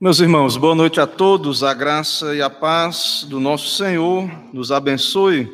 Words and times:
Meus 0.00 0.20
irmãos, 0.20 0.56
boa 0.56 0.76
noite 0.76 1.00
a 1.00 1.08
todos. 1.08 1.64
A 1.64 1.74
graça 1.74 2.32
e 2.32 2.40
a 2.40 2.48
paz 2.48 3.26
do 3.28 3.40
nosso 3.40 3.76
Senhor 3.76 4.30
nos 4.54 4.70
abençoe. 4.70 5.50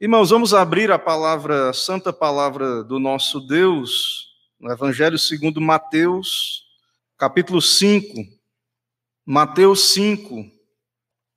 Irmãos, 0.00 0.30
vamos 0.30 0.52
abrir 0.52 0.90
a 0.90 0.98
palavra, 0.98 1.70
a 1.70 1.72
santa 1.72 2.12
palavra 2.12 2.82
do 2.82 2.98
nosso 2.98 3.38
Deus, 3.38 4.26
no 4.58 4.72
Evangelho 4.72 5.16
segundo 5.20 5.60
Mateus, 5.60 6.64
capítulo 7.16 7.62
5. 7.62 8.26
Mateus 9.24 9.92
5, 9.92 10.44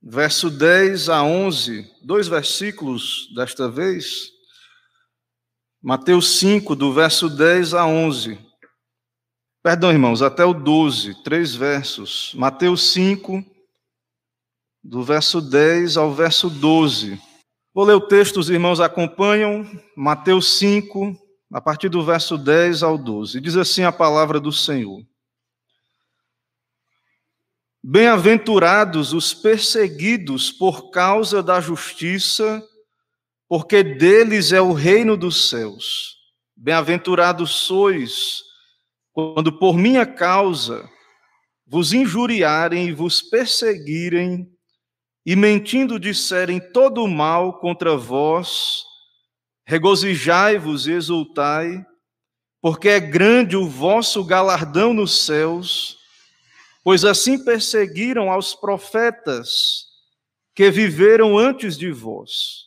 verso 0.01 0.49
10 0.49 1.09
a 1.09 1.21
11, 1.21 1.87
dois 2.01 2.27
versículos 2.27 3.31
desta 3.35 3.69
vez. 3.69 4.31
Mateus 5.83 6.39
5, 6.39 6.75
do 6.75 6.91
verso 6.91 7.29
10 7.29 7.75
a 7.75 7.85
11. 7.85 8.39
Perdão, 9.65 9.91
irmãos, 9.91 10.21
até 10.21 10.45
o 10.45 10.53
12, 10.53 11.23
três 11.23 11.55
versos. 11.55 12.35
Mateus 12.35 12.93
5, 12.93 13.43
do 14.83 15.03
verso 15.03 15.41
10 15.41 15.97
ao 15.97 16.13
verso 16.13 16.51
12. 16.51 17.19
Vou 17.73 17.83
ler 17.83 17.95
o 17.95 18.07
texto, 18.07 18.39
os 18.39 18.47
irmãos 18.51 18.79
acompanham. 18.79 19.67
Mateus 19.97 20.59
5, 20.59 21.17
a 21.51 21.59
partir 21.59 21.89
do 21.89 22.05
verso 22.05 22.37
10 22.37 22.83
ao 22.83 22.95
12. 22.95 23.41
Diz 23.41 23.57
assim 23.57 23.81
a 23.81 23.91
palavra 23.91 24.39
do 24.39 24.51
Senhor. 24.51 25.03
Bem-aventurados 27.83 29.13
os 29.13 29.33
perseguidos 29.33 30.51
por 30.51 30.91
causa 30.91 31.41
da 31.41 31.59
justiça, 31.59 32.63
porque 33.49 33.81
deles 33.81 34.51
é 34.51 34.61
o 34.61 34.73
reino 34.73 35.17
dos 35.17 35.49
céus. 35.49 36.17
Bem-aventurados 36.55 37.49
sois 37.49 38.45
quando 39.15 39.49
por 39.57 39.77
minha 39.77 40.05
causa 40.05 40.89
vos 41.65 41.93
injuriarem 41.93 42.89
e 42.89 42.91
vos 42.91 43.21
perseguirem, 43.21 44.45
e 45.25 45.37
mentindo 45.37 45.97
disserem 45.97 46.59
todo 46.59 47.01
o 47.01 47.07
mal 47.07 47.57
contra 47.59 47.95
vós, 47.95 48.83
regozijai-vos 49.65 50.85
e 50.85 50.91
exultai, 50.91 51.83
porque 52.61 52.89
é 52.89 52.99
grande 52.99 53.55
o 53.55 53.69
vosso 53.69 54.21
galardão 54.21 54.93
nos 54.93 55.25
céus, 55.25 55.97
pois 56.83 57.05
assim 57.05 57.41
perseguiram 57.41 58.29
aos 58.29 58.53
profetas 58.53 59.85
que 60.53 60.69
viveram 60.69 61.37
antes 61.37 61.77
de 61.77 61.89
vós. 61.89 62.65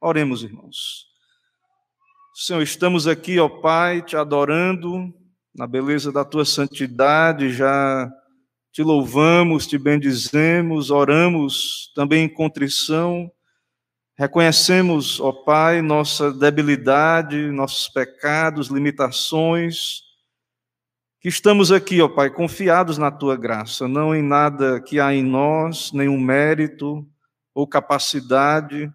Oremos, 0.00 0.44
irmãos. 0.44 1.06
Senhor, 2.36 2.62
estamos 2.62 3.08
aqui, 3.08 3.40
ó 3.40 3.48
Pai, 3.48 4.00
te 4.00 4.16
adorando, 4.16 5.12
na 5.56 5.66
beleza 5.66 6.12
da 6.12 6.24
tua 6.24 6.44
santidade, 6.44 7.50
já 7.50 8.12
te 8.70 8.82
louvamos, 8.82 9.66
te 9.66 9.78
bendizemos, 9.78 10.90
oramos 10.90 11.90
também 11.94 12.24
em 12.24 12.28
contrição, 12.28 13.30
reconhecemos, 14.18 15.18
ó 15.18 15.32
Pai, 15.32 15.80
nossa 15.80 16.30
debilidade, 16.30 17.50
nossos 17.50 17.88
pecados, 17.88 18.68
limitações, 18.68 20.02
que 21.22 21.28
estamos 21.28 21.72
aqui, 21.72 22.02
ó 22.02 22.08
Pai, 22.08 22.28
confiados 22.28 22.98
na 22.98 23.10
tua 23.10 23.34
graça, 23.34 23.88
não 23.88 24.14
em 24.14 24.22
nada 24.22 24.78
que 24.82 25.00
há 25.00 25.14
em 25.14 25.22
nós, 25.22 25.90
nenhum 25.90 26.20
mérito 26.20 27.06
ou 27.54 27.66
capacidade. 27.66 28.92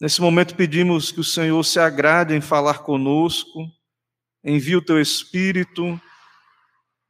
Nesse 0.00 0.20
momento 0.20 0.54
pedimos 0.54 1.10
que 1.10 1.18
o 1.18 1.24
Senhor 1.24 1.64
se 1.64 1.80
agrade 1.80 2.32
em 2.32 2.40
falar 2.40 2.78
conosco, 2.84 3.66
envia 4.44 4.78
o 4.78 4.84
teu 4.84 5.00
Espírito. 5.00 6.00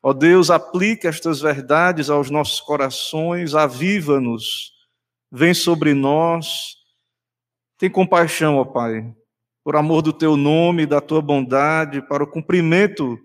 Ó 0.03 0.13
Deus, 0.13 0.51
aplica 0.51 1.09
estas 1.09 1.41
verdades 1.41 2.09
aos 2.09 2.31
nossos 2.31 2.61
corações, 2.61 3.55
aviva-nos, 3.55 4.73
vem 5.33 5.53
sobre 5.53 5.95
nós. 5.95 6.77
Tem 7.79 7.91
compaixão, 7.91 8.57
ó 8.57 8.65
Pai, 8.65 9.13
por 9.65 9.77
amor 9.77 10.03
do 10.03 10.13
teu 10.13 10.37
nome, 10.37 10.87
da 10.87 11.01
tua 11.01 11.21
bondade, 11.21 12.07
para 12.07 12.23
o 12.23 12.31
cumprimento 12.31 13.19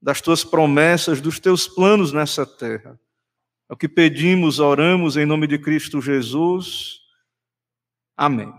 das 0.00 0.20
tuas 0.20 0.44
promessas, 0.44 1.20
dos 1.20 1.40
teus 1.40 1.66
planos 1.66 2.12
nessa 2.12 2.46
terra. 2.46 2.98
É 3.68 3.72
o 3.72 3.76
que 3.76 3.88
pedimos, 3.88 4.58
oramos 4.58 5.16
em 5.16 5.26
nome 5.26 5.46
de 5.46 5.58
Cristo 5.58 6.00
Jesus. 6.00 7.00
Amém. 8.16 8.52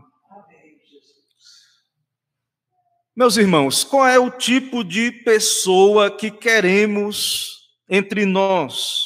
Meus 3.14 3.36
irmãos, 3.36 3.84
qual 3.84 4.08
é 4.08 4.18
o 4.18 4.32
tipo 4.32 4.86
de 4.86 5.12
pessoa 5.12 6.10
que 6.10 6.32
queremos 6.32 7.60
entre 7.90 8.26
nós? 8.26 9.02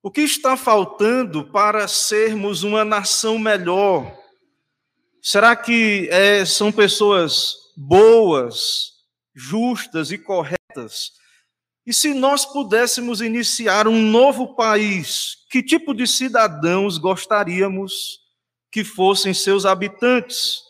O 0.00 0.08
que 0.08 0.20
está 0.20 0.56
faltando 0.56 1.50
para 1.50 1.88
sermos 1.88 2.62
uma 2.62 2.84
nação 2.84 3.40
melhor? 3.40 4.16
Será 5.20 5.56
que 5.56 6.08
é, 6.12 6.44
são 6.44 6.70
pessoas 6.70 7.54
boas, 7.76 8.92
justas 9.34 10.12
e 10.12 10.18
corretas? 10.18 11.10
E 11.84 11.92
se 11.92 12.14
nós 12.14 12.46
pudéssemos 12.46 13.20
iniciar 13.20 13.88
um 13.88 14.00
novo 14.00 14.54
país, 14.54 15.38
que 15.50 15.60
tipo 15.60 15.92
de 15.92 16.06
cidadãos 16.06 16.98
gostaríamos 16.98 18.20
que 18.70 18.84
fossem 18.84 19.34
seus 19.34 19.66
habitantes? 19.66 20.63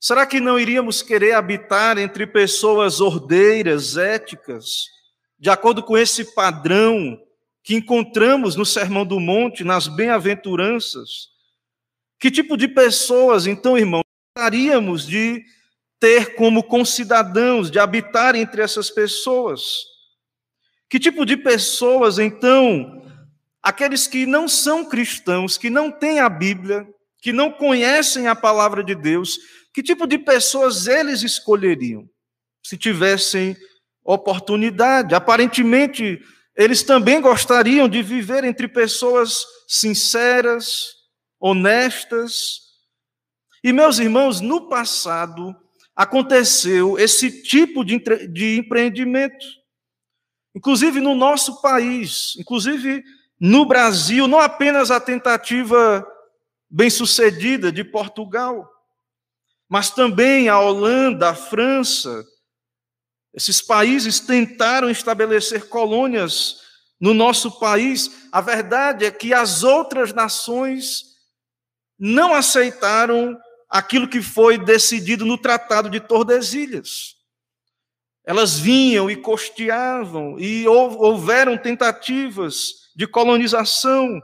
Será 0.00 0.24
que 0.24 0.40
não 0.40 0.58
iríamos 0.58 1.02
querer 1.02 1.32
habitar 1.32 1.98
entre 1.98 2.26
pessoas 2.26 3.02
ordeiras, 3.02 3.98
éticas, 3.98 4.86
de 5.38 5.50
acordo 5.50 5.82
com 5.82 5.96
esse 5.96 6.34
padrão 6.34 7.20
que 7.62 7.74
encontramos 7.74 8.56
no 8.56 8.64
Sermão 8.64 9.04
do 9.04 9.20
Monte, 9.20 9.62
nas 9.62 9.88
bem-aventuranças? 9.88 11.28
Que 12.18 12.30
tipo 12.30 12.56
de 12.56 12.66
pessoas, 12.66 13.46
então, 13.46 13.76
irmãos, 13.76 14.04
gostaríamos 14.34 15.06
de 15.06 15.44
ter 15.98 16.34
como 16.34 16.62
concidadãos, 16.62 17.70
de 17.70 17.78
habitar 17.78 18.34
entre 18.34 18.62
essas 18.62 18.88
pessoas? 18.88 19.82
Que 20.88 20.98
tipo 20.98 21.26
de 21.26 21.36
pessoas, 21.36 22.18
então, 22.18 23.02
aqueles 23.62 24.06
que 24.06 24.24
não 24.24 24.48
são 24.48 24.82
cristãos, 24.82 25.58
que 25.58 25.68
não 25.68 25.90
têm 25.90 26.20
a 26.20 26.28
Bíblia, 26.30 26.88
que 27.20 27.34
não 27.34 27.52
conhecem 27.52 28.28
a 28.28 28.34
palavra 28.34 28.82
de 28.82 28.94
Deus, 28.94 29.38
que 29.72 29.82
tipo 29.82 30.06
de 30.06 30.18
pessoas 30.18 30.86
eles 30.86 31.22
escolheriam 31.22 32.08
se 32.62 32.76
tivessem 32.76 33.56
oportunidade? 34.04 35.14
Aparentemente, 35.14 36.20
eles 36.56 36.82
também 36.82 37.20
gostariam 37.20 37.88
de 37.88 38.02
viver 38.02 38.44
entre 38.44 38.68
pessoas 38.68 39.44
sinceras, 39.66 40.88
honestas. 41.38 42.60
E, 43.62 43.72
meus 43.72 43.98
irmãos, 43.98 44.40
no 44.40 44.68
passado 44.68 45.56
aconteceu 45.94 46.98
esse 46.98 47.42
tipo 47.42 47.84
de, 47.84 47.98
de 48.28 48.58
empreendimento. 48.58 49.46
Inclusive 50.54 51.00
no 51.00 51.14
nosso 51.14 51.60
país, 51.62 52.34
inclusive 52.38 53.04
no 53.38 53.64
Brasil, 53.64 54.26
não 54.26 54.40
apenas 54.40 54.90
a 54.90 55.00
tentativa 55.00 56.06
bem-sucedida 56.68 57.72
de 57.72 57.84
Portugal, 57.84 58.68
mas 59.70 59.88
também 59.88 60.48
a 60.48 60.58
Holanda, 60.58 61.30
a 61.30 61.34
França. 61.34 62.26
Esses 63.32 63.62
países 63.62 64.18
tentaram 64.18 64.90
estabelecer 64.90 65.68
colônias 65.68 66.56
no 67.00 67.14
nosso 67.14 67.60
país. 67.60 68.26
A 68.32 68.40
verdade 68.40 69.04
é 69.04 69.12
que 69.12 69.32
as 69.32 69.62
outras 69.62 70.12
nações 70.12 71.04
não 71.96 72.34
aceitaram 72.34 73.38
aquilo 73.68 74.08
que 74.08 74.20
foi 74.20 74.58
decidido 74.58 75.24
no 75.24 75.38
Tratado 75.38 75.88
de 75.88 76.00
Tordesilhas. 76.00 77.14
Elas 78.26 78.58
vinham 78.58 79.08
e 79.08 79.14
costeavam, 79.14 80.36
e 80.36 80.66
houveram 80.66 81.56
tentativas 81.56 82.90
de 82.96 83.06
colonização. 83.06 84.20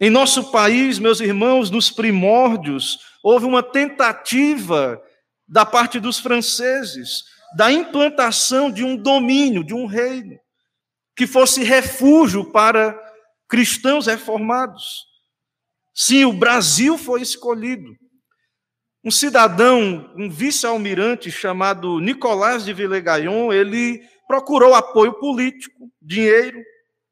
Em 0.00 0.10
nosso 0.10 0.50
país, 0.50 0.98
meus 0.98 1.20
irmãos, 1.20 1.70
nos 1.70 1.88
primórdios, 1.88 2.98
houve 3.24 3.46
uma 3.46 3.62
tentativa 3.62 5.02
da 5.48 5.64
parte 5.64 5.98
dos 5.98 6.18
franceses 6.18 7.24
da 7.56 7.72
implantação 7.72 8.70
de 8.70 8.84
um 8.84 8.96
domínio, 8.96 9.64
de 9.64 9.72
um 9.72 9.86
reino, 9.86 10.38
que 11.16 11.26
fosse 11.26 11.62
refúgio 11.64 12.52
para 12.52 12.94
cristãos 13.48 14.06
reformados. 14.06 15.06
Sim, 15.94 16.26
o 16.26 16.32
Brasil 16.34 16.98
foi 16.98 17.22
escolhido. 17.22 17.96
Um 19.02 19.10
cidadão, 19.10 20.12
um 20.16 20.28
vice-almirante 20.28 21.30
chamado 21.30 22.00
Nicolás 22.00 22.64
de 22.64 22.74
Villegagnon, 22.74 23.52
ele 23.52 24.02
procurou 24.26 24.74
apoio 24.74 25.14
político, 25.14 25.90
dinheiro, 26.02 26.62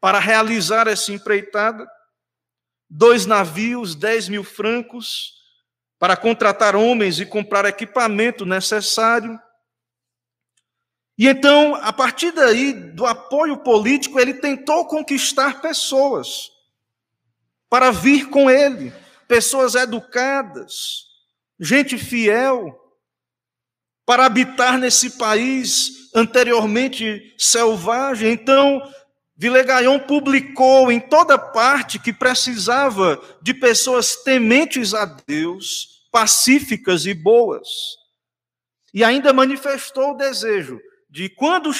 para 0.00 0.18
realizar 0.18 0.88
essa 0.88 1.12
empreitada. 1.12 1.86
Dois 2.90 3.24
navios, 3.24 3.94
10 3.94 4.28
mil 4.28 4.44
francos, 4.44 5.41
para 6.02 6.16
contratar 6.16 6.74
homens 6.74 7.20
e 7.20 7.24
comprar 7.24 7.64
equipamento 7.64 8.44
necessário. 8.44 9.38
E 11.16 11.28
então, 11.28 11.76
a 11.76 11.92
partir 11.92 12.32
daí, 12.32 12.72
do 12.72 13.06
apoio 13.06 13.58
político, 13.58 14.18
ele 14.18 14.34
tentou 14.34 14.84
conquistar 14.88 15.60
pessoas 15.60 16.50
para 17.70 17.92
vir 17.92 18.28
com 18.30 18.50
ele, 18.50 18.92
pessoas 19.28 19.76
educadas, 19.76 21.04
gente 21.60 21.96
fiel, 21.96 22.76
para 24.04 24.26
habitar 24.26 24.78
nesse 24.78 25.16
país 25.16 26.10
anteriormente 26.12 27.32
selvagem. 27.38 28.32
Então, 28.32 28.82
Vilegaion 29.42 29.98
publicou 29.98 30.92
em 30.92 31.00
toda 31.00 31.36
parte 31.36 31.98
que 31.98 32.12
precisava 32.12 33.20
de 33.42 33.52
pessoas 33.52 34.14
tementes 34.14 34.94
a 34.94 35.04
Deus, 35.04 36.06
pacíficas 36.12 37.06
e 37.06 37.12
boas. 37.12 37.66
E 38.94 39.02
ainda 39.02 39.32
manifestou 39.32 40.12
o 40.12 40.16
desejo 40.16 40.80
de 41.10 41.28
quando, 41.28 41.72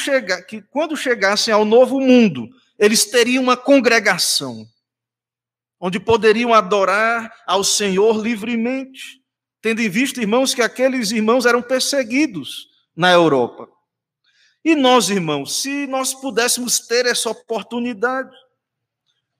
que 0.49 0.61
quando 0.73 0.97
chegassem 0.97 1.55
ao 1.55 1.64
novo 1.64 2.00
mundo, 2.00 2.49
eles 2.76 3.05
teriam 3.05 3.44
uma 3.44 3.56
congregação, 3.56 4.67
onde 5.79 6.00
poderiam 6.00 6.53
adorar 6.53 7.32
ao 7.47 7.62
Senhor 7.62 8.20
livremente, 8.20 9.20
tendo 9.61 9.81
em 9.81 9.88
vista, 9.88 10.20
irmãos, 10.20 10.53
que 10.53 10.62
aqueles 10.62 11.12
irmãos 11.12 11.47
eram 11.47 11.62
perseguidos 11.62 12.67
na 12.97 13.12
Europa. 13.12 13.69
E 14.64 14.76
nós, 14.76 15.11
irmãos, 15.11 15.61
se 15.61 15.87
nós 15.87 16.14
pudéssemos 16.14 16.79
ter 16.79 17.06
essa 17.06 17.31
oportunidade, 17.31 18.31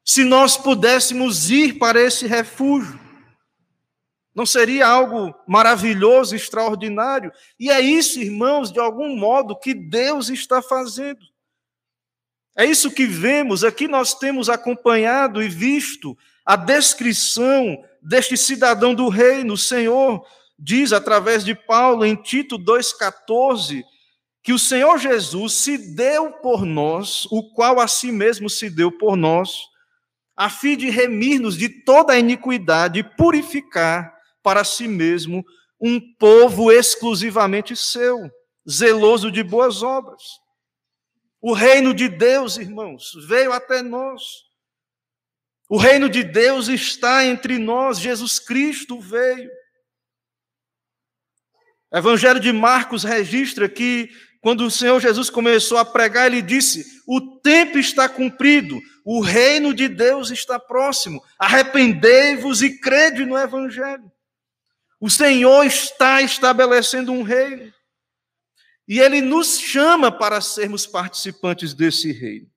se 0.05 0.25
nós 0.25 0.57
pudéssemos 0.57 1.49
ir 1.51 1.79
para 1.79 2.01
esse 2.01 2.27
refúgio, 2.27 2.99
não 4.35 4.47
seria 4.47 4.87
algo 4.87 5.35
maravilhoso, 5.47 6.35
extraordinário? 6.35 7.31
E 7.61 7.71
é 7.71 7.81
isso, 7.81 8.19
irmãos, 8.19 8.73
de 8.73 8.81
algum 8.81 9.15
modo, 9.17 9.59
que 9.59 9.75
Deus 9.75 10.29
está 10.29 10.61
fazendo. 10.61 11.21
É 12.57 12.65
isso 12.65 12.91
que 12.91 13.07
vemos, 13.07 13.65
aqui 13.65 13.89
nós 13.89 14.15
temos 14.15 14.49
acompanhado 14.51 15.43
e 15.43 15.49
visto 15.49 16.17
a 16.45 16.57
descrição 16.57 17.83
deste 18.01 18.37
cidadão 18.37 18.95
do 18.95 19.09
reino. 19.09 19.55
O 19.55 19.59
Senhor 19.59 20.27
diz 20.59 20.93
através 20.93 21.45
de 21.45 21.55
Paulo 21.55 22.05
em 22.05 22.15
Tito 22.15 22.59
2,14 22.59 23.83
que 24.43 24.53
o 24.53 24.59
Senhor 24.59 24.99
Jesus 24.99 25.53
se 25.55 25.79
deu 25.95 26.33
por 26.33 26.65
nós, 26.65 27.27
o 27.31 27.53
qual 27.55 27.79
a 27.79 27.87
si 27.87 28.11
mesmo 28.11 28.51
se 28.51 28.69
deu 28.69 28.91
por 28.91 29.17
nós, 29.17 29.57
a 30.37 30.51
fim 30.51 30.77
de 30.77 30.91
remir-nos 30.91 31.57
de 31.57 31.69
toda 31.69 32.15
a 32.15 32.19
iniquidade 32.19 32.99
e 32.99 33.05
purificar 33.05 34.13
para 34.43 34.65
si 34.65 34.89
mesmo 34.89 35.45
um 35.81 36.01
povo 36.17 36.73
exclusivamente 36.73 37.77
seu, 37.77 38.19
zeloso 38.69 39.31
de 39.31 39.43
boas 39.43 39.83
obras. 39.83 40.23
O 41.41 41.53
reino 41.53 41.95
de 41.95 42.09
Deus, 42.09 42.57
irmãos, 42.57 43.13
veio 43.29 43.53
até 43.53 43.83
nós. 43.83 44.23
O 45.69 45.77
reino 45.77 46.09
de 46.09 46.23
Deus 46.23 46.69
está 46.69 47.25
entre 47.25 47.59
nós, 47.59 47.99
Jesus 47.99 48.39
Cristo 48.39 49.01
veio. 49.01 49.51
O 51.93 51.99
Evangelho 51.99 52.41
de 52.41 52.53
Marcos 52.53 53.05
registra 53.05 53.69
que 53.69 54.09
quando 54.43 54.67
o 54.67 54.71
Senhor 54.71 55.01
Jesus 55.01 55.31
começou 55.31 55.79
a 55.79 55.85
pregar, 55.85 56.27
ele 56.27 56.43
disse: 56.43 57.01
O 57.07 57.39
tempo 57.39 57.79
está 57.79 58.09
cumprido, 58.09 58.79
o 59.05 59.21
reino 59.21 59.73
de 59.73 59.87
Deus 59.87 60.33
está 60.33 60.59
próximo, 60.59 61.23
arrependei-vos 61.39 62.61
e 62.61 62.81
crede 62.81 63.25
no 63.25 63.39
Evangelho. 63.39 64.11
O 65.01 65.09
Senhor 65.09 65.65
está 65.65 66.21
estabelecendo 66.23 67.13
um 67.13 67.23
reino. 67.23 67.73
E 68.89 68.99
ele 68.99 69.21
nos 69.21 69.61
chama 69.61 70.11
para 70.11 70.41
sermos 70.41 70.87
participantes 70.87 71.73
desse 71.73 72.11
reino. 72.11 72.51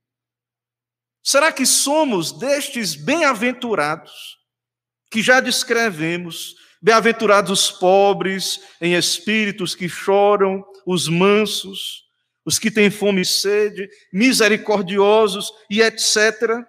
Será 1.23 1.51
que 1.51 1.67
somos 1.67 2.31
destes 2.31 2.95
bem-aventurados 2.95 4.39
que 5.15 5.21
já 5.21 5.39
descrevemos? 5.39 6.57
Bem-aventurados 6.81 7.49
os 7.49 7.71
pobres 7.71 8.59
em 8.81 8.95
espíritos 8.95 9.73
que 9.73 9.87
choram, 9.87 10.61
os 10.85 11.07
mansos, 11.07 12.03
os 12.43 12.59
que 12.59 12.69
têm 12.69 12.91
fome 12.91 13.21
e 13.21 13.25
sede, 13.25 13.89
misericordiosos 14.11 15.49
e 15.69 15.81
etc. 15.81 16.65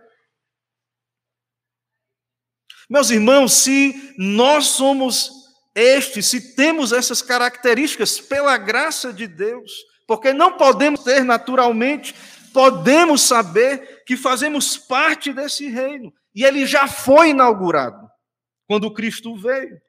Meus 2.88 3.10
irmãos, 3.10 3.52
se 3.52 4.14
nós 4.16 4.66
somos 4.66 5.28
este, 5.74 6.22
se 6.22 6.54
temos 6.54 6.92
essas 6.92 7.20
características 7.20 8.20
pela 8.20 8.56
graça 8.56 9.12
de 9.12 9.26
Deus, 9.26 9.72
porque 10.06 10.32
não 10.32 10.56
podemos 10.56 11.02
ter 11.02 11.24
naturalmente, 11.24 12.14
podemos 12.54 13.22
saber 13.22 14.04
que 14.06 14.16
fazemos 14.16 14.78
parte 14.78 15.32
desse 15.32 15.68
reino. 15.68 16.14
E 16.32 16.44
ele 16.44 16.64
já 16.64 16.86
foi 16.86 17.30
inaugurado 17.30 18.06
quando 18.66 18.92
Cristo 18.92 19.36
veio. 19.36 19.80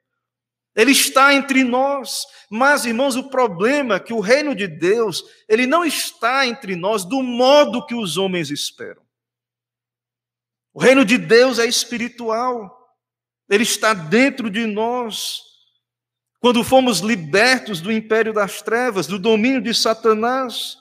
Ele 0.74 0.92
está 0.92 1.34
entre 1.34 1.64
nós. 1.64 2.24
Mas, 2.48 2.84
irmãos, 2.84 3.16
o 3.16 3.28
problema 3.28 3.96
é 3.96 4.00
que 4.00 4.12
o 4.12 4.20
reino 4.20 4.54
de 4.54 4.68
Deus, 4.68 5.24
ele 5.48 5.66
não 5.66 5.84
está 5.84 6.46
entre 6.46 6.76
nós 6.76 7.04
do 7.04 7.22
modo 7.22 7.84
que 7.84 7.96
os 7.96 8.16
homens 8.16 8.50
esperam. 8.50 9.02
O 10.72 10.80
reino 10.80 11.04
de 11.04 11.18
Deus 11.18 11.58
é 11.58 11.66
espiritual. 11.66 12.76
Ele 13.50 13.64
está 13.64 13.92
dentro 13.92 14.48
de 14.48 14.66
nós. 14.66 15.40
Quando 16.38 16.62
fomos 16.62 17.00
libertos 17.00 17.80
do 17.80 17.90
império 17.90 18.32
das 18.32 18.62
trevas, 18.62 19.08
do 19.08 19.18
domínio 19.18 19.60
de 19.60 19.74
Satanás. 19.74 20.76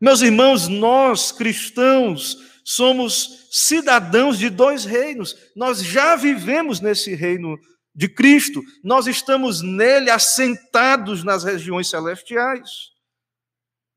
Meus 0.00 0.20
irmãos, 0.20 0.66
nós 0.66 1.30
cristãos 1.30 2.36
somos 2.64 3.41
cidadãos 3.52 4.38
de 4.38 4.48
dois 4.48 4.86
reinos. 4.86 5.36
Nós 5.54 5.84
já 5.84 6.16
vivemos 6.16 6.80
nesse 6.80 7.14
reino 7.14 7.58
de 7.94 8.08
Cristo, 8.08 8.62
nós 8.82 9.06
estamos 9.06 9.60
nele 9.60 10.10
assentados 10.10 11.22
nas 11.22 11.44
regiões 11.44 11.90
celestiais. 11.90 12.70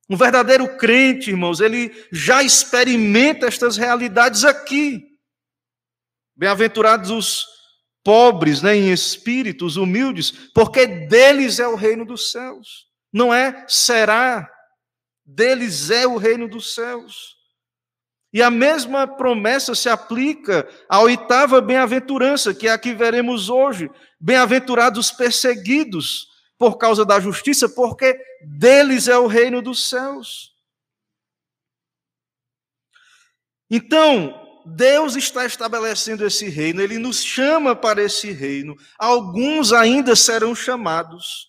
Um 0.10 0.18
verdadeiro 0.18 0.78
crente, 0.78 1.30
irmãos, 1.30 1.62
ele 1.62 1.92
já 2.12 2.44
experimenta 2.44 3.48
estas 3.48 3.78
realidades 3.78 4.44
aqui. 4.44 5.02
Bem-aventurados 6.36 7.10
os 7.10 7.46
pobres 8.04 8.62
né, 8.62 8.76
em 8.76 8.92
espíritos, 8.92 9.78
humildes, 9.78 10.32
porque 10.54 10.86
deles 10.86 11.60
é 11.60 11.68
o 11.68 11.76
reino 11.76 12.06
dos 12.06 12.32
céus. 12.32 12.86
Não 13.12 13.34
é 13.34 13.66
será, 13.70 14.48
deles 15.26 15.90
é 15.90 16.06
o 16.06 16.18
reino 16.18 16.50
dos 16.50 16.76
céus. 16.76 17.35
E 18.36 18.44
a 18.44 18.52
mesma 18.52 19.08
promessa 19.08 19.74
se 19.74 19.88
aplica 19.88 20.68
à 20.90 21.00
oitava 21.00 21.62
bem-aventurança, 21.62 22.54
que 22.54 22.68
é 22.68 22.72
a 22.72 22.78
que 22.78 22.94
veremos 22.94 23.48
hoje. 23.48 23.90
Bem-aventurados 24.20 25.10
perseguidos 25.10 26.28
por 26.58 26.78
causa 26.78 27.06
da 27.06 27.18
justiça, 27.18 27.70
porque 27.70 28.14
deles 28.46 29.08
é 29.08 29.18
o 29.18 29.26
reino 29.26 29.62
dos 29.62 29.88
céus. 29.88 30.54
Então, 33.72 34.62
Deus 34.66 35.16
está 35.16 35.46
estabelecendo 35.46 36.26
esse 36.26 36.50
reino, 36.50 36.82
ele 36.82 36.98
nos 37.00 37.24
chama 37.24 37.74
para 37.74 38.04
esse 38.04 38.34
reino. 38.34 38.76
Alguns 39.00 39.72
ainda 39.72 40.14
serão 40.14 40.54
chamados, 40.54 41.48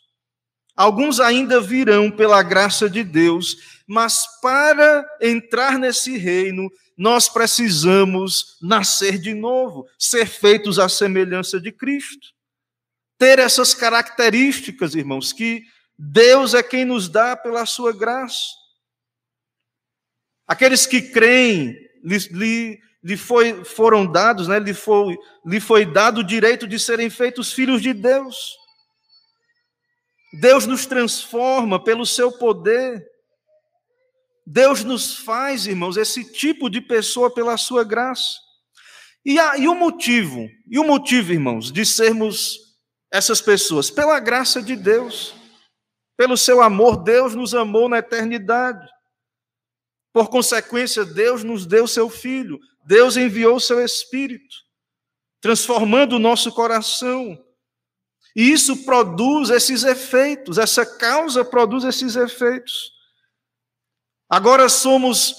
alguns 0.76 1.18
ainda 1.18 1.60
virão 1.60 2.12
pela 2.12 2.40
graça 2.44 2.88
de 2.88 3.02
Deus, 3.02 3.75
mas 3.86 4.24
para 4.40 5.06
entrar 5.20 5.78
nesse 5.78 6.16
reino, 6.16 6.70
nós 6.96 7.28
precisamos 7.28 8.56
nascer 8.60 9.18
de 9.18 9.34
novo, 9.34 9.86
ser 9.98 10.26
feitos 10.26 10.78
à 10.78 10.88
semelhança 10.88 11.60
de 11.60 11.70
Cristo. 11.70 12.28
Ter 13.18 13.38
essas 13.38 13.74
características, 13.74 14.94
irmãos, 14.94 15.32
que 15.32 15.62
Deus 15.98 16.54
é 16.54 16.62
quem 16.62 16.84
nos 16.84 17.08
dá 17.08 17.36
pela 17.36 17.64
sua 17.64 17.92
graça. 17.92 18.44
Aqueles 20.46 20.86
que 20.86 21.00
creem, 21.00 21.76
lhe, 22.02 22.80
lhe 23.02 23.16
foi, 23.16 23.64
foram 23.64 24.04
dados, 24.04 24.48
né, 24.48 24.58
lhe, 24.58 24.74
foi, 24.74 25.16
lhe 25.44 25.60
foi 25.60 25.86
dado 25.86 26.18
o 26.18 26.24
direito 26.24 26.66
de 26.66 26.78
serem 26.78 27.08
feitos 27.08 27.52
filhos 27.52 27.80
de 27.80 27.92
Deus. 27.92 28.56
Deus 30.40 30.66
nos 30.66 30.86
transforma 30.86 31.82
pelo 31.82 32.04
seu 32.04 32.30
poder. 32.32 33.04
Deus 34.46 34.84
nos 34.84 35.16
faz, 35.16 35.66
irmãos, 35.66 35.96
esse 35.96 36.32
tipo 36.32 36.70
de 36.70 36.80
pessoa 36.80 37.28
pela 37.34 37.56
sua 37.56 37.82
graça. 37.82 38.38
E, 39.24 39.40
a, 39.40 39.58
e 39.58 39.66
o 39.66 39.74
motivo, 39.74 40.48
e 40.70 40.78
o 40.78 40.84
motivo, 40.84 41.32
irmãos, 41.32 41.72
de 41.72 41.84
sermos 41.84 42.60
essas 43.12 43.40
pessoas? 43.40 43.90
Pela 43.90 44.20
graça 44.20 44.62
de 44.62 44.76
Deus, 44.76 45.34
pelo 46.16 46.36
seu 46.36 46.62
amor, 46.62 47.02
Deus 47.02 47.34
nos 47.34 47.54
amou 47.54 47.88
na 47.88 47.98
eternidade. 47.98 48.88
Por 50.12 50.30
consequência, 50.30 51.04
Deus 51.04 51.42
nos 51.42 51.66
deu 51.66 51.88
seu 51.88 52.08
Filho, 52.08 52.60
Deus 52.86 53.16
enviou 53.16 53.58
seu 53.58 53.84
Espírito, 53.84 54.54
transformando 55.40 56.14
o 56.14 56.20
nosso 56.20 56.52
coração. 56.52 57.36
E 58.36 58.52
isso 58.52 58.84
produz 58.84 59.50
esses 59.50 59.82
efeitos, 59.82 60.56
essa 60.56 60.86
causa 60.86 61.44
produz 61.44 61.82
esses 61.82 62.14
efeitos. 62.14 62.95
Agora 64.28 64.68
somos 64.68 65.36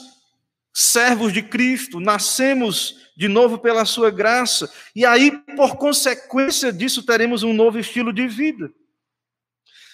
servos 0.74 1.34
de 1.34 1.41
Cristo, 1.41 2.00
nascemos 2.00 2.96
de 3.17 3.27
novo 3.27 3.58
pela 3.58 3.84
sua 3.84 4.12
graça, 4.12 4.72
e 4.96 5.06
aí, 5.06 5.32
por 5.56 5.75
consequência 5.75 6.72
disso, 6.72 7.03
teremos 7.03 7.41
um 7.41 7.51
novo 7.51 7.79
estilo 7.79 8.13
de 8.13 8.27
vida. 8.27 8.72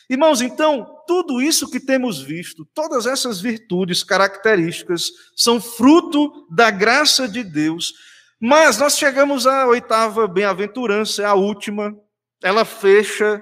Irmãos, 0.09 0.41
então, 0.41 1.01
tudo 1.07 1.41
isso 1.41 1.71
que 1.71 1.79
temos 1.79 2.21
visto, 2.21 2.65
todas 2.73 3.07
essas 3.07 3.39
virtudes, 3.39 4.03
características, 4.03 5.09
são 5.35 5.61
fruto 5.61 6.45
da 6.51 6.69
graça 6.69 7.27
de 7.27 7.43
Deus. 7.43 7.93
Mas 8.39 8.77
nós 8.77 8.97
chegamos 8.97 9.47
à 9.47 9.65
oitava 9.65 10.27
bem-aventurança, 10.27 11.25
a 11.25 11.33
última, 11.33 11.95
ela 12.43 12.65
fecha 12.65 13.41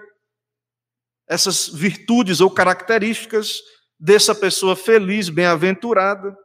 essas 1.28 1.68
virtudes 1.68 2.40
ou 2.40 2.52
características 2.52 3.62
dessa 4.02 4.34
pessoa 4.34 4.76
feliz, 4.76 5.30
bem-aventurada. 5.30 6.36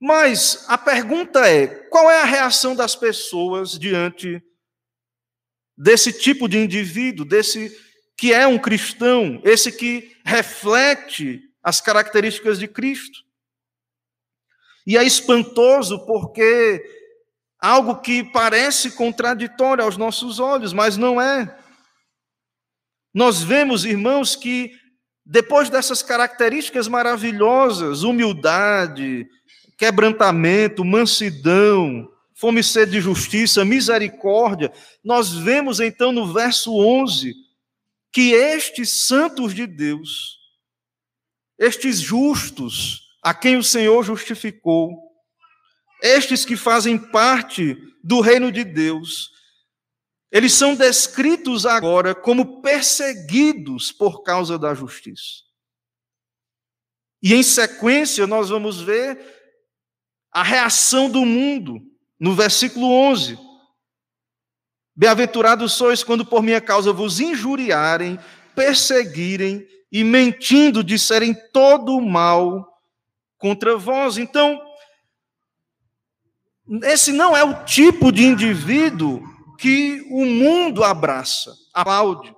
Mas 0.00 0.64
a 0.68 0.78
pergunta 0.78 1.46
é: 1.46 1.66
qual 1.66 2.10
é 2.10 2.22
a 2.22 2.24
reação 2.24 2.74
das 2.74 2.96
pessoas 2.96 3.78
diante 3.78 4.42
desse 5.76 6.10
tipo 6.10 6.48
de 6.48 6.56
indivíduo, 6.56 7.26
desse 7.26 7.76
que 8.16 8.32
é 8.32 8.46
um 8.46 8.58
cristão, 8.58 9.42
esse 9.44 9.70
que 9.70 10.16
reflete 10.24 11.42
as 11.62 11.82
características 11.82 12.58
de 12.58 12.66
Cristo. 12.66 13.18
E 14.86 14.96
é 14.96 15.04
espantoso 15.04 16.06
porque 16.06 16.82
algo 17.58 18.00
que 18.00 18.24
parece 18.24 18.92
contraditório 18.92 19.84
aos 19.84 19.98
nossos 19.98 20.38
olhos, 20.38 20.72
mas 20.72 20.96
não 20.96 21.20
é. 21.20 21.58
Nós 23.12 23.42
vemos, 23.42 23.84
irmãos, 23.84 24.34
que 24.34 24.72
depois 25.28 25.68
dessas 25.68 26.02
características 26.02 26.86
maravilhosas, 26.86 28.04
humildade, 28.04 29.26
quebrantamento, 29.76 30.84
mansidão, 30.84 32.08
fome 32.32 32.60
e 32.60 32.64
sede 32.64 32.92
de 32.92 33.00
justiça, 33.00 33.64
misericórdia, 33.64 34.72
nós 35.02 35.32
vemos 35.32 35.80
então 35.80 36.12
no 36.12 36.32
verso 36.32 36.72
11 36.76 37.34
que 38.12 38.32
estes 38.32 39.06
santos 39.06 39.52
de 39.52 39.66
Deus, 39.66 40.38
estes 41.58 42.00
justos, 42.00 43.00
a 43.20 43.34
quem 43.34 43.56
o 43.56 43.64
Senhor 43.64 44.04
justificou, 44.04 44.96
estes 46.00 46.44
que 46.44 46.56
fazem 46.56 46.96
parte 46.96 47.76
do 48.04 48.20
reino 48.20 48.52
de 48.52 48.62
Deus, 48.62 49.32
eles 50.30 50.52
são 50.52 50.74
descritos 50.74 51.64
agora 51.64 52.14
como 52.14 52.60
perseguidos 52.60 53.92
por 53.92 54.22
causa 54.22 54.58
da 54.58 54.74
justiça. 54.74 55.44
E 57.22 57.34
em 57.34 57.42
sequência, 57.42 58.26
nós 58.26 58.50
vamos 58.50 58.80
ver 58.80 59.18
a 60.32 60.42
reação 60.42 61.08
do 61.08 61.24
mundo, 61.24 61.80
no 62.18 62.34
versículo 62.34 62.90
11. 62.90 63.38
Bem-aventurados 64.94 65.72
sois 65.72 66.02
quando 66.02 66.24
por 66.24 66.42
minha 66.42 66.60
causa 66.60 66.92
vos 66.92 67.20
injuriarem, 67.20 68.18
perseguirem 68.54 69.66
e 69.90 70.02
mentindo 70.02 70.82
disserem 70.82 71.34
todo 71.52 71.96
o 71.96 72.06
mal 72.06 72.80
contra 73.38 73.76
vós. 73.76 74.18
Então, 74.18 74.60
esse 76.82 77.12
não 77.12 77.36
é 77.36 77.44
o 77.44 77.64
tipo 77.64 78.10
de 78.10 78.24
indivíduo 78.24 79.35
que 79.58 80.02
o 80.10 80.24
mundo 80.24 80.84
abraça, 80.84 81.54
aplaude. 81.72 82.34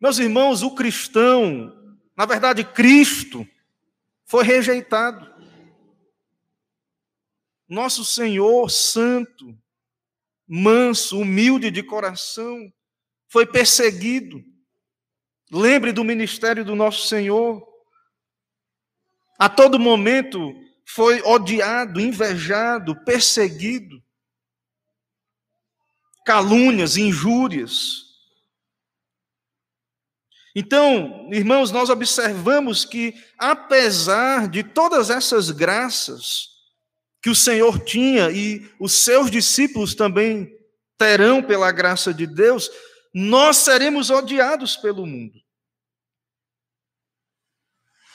Meus 0.00 0.18
irmãos, 0.18 0.62
o 0.62 0.74
cristão, 0.74 1.72
na 2.16 2.26
verdade, 2.26 2.64
Cristo, 2.64 3.46
foi 4.26 4.44
rejeitado. 4.44 5.32
Nosso 7.68 8.04
Senhor 8.04 8.68
Santo, 8.70 9.56
manso, 10.46 11.18
humilde 11.20 11.70
de 11.70 11.82
coração, 11.82 12.72
foi 13.28 13.46
perseguido. 13.46 14.42
Lembre 15.50 15.92
do 15.92 16.02
ministério 16.02 16.64
do 16.64 16.74
nosso 16.74 17.06
Senhor. 17.06 17.66
A 19.38 19.48
todo 19.48 19.78
momento 19.78 20.52
foi 20.84 21.22
odiado, 21.22 22.00
invejado, 22.00 22.94
perseguido. 23.04 24.02
Calúnias, 26.24 26.96
injúrias. 26.96 28.12
Então, 30.54 31.28
irmãos, 31.32 31.70
nós 31.70 31.88
observamos 31.88 32.84
que, 32.84 33.14
apesar 33.38 34.48
de 34.48 34.62
todas 34.62 35.08
essas 35.08 35.50
graças, 35.50 36.48
que 37.22 37.30
o 37.30 37.34
Senhor 37.34 37.78
tinha 37.78 38.30
e 38.30 38.68
os 38.78 38.92
seus 38.92 39.30
discípulos 39.30 39.94
também 39.94 40.52
terão 40.98 41.42
pela 41.42 41.72
graça 41.72 42.12
de 42.12 42.26
Deus, 42.26 42.70
nós 43.14 43.58
seremos 43.58 44.10
odiados 44.10 44.76
pelo 44.76 45.06
mundo. 45.06 45.40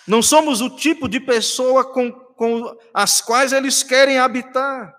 Não 0.08 0.22
somos 0.22 0.62
o 0.62 0.70
tipo 0.70 1.10
de 1.10 1.20
pessoa 1.20 1.84
com, 1.92 2.12
com 2.12 2.78
as 2.94 3.20
quais 3.20 3.52
eles 3.52 3.84
querem 3.84 4.18
habitar, 4.18 4.96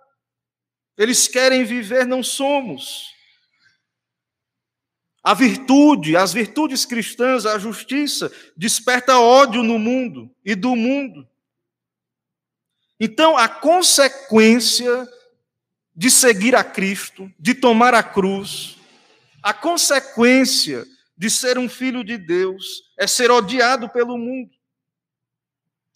eles 0.99 1.29
querem 1.29 1.65
viver, 1.65 2.05
não 2.05 2.23
somos. 2.23 3.15
A 5.23 5.33
virtude, 5.33 6.17
as 6.17 6.33
virtudes 6.33 6.85
cristãs, 6.85 7.47
a 7.47 7.59
justiça, 7.59 8.33
desperta 8.57 9.21
ódio 9.21 9.63
no 9.63 9.79
mundo 9.79 10.29
e 10.45 10.55
do 10.55 10.75
mundo. 10.75 11.29
Então, 12.99 13.39
a 13.39 13.49
consequência 13.49 15.09
de 15.95 16.11
seguir 16.11 16.57
a 16.57 16.65
Cristo, 16.65 17.33
de 17.39 17.55
tomar 17.55 17.95
a 17.95 18.03
cruz, 18.03 18.77
a 19.43 19.53
consequência 19.53 20.85
de 21.17 21.31
ser 21.31 21.59
um 21.59 21.69
filho 21.69 22.03
de 22.03 22.17
Deus 22.17 22.93
é 22.97 23.07
ser 23.07 23.31
odiado 23.31 23.89
pelo 23.89 24.19
mundo. 24.19 24.51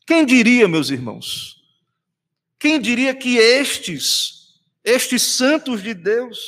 Quem 0.07 0.27
diria, 0.27 0.69
meus 0.69 0.91
irmãos? 0.91 1.63
Quem 2.59 2.81
diria 2.81 3.15
que 3.15 3.37
estes, 3.37 4.42
estes 4.85 5.23
santos 5.23 5.83
de 5.83 5.95
Deus, 5.95 6.39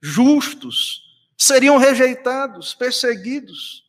justos, 0.00 1.02
seriam 1.36 1.78
rejeitados, 1.78 2.74
perseguidos? 2.74 3.84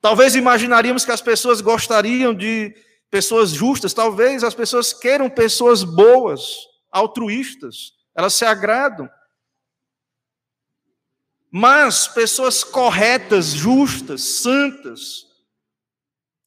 Talvez 0.00 0.34
imaginaríamos 0.34 1.04
que 1.04 1.12
as 1.12 1.20
pessoas 1.20 1.60
gostariam 1.60 2.32
de 2.34 2.74
pessoas 3.10 3.50
justas, 3.50 3.92
talvez 3.92 4.44
as 4.44 4.54
pessoas 4.54 4.92
queiram 4.92 5.28
pessoas 5.28 5.82
boas, 5.82 6.42
altruístas, 6.90 7.94
elas 8.14 8.34
se 8.34 8.44
agradam. 8.44 9.08
Mas 11.50 12.06
pessoas 12.06 12.62
corretas, 12.62 13.46
justas, 13.46 14.22
santas, 14.22 15.26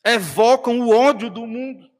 evocam 0.03 0.79
o 0.79 0.95
ódio 0.95 1.29
do 1.29 1.45
mundo. 1.45 1.90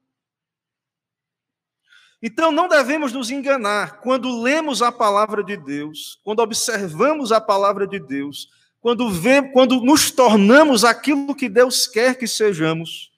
Então 2.22 2.52
não 2.52 2.68
devemos 2.68 3.12
nos 3.12 3.32
enganar 3.32 4.02
quando 4.02 4.42
lemos 4.42 4.82
a 4.82 4.92
palavra 4.92 5.44
de 5.44 5.58
Deus, 5.58 6.20
quando 6.24 6.40
observamos 6.40 7.32
a 7.32 7.42
palavra 7.42 7.88
de 7.88 8.00
Deus, 8.00 8.50
quando, 8.80 9.10
vemos, 9.10 9.52
quando 9.54 9.82
nos 9.82 10.12
tornamos 10.12 10.84
aquilo 10.84 11.36
que 11.36 11.50
Deus 11.50 11.88
quer 11.88 12.16
que 12.16 12.28
sejamos 12.28 13.12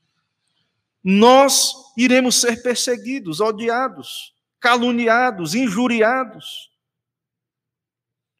nós 1.03 1.73
iremos 1.97 2.39
ser 2.39 2.63
perseguidos, 2.63 3.41
odiados, 3.41 4.33
caluniados, 4.59 5.53
injuriados. 5.53 6.71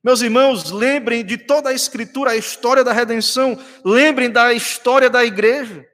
Meus 0.01 0.21
irmãos, 0.21 0.71
lembrem 0.71 1.25
de 1.25 1.37
toda 1.37 1.69
a 1.69 1.73
Escritura, 1.73 2.31
a 2.31 2.37
história 2.37 2.83
da 2.83 2.93
redenção, 2.93 3.59
lembrem 3.83 4.29
da 4.29 4.53
história 4.53 5.09
da 5.09 5.25
igreja. 5.25 5.85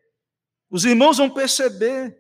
Os 0.70 0.86
irmãos 0.86 1.18
vão 1.18 1.30
perceber 1.30 2.16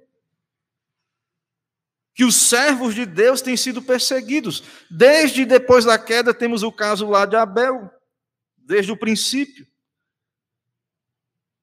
que 2.20 2.26
os 2.26 2.36
servos 2.36 2.94
de 2.94 3.06
Deus 3.06 3.42
têm 3.42 3.56
sido 3.56 3.82
perseguidos. 3.82 4.62
Desde 4.92 5.46
depois 5.46 5.86
da 5.86 5.98
queda, 5.98 6.34
temos 6.34 6.64
o 6.64 6.70
caso 6.70 7.08
lá 7.08 7.26
de 7.26 7.38
Abel, 7.38 7.90
desde 8.58 8.92
o 8.92 8.98
princípio. 8.98 9.66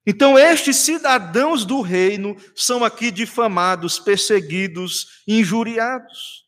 Então, 0.06 0.38
estes 0.38 0.76
cidadãos 0.76 1.66
do 1.66 1.82
reino 1.82 2.34
são 2.54 2.82
aqui 2.82 3.10
difamados, 3.10 3.98
perseguidos, 3.98 5.20
injuriados. 5.28 6.46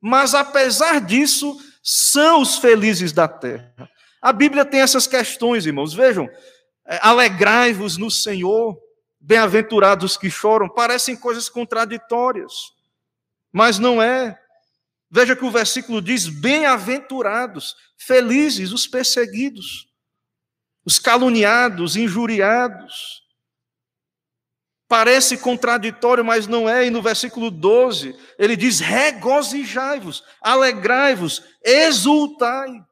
Mas, 0.00 0.32
apesar 0.32 0.98
disso, 0.98 1.60
são 1.82 2.40
os 2.40 2.56
felizes 2.56 3.12
da 3.12 3.28
terra. 3.28 3.90
A 4.22 4.32
Bíblia 4.32 4.64
tem 4.64 4.80
essas 4.80 5.06
questões, 5.06 5.66
irmãos. 5.66 5.92
Vejam, 5.92 6.30
é, 6.86 6.98
alegrai-vos 7.02 7.98
no 7.98 8.10
Senhor, 8.10 8.80
bem-aventurados 9.20 10.16
que 10.16 10.30
choram, 10.30 10.66
parecem 10.66 11.14
coisas 11.14 11.50
contraditórias, 11.50 12.79
mas 13.52 13.78
não 13.78 14.02
é. 14.02 14.38
Veja 15.10 15.34
que 15.34 15.44
o 15.44 15.50
versículo 15.50 16.00
diz: 16.00 16.28
bem-aventurados, 16.28 17.74
felizes 17.96 18.72
os 18.72 18.86
perseguidos 18.86 19.90
os 20.84 20.98
caluniados, 20.98 21.96
injuriados. 21.96 23.22
Parece 24.88 25.38
contraditório, 25.38 26.24
mas 26.24 26.46
não 26.46 26.68
é. 26.68 26.86
E 26.86 26.90
no 26.90 27.00
versículo 27.00 27.50
12, 27.50 28.16
ele 28.38 28.56
diz: 28.56 28.80
regozijai-vos, 28.80 30.24
alegrai-vos, 30.40 31.44
exultai. 31.62 32.84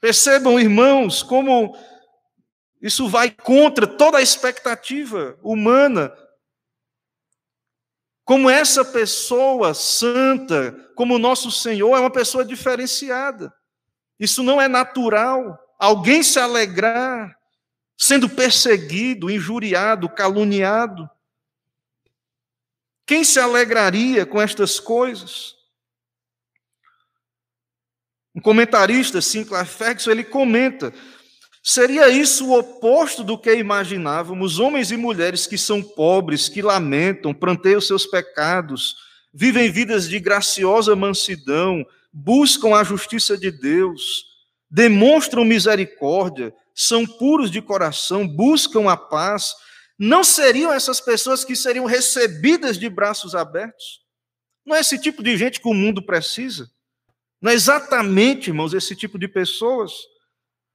Percebam, 0.00 0.58
irmãos, 0.58 1.22
como 1.22 1.76
isso 2.80 3.06
vai 3.06 3.30
contra 3.30 3.86
toda 3.86 4.16
a 4.16 4.22
expectativa 4.22 5.38
humana. 5.42 6.10
Como 8.30 8.48
essa 8.48 8.84
pessoa 8.84 9.74
santa, 9.74 10.70
como 10.94 11.16
o 11.16 11.18
nosso 11.18 11.50
Senhor, 11.50 11.96
é 11.96 11.98
uma 11.98 12.12
pessoa 12.12 12.44
diferenciada. 12.44 13.52
Isso 14.20 14.44
não 14.44 14.62
é 14.62 14.68
natural. 14.68 15.58
Alguém 15.80 16.22
se 16.22 16.38
alegrar 16.38 17.36
sendo 17.98 18.28
perseguido, 18.28 19.28
injuriado, 19.28 20.08
caluniado. 20.08 21.10
Quem 23.04 23.24
se 23.24 23.40
alegraria 23.40 24.24
com 24.24 24.40
estas 24.40 24.78
coisas? 24.78 25.56
Um 28.32 28.40
comentarista, 28.40 29.20
Sinclair 29.20 29.66
Ferguson, 29.66 30.12
ele 30.12 30.22
comenta: 30.22 30.94
seria 31.62 32.08
isso 32.08 32.48
o 32.48 32.58
oposto 32.58 33.22
do 33.22 33.38
que 33.38 33.54
imaginávamos? 33.54 34.58
Homens 34.58 34.90
e 34.90 34.96
mulheres 34.96 35.46
que 35.46 35.58
são 35.58 35.82
pobres, 35.82 36.48
que 36.48 36.62
lamentam, 36.62 37.34
pranteiam 37.34 37.80
seus 37.80 38.06
pecados, 38.06 38.96
vivem 39.32 39.70
vidas 39.70 40.08
de 40.08 40.18
graciosa 40.18 40.96
mansidão, 40.96 41.84
buscam 42.12 42.74
a 42.74 42.84
justiça 42.84 43.36
de 43.36 43.50
Deus, 43.50 44.24
demonstram 44.70 45.44
misericórdia, 45.44 46.54
são 46.74 47.06
puros 47.06 47.50
de 47.50 47.60
coração, 47.60 48.26
buscam 48.26 48.90
a 48.90 48.96
paz, 48.96 49.54
não 49.98 50.24
seriam 50.24 50.72
essas 50.72 51.00
pessoas 51.00 51.44
que 51.44 51.54
seriam 51.54 51.84
recebidas 51.84 52.78
de 52.78 52.88
braços 52.88 53.34
abertos? 53.34 54.00
Não 54.64 54.76
é 54.76 54.80
esse 54.80 54.98
tipo 54.98 55.22
de 55.22 55.36
gente 55.36 55.60
que 55.60 55.68
o 55.68 55.74
mundo 55.74 56.02
precisa? 56.02 56.70
Não 57.40 57.50
é 57.50 57.54
exatamente, 57.54 58.48
irmãos, 58.48 58.72
esse 58.72 58.94
tipo 58.94 59.18
de 59.18 59.28
pessoas? 59.28 59.92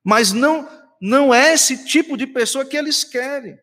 Mas 0.05 0.31
não, 0.31 0.69
não 1.01 1.33
é 1.33 1.55
esse 1.55 1.83
tipo 1.85 2.15
de 2.15 2.27
pessoa 2.27 2.63
que 2.63 2.77
eles 2.77 3.03
querem. 3.03 3.59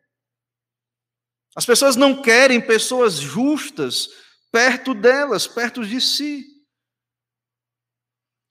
As 1.55 1.65
pessoas 1.65 1.95
não 1.95 2.21
querem 2.21 2.61
pessoas 2.61 3.15
justas 3.15 4.09
perto 4.51 4.93
delas, 4.93 5.47
perto 5.47 5.87
de 5.87 6.01
si. 6.01 6.45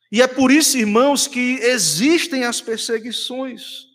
E 0.09 0.21
é 0.21 0.27
por 0.27 0.51
isso, 0.51 0.77
irmãos, 0.77 1.27
que 1.27 1.59
existem 1.61 2.45
as 2.45 2.61
perseguições. 2.61 3.85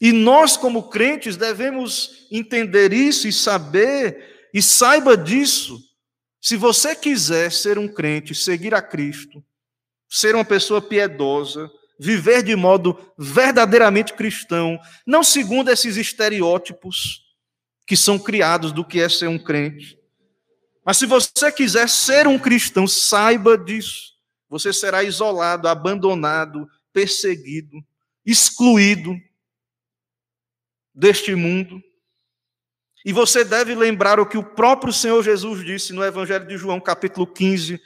E 0.00 0.12
nós, 0.12 0.56
como 0.56 0.88
crentes, 0.88 1.36
devemos 1.36 2.26
entender 2.32 2.92
isso 2.92 3.28
e 3.28 3.32
saber, 3.32 4.48
e 4.52 4.62
saiba 4.62 5.16
disso. 5.16 5.78
Se 6.40 6.56
você 6.56 6.96
quiser 6.96 7.52
ser 7.52 7.78
um 7.78 7.86
crente, 7.86 8.34
seguir 8.34 8.74
a 8.74 8.80
Cristo, 8.80 9.44
ser 10.08 10.34
uma 10.34 10.44
pessoa 10.44 10.80
piedosa, 10.80 11.70
viver 12.00 12.42
de 12.42 12.56
modo 12.56 12.98
verdadeiramente 13.18 14.14
cristão, 14.14 14.80
não 15.06 15.22
segundo 15.22 15.70
esses 15.70 15.98
estereótipos 15.98 17.22
que 17.86 17.94
são 17.94 18.18
criados 18.18 18.72
do 18.72 18.82
que 18.82 19.00
é 19.00 19.08
ser 19.08 19.28
um 19.28 19.38
crente. 19.38 19.98
Mas 20.82 20.96
se 20.96 21.04
você 21.04 21.52
quiser 21.52 21.90
ser 21.90 22.26
um 22.26 22.38
cristão, 22.38 22.86
saiba 22.86 23.58
disso. 23.58 24.14
Você 24.48 24.72
será 24.72 25.04
isolado, 25.04 25.68
abandonado, 25.68 26.66
perseguido, 26.90 27.76
excluído 28.24 29.14
deste 30.94 31.34
mundo. 31.34 31.82
E 33.04 33.12
você 33.12 33.44
deve 33.44 33.74
lembrar 33.74 34.18
o 34.18 34.26
que 34.26 34.38
o 34.38 34.42
próprio 34.42 34.92
Senhor 34.92 35.22
Jesus 35.22 35.62
disse 35.62 35.92
no 35.92 36.02
Evangelho 36.02 36.46
de 36.46 36.56
João, 36.56 36.80
capítulo 36.80 37.26
15, 37.26 37.78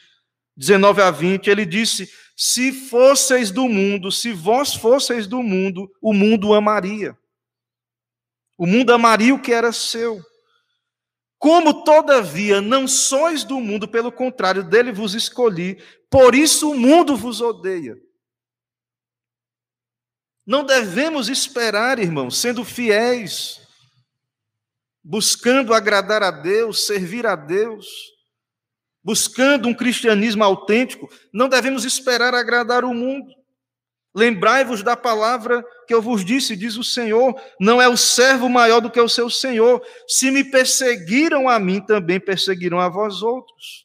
19 0.56 1.02
a 1.02 1.10
20. 1.10 1.50
Ele 1.50 1.66
disse: 1.66 2.08
Se 2.36 2.72
fosseis 2.72 3.50
do 3.50 3.68
mundo, 3.68 4.10
se 4.10 4.32
vós 4.32 4.74
fosseis 4.74 5.26
do 5.26 5.42
mundo, 5.42 5.90
o 6.00 6.12
mundo 6.12 6.52
amaria. 6.52 7.16
O 8.58 8.66
mundo 8.66 8.92
amaria 8.92 9.34
o 9.34 9.40
que 9.40 9.52
era 9.52 9.72
seu. 9.72 10.20
Como, 11.38 11.84
todavia, 11.84 12.60
não 12.60 12.88
sois 12.88 13.44
do 13.44 13.60
mundo, 13.60 13.86
pelo 13.86 14.10
contrário, 14.10 14.64
dele 14.64 14.92
vos 14.92 15.14
escolhi, 15.14 15.78
por 16.08 16.34
isso 16.34 16.70
o 16.70 16.74
mundo 16.74 17.16
vos 17.16 17.40
odeia. 17.40 17.96
Não 20.46 20.64
devemos 20.64 21.28
esperar, 21.28 21.98
irmãos, 21.98 22.38
sendo 22.38 22.64
fiéis, 22.64 23.60
buscando 25.02 25.74
agradar 25.74 26.22
a 26.22 26.30
Deus, 26.30 26.86
servir 26.86 27.26
a 27.26 27.36
Deus, 27.36 28.13
buscando 29.04 29.68
um 29.68 29.74
cristianismo 29.74 30.42
autêntico, 30.42 31.10
não 31.32 31.48
devemos 31.48 31.84
esperar 31.84 32.34
agradar 32.34 32.84
o 32.84 32.94
mundo. 32.94 33.30
Lembrai-vos 34.14 34.82
da 34.82 34.96
palavra 34.96 35.64
que 35.86 35.92
eu 35.92 36.00
vos 36.00 36.24
disse, 36.24 36.56
diz 36.56 36.76
o 36.76 36.84
Senhor: 36.84 37.34
não 37.60 37.82
é 37.82 37.88
o 37.88 37.96
servo 37.96 38.48
maior 38.48 38.80
do 38.80 38.90
que 38.90 39.00
o 39.00 39.08
seu 39.08 39.28
Senhor. 39.28 39.84
Se 40.08 40.30
me 40.30 40.44
perseguiram 40.44 41.48
a 41.48 41.58
mim, 41.58 41.80
também 41.80 42.18
perseguirão 42.18 42.80
a 42.80 42.88
vós 42.88 43.22
outros. 43.22 43.84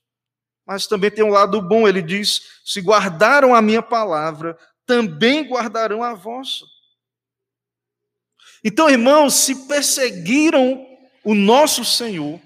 Mas 0.66 0.86
também 0.86 1.10
tem 1.10 1.26
um 1.26 1.32
lado 1.32 1.60
bom, 1.62 1.88
ele 1.88 2.02
diz: 2.02 2.42
se 2.64 2.80
guardaram 2.80 3.56
a 3.56 3.62
minha 3.62 3.82
palavra, 3.82 4.56
também 4.86 5.50
guardarão 5.50 6.04
a 6.04 6.14
vossa. 6.14 6.64
Então, 8.64 8.90
irmãos, 8.90 9.34
se 9.34 9.68
perseguiram 9.68 10.86
o 11.24 11.34
nosso 11.34 11.84
Senhor, 11.84 12.40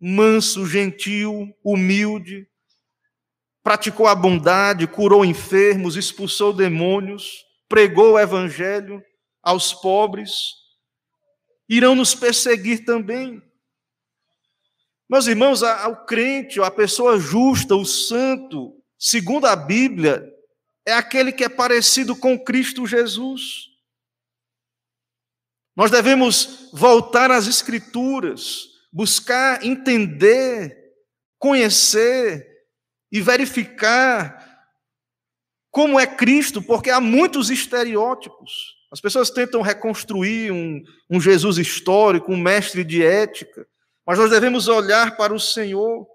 manso, 0.00 0.66
gentil, 0.66 1.54
humilde, 1.62 2.48
praticou 3.62 4.06
a 4.06 4.14
bondade, 4.14 4.86
curou 4.86 5.24
enfermos, 5.24 5.96
expulsou 5.96 6.52
demônios, 6.52 7.44
pregou 7.68 8.12
o 8.12 8.18
evangelho 8.18 9.02
aos 9.42 9.74
pobres, 9.74 10.54
irão 11.68 11.94
nos 11.94 12.14
perseguir 12.14 12.84
também. 12.84 13.42
Meus 15.08 15.26
irmãos, 15.26 15.62
o 15.62 15.96
crente, 16.04 16.60
a 16.60 16.70
pessoa 16.70 17.18
justa, 17.18 17.74
o 17.74 17.84
santo, 17.84 18.74
segundo 18.98 19.46
a 19.46 19.56
Bíblia, 19.56 20.26
é 20.86 20.92
aquele 20.92 21.32
que 21.32 21.44
é 21.44 21.48
parecido 21.48 22.16
com 22.16 22.38
Cristo 22.38 22.86
Jesus. 22.86 23.68
Nós 25.76 25.90
devemos 25.90 26.70
voltar 26.72 27.30
às 27.30 27.46
Escrituras, 27.46 28.67
buscar 28.92 29.64
entender, 29.64 30.76
conhecer 31.38 32.46
e 33.10 33.20
verificar 33.20 34.46
como 35.70 35.98
é 35.98 36.06
Cristo, 36.06 36.62
porque 36.62 36.90
há 36.90 37.00
muitos 37.00 37.50
estereótipos. 37.50 38.76
As 38.90 39.00
pessoas 39.00 39.30
tentam 39.30 39.60
reconstruir 39.60 40.50
um, 40.50 40.82
um 41.10 41.20
Jesus 41.20 41.58
histórico, 41.58 42.32
um 42.32 42.40
mestre 42.40 42.82
de 42.82 43.04
ética, 43.04 43.66
mas 44.06 44.18
nós 44.18 44.30
devemos 44.30 44.68
olhar 44.68 45.16
para 45.16 45.34
o 45.34 45.40
Senhor, 45.40 46.06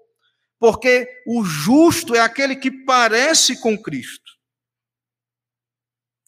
porque 0.60 1.08
o 1.28 1.44
justo 1.44 2.16
é 2.16 2.20
aquele 2.20 2.56
que 2.56 2.72
parece 2.72 3.60
com 3.60 3.78
Cristo. 3.78 4.32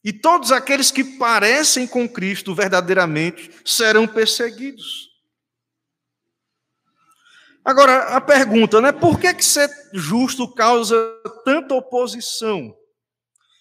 E 0.04 0.14
todos 0.14 0.52
aqueles 0.52 0.92
que 0.92 1.04
parecem 1.04 1.88
com 1.88 2.08
Cristo 2.08 2.54
verdadeiramente 2.54 3.50
serão 3.66 4.08
perseguidos. 4.08 5.05
Agora, 7.66 8.16
a 8.16 8.22
pergunta, 8.22 8.80
né? 8.80 8.92
Por 8.92 9.20
que, 9.20 9.34
que 9.34 9.44
ser 9.44 9.68
justo 9.92 10.48
causa 10.48 10.96
tanta 11.44 11.74
oposição? 11.74 12.72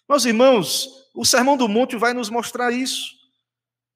Meus 0.07 0.27
irmãos, 0.27 0.91
o 1.15 1.25
Sermão 1.25 1.57
do 1.57 1.67
Monte 1.67 1.97
vai 1.97 2.13
nos 2.13 2.29
mostrar 2.29 2.71
isso. 2.71 3.13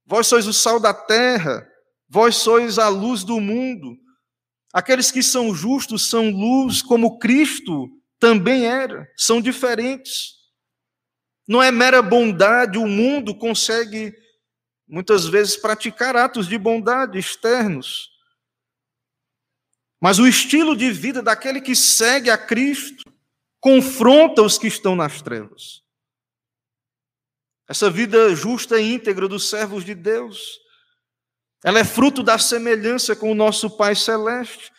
Vós 0.07 0.27
sois 0.27 0.47
o 0.47 0.53
sal 0.55 0.81
da 0.81 0.95
terra, 0.95 1.69
vós 2.09 2.37
sois 2.37 2.79
a 2.79 2.89
luz 2.89 3.23
do 3.23 3.39
mundo. 3.39 3.99
Aqueles 4.73 5.11
que 5.11 5.23
são 5.23 5.55
justos 5.55 6.09
são 6.09 6.31
luz, 6.31 6.81
como 6.81 7.19
Cristo 7.19 7.91
também 8.19 8.65
era, 8.65 9.07
são 9.15 9.43
diferentes. 9.43 10.39
Não 11.47 11.63
é 11.63 11.71
mera 11.71 12.01
bondade, 12.01 12.79
o 12.79 12.87
mundo 12.87 13.35
consegue 13.35 14.15
muitas 14.89 15.27
vezes 15.27 15.55
praticar 15.57 16.17
atos 16.17 16.49
de 16.49 16.57
bondade 16.57 17.19
externos. 17.19 18.09
Mas 20.01 20.19
o 20.19 20.27
estilo 20.27 20.77
de 20.77 20.91
vida 20.91 21.23
daquele 21.23 21.61
que 21.61 21.75
segue 21.75 22.31
a 22.31 22.39
Cristo 22.39 23.05
confronta 23.61 24.43
os 24.43 24.57
que 24.57 24.67
estão 24.67 24.95
nas 24.95 25.21
trevas. 25.21 25.83
Essa 27.69 27.91
vida 27.91 28.35
justa 28.35 28.81
e 28.81 28.95
íntegra 28.95 29.29
dos 29.29 29.51
servos 29.51 29.85
de 29.85 29.95
Deus, 29.95 30.59
ela 31.65 31.81
é 31.81 31.85
fruto 31.85 32.23
da 32.23 32.39
semelhança 32.39 33.15
com 33.17 33.31
o 33.31 33.35
nosso 33.35 33.77
Pai 33.77 33.95
Celeste. 33.95 34.71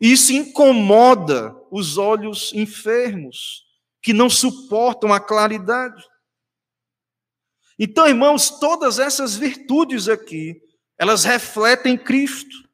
E 0.00 0.12
isso 0.12 0.32
incomoda 0.32 1.54
os 1.70 1.98
olhos 1.98 2.52
enfermos, 2.52 3.64
que 4.02 4.12
não 4.12 4.28
suportam 4.28 5.12
a 5.12 5.20
claridade. 5.20 6.04
Então, 7.78 8.08
irmãos, 8.08 8.50
todas 8.58 8.98
essas 8.98 9.36
virtudes 9.36 10.08
aqui, 10.08 10.60
elas 10.98 11.24
refletem 11.24 11.96
Cristo. 11.96 12.65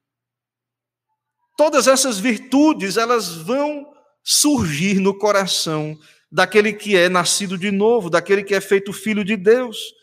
Todas 1.63 1.87
essas 1.87 2.19
virtudes, 2.19 2.97
elas 2.97 3.37
vão 3.37 3.95
surgir 4.21 4.99
no 4.99 5.17
coração 5.17 5.97
daquele 6.29 6.73
que 6.73 6.97
é 6.97 7.09
nascido 7.09 7.57
de 7.57 7.71
novo, 7.71 8.11
daquele 8.11 8.43
que 8.43 8.53
é 8.53 8.61
feito 8.61 8.93
filho 8.93 9.25
de 9.25 9.37
Deus, 9.37 9.95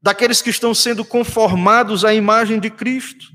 daqueles 0.00 0.40
que 0.40 0.48
estão 0.48 0.74
sendo 0.74 1.04
conformados 1.04 2.06
à 2.06 2.14
imagem 2.14 2.58
de 2.58 2.70
Cristo. 2.70 3.26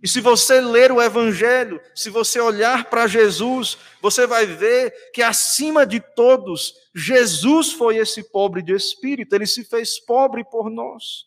E 0.00 0.06
se 0.06 0.20
você 0.20 0.60
ler 0.60 0.92
o 0.92 1.02
Evangelho, 1.02 1.80
se 1.92 2.08
você 2.08 2.38
olhar 2.38 2.88
para 2.88 3.08
Jesus, 3.08 3.76
você 4.00 4.28
vai 4.28 4.46
ver 4.46 4.94
que 5.12 5.22
acima 5.22 5.84
de 5.84 5.98
todos, 6.14 6.72
Jesus 6.94 7.72
foi 7.72 7.96
esse 7.96 8.30
pobre 8.30 8.62
de 8.62 8.74
espírito, 8.74 9.34
ele 9.34 9.48
se 9.48 9.64
fez 9.64 9.98
pobre 9.98 10.44
por 10.44 10.70
nós. 10.70 11.24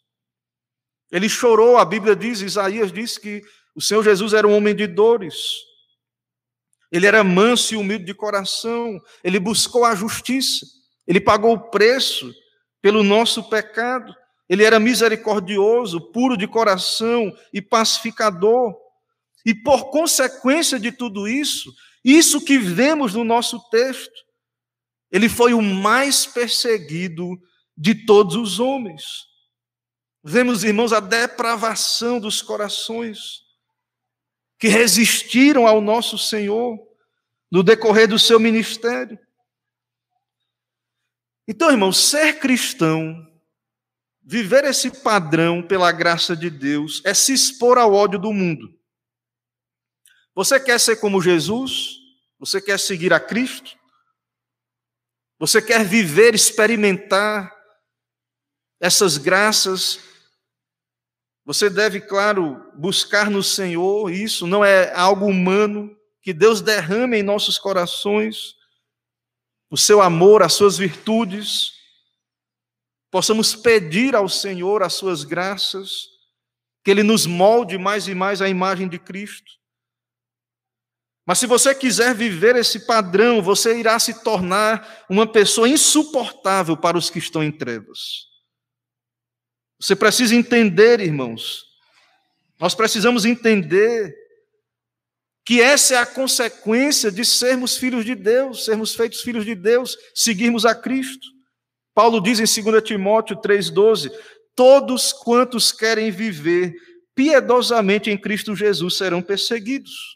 Ele 1.11 1.27
chorou, 1.27 1.75
a 1.75 1.83
Bíblia 1.83 2.15
diz, 2.15 2.39
Isaías 2.39 2.93
diz 2.93 3.17
que 3.17 3.43
o 3.75 3.81
Senhor 3.81 4.03
Jesus 4.03 4.33
era 4.33 4.47
um 4.47 4.55
homem 4.55 4.73
de 4.73 4.87
dores. 4.87 5.35
Ele 6.91 7.05
era 7.05 7.23
manso 7.23 7.73
e 7.73 7.77
humilde 7.77 8.05
de 8.05 8.13
coração, 8.13 9.01
ele 9.21 9.39
buscou 9.39 9.83
a 9.83 9.93
justiça, 9.93 10.65
ele 11.05 11.19
pagou 11.19 11.53
o 11.53 11.69
preço 11.69 12.33
pelo 12.81 13.03
nosso 13.03 13.43
pecado. 13.49 14.15
Ele 14.47 14.63
era 14.63 14.79
misericordioso, 14.79 15.99
puro 16.11 16.37
de 16.37 16.47
coração 16.47 17.35
e 17.51 17.61
pacificador. 17.61 18.75
E 19.45 19.53
por 19.53 19.89
consequência 19.89 20.79
de 20.79 20.91
tudo 20.91 21.27
isso, 21.27 21.73
isso 22.03 22.39
que 22.39 22.57
vemos 22.57 23.13
no 23.13 23.23
nosso 23.23 23.59
texto, 23.69 24.13
ele 25.11 25.27
foi 25.27 25.53
o 25.53 25.61
mais 25.61 26.25
perseguido 26.25 27.37
de 27.75 28.05
todos 28.05 28.35
os 28.35 28.59
homens. 28.59 29.03
Vemos, 30.23 30.63
irmãos, 30.63 30.93
a 30.93 30.99
depravação 30.99 32.19
dos 32.19 32.41
corações 32.41 33.44
que 34.57 34.67
resistiram 34.67 35.67
ao 35.67 35.81
nosso 35.81 36.17
Senhor 36.17 36.77
no 37.51 37.63
decorrer 37.63 38.07
do 38.07 38.17
seu 38.17 38.39
ministério. 38.39 39.19
Então, 41.47 41.69
irmãos, 41.69 41.97
ser 41.97 42.39
cristão 42.39 43.25
Viver 44.27 44.63
esse 44.63 44.89
padrão 44.89 45.61
pela 45.61 45.91
graça 45.91 46.35
de 46.35 46.49
Deus 46.49 46.99
é 47.05 47.13
se 47.13 47.31
expor 47.31 47.77
ao 47.77 47.93
ódio 47.93 48.17
do 48.17 48.33
mundo. 48.33 48.75
Você 50.33 50.59
quer 50.59 50.79
ser 50.79 50.95
como 50.95 51.21
Jesus? 51.21 51.97
Você 52.39 52.59
quer 52.59 52.79
seguir 52.79 53.13
a 53.13 53.19
Cristo? 53.19 53.77
Você 55.37 55.61
quer 55.61 55.85
viver, 55.85 56.33
experimentar 56.33 57.55
essas 58.79 59.19
graças? 59.19 59.99
Você 61.45 61.69
deve, 61.69 62.01
claro, 62.01 62.71
buscar 62.75 63.29
no 63.29 63.43
Senhor 63.43 64.11
isso, 64.11 64.47
não 64.47 64.65
é 64.65 64.91
algo 64.95 65.27
humano, 65.27 65.95
que 66.21 66.33
Deus 66.33 66.59
derrame 66.59 67.19
em 67.19 67.23
nossos 67.23 67.59
corações 67.59 68.55
o 69.69 69.77
seu 69.77 70.01
amor, 70.01 70.41
as 70.41 70.53
suas 70.53 70.77
virtudes, 70.77 71.73
possamos 73.11 73.55
pedir 73.55 74.15
ao 74.15 74.27
Senhor 74.27 74.81
as 74.81 74.93
suas 74.93 75.23
graças, 75.23 76.07
que 76.83 76.91
Ele 76.91 77.03
nos 77.03 77.25
molde 77.25 77.77
mais 77.77 78.07
e 78.07 78.15
mais 78.15 78.41
à 78.41 78.49
imagem 78.49 78.87
de 78.87 78.97
Cristo. 78.97 79.51
Mas 81.25 81.39
se 81.39 81.47
você 81.47 81.73
quiser 81.73 82.13
viver 82.13 82.55
esse 82.55 82.85
padrão, 82.85 83.41
você 83.41 83.79
irá 83.79 83.97
se 83.99 84.23
tornar 84.23 85.05
uma 85.09 85.25
pessoa 85.25 85.67
insuportável 85.67 86.77
para 86.77 86.97
os 86.97 87.09
que 87.09 87.17
estão 87.17 87.43
em 87.43 87.51
trevas. 87.51 88.34
Você 89.79 89.95
precisa 89.95 90.35
entender, 90.35 90.99
irmãos, 90.99 91.65
nós 92.59 92.73
precisamos 92.73 93.25
entender 93.25 94.15
que 95.45 95.61
essa 95.61 95.95
é 95.95 95.97
a 95.97 96.05
consequência 96.05 97.11
de 97.11 97.23
sermos 97.23 97.77
filhos 97.77 98.03
de 98.03 98.15
Deus, 98.15 98.65
sermos 98.65 98.95
feitos 98.95 99.21
filhos 99.21 99.45
de 99.45 99.53
Deus, 99.53 99.95
seguirmos 100.13 100.65
a 100.65 100.73
Cristo. 100.73 101.27
Paulo 101.93 102.19
diz 102.19 102.39
em 102.39 102.63
2 102.63 102.83
Timóteo 102.83 103.37
3,12: 103.37 104.11
Todos 104.55 105.13
quantos 105.13 105.71
querem 105.71 106.09
viver 106.09 106.73
piedosamente 107.13 108.09
em 108.09 108.17
Cristo 108.17 108.55
Jesus 108.55 108.97
serão 108.97 109.21
perseguidos. 109.21 110.15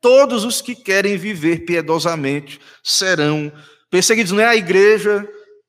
Todos 0.00 0.44
os 0.44 0.60
que 0.60 0.74
querem 0.74 1.16
viver 1.16 1.64
piedosamente 1.64 2.60
serão 2.82 3.52
perseguidos. 3.88 4.32
Não 4.32 4.40
é 4.40 4.46
a 4.46 4.56
igreja 4.56 5.26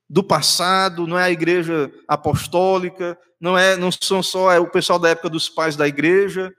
do 0.10 0.24
passado, 0.24 1.08
não 1.08 1.18
é 1.18 1.24
a 1.24 1.32
igreja 1.32 1.92
apostólica, 2.08 3.18
não 3.40 3.58
é, 3.58 3.76
não 3.76 3.92
são 3.92 4.22
só 4.22 4.52
é 4.52 4.60
o 4.60 4.70
pessoal 4.70 5.00
da 5.00 5.10
época 5.10 5.30
dos 5.30 5.50
pais 5.50 5.76
da 5.76 5.88
igreja, 5.88 6.54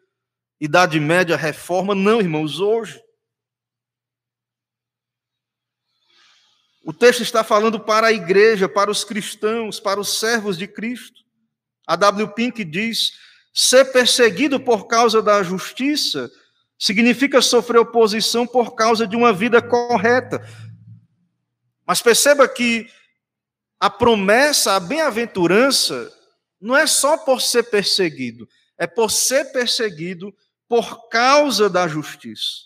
Idade 0.60 0.98
Média, 0.98 1.36
Reforma, 1.36 1.94
não, 1.94 2.20
irmãos, 2.20 2.60
hoje 2.60 3.04
O 6.84 6.92
texto 6.92 7.22
está 7.22 7.42
falando 7.42 7.80
para 7.80 8.08
a 8.08 8.12
igreja, 8.12 8.68
para 8.68 8.90
os 8.90 9.04
cristãos, 9.04 9.80
para 9.80 9.98
os 9.98 10.18
servos 10.18 10.58
de 10.58 10.68
Cristo. 10.68 11.22
A 11.86 11.96
W. 11.96 12.28
Pink 12.34 12.62
diz: 12.62 13.12
ser 13.54 13.86
perseguido 13.86 14.60
por 14.60 14.86
causa 14.86 15.22
da 15.22 15.42
justiça 15.42 16.30
significa 16.78 17.40
sofrer 17.40 17.78
oposição 17.78 18.46
por 18.46 18.74
causa 18.74 19.06
de 19.06 19.16
uma 19.16 19.32
vida 19.32 19.62
correta. 19.62 20.46
Mas 21.86 22.02
perceba 22.02 22.46
que 22.46 22.86
a 23.78 23.90
promessa, 23.90 24.74
a 24.74 24.80
bem-aventurança, 24.80 26.12
não 26.60 26.76
é 26.76 26.86
só 26.86 27.18
por 27.18 27.40
ser 27.40 27.64
perseguido, 27.64 28.48
é 28.78 28.86
por 28.86 29.10
ser 29.10 29.52
perseguido 29.52 30.34
por 30.68 31.08
causa 31.08 31.68
da 31.68 31.86
justiça, 31.86 32.62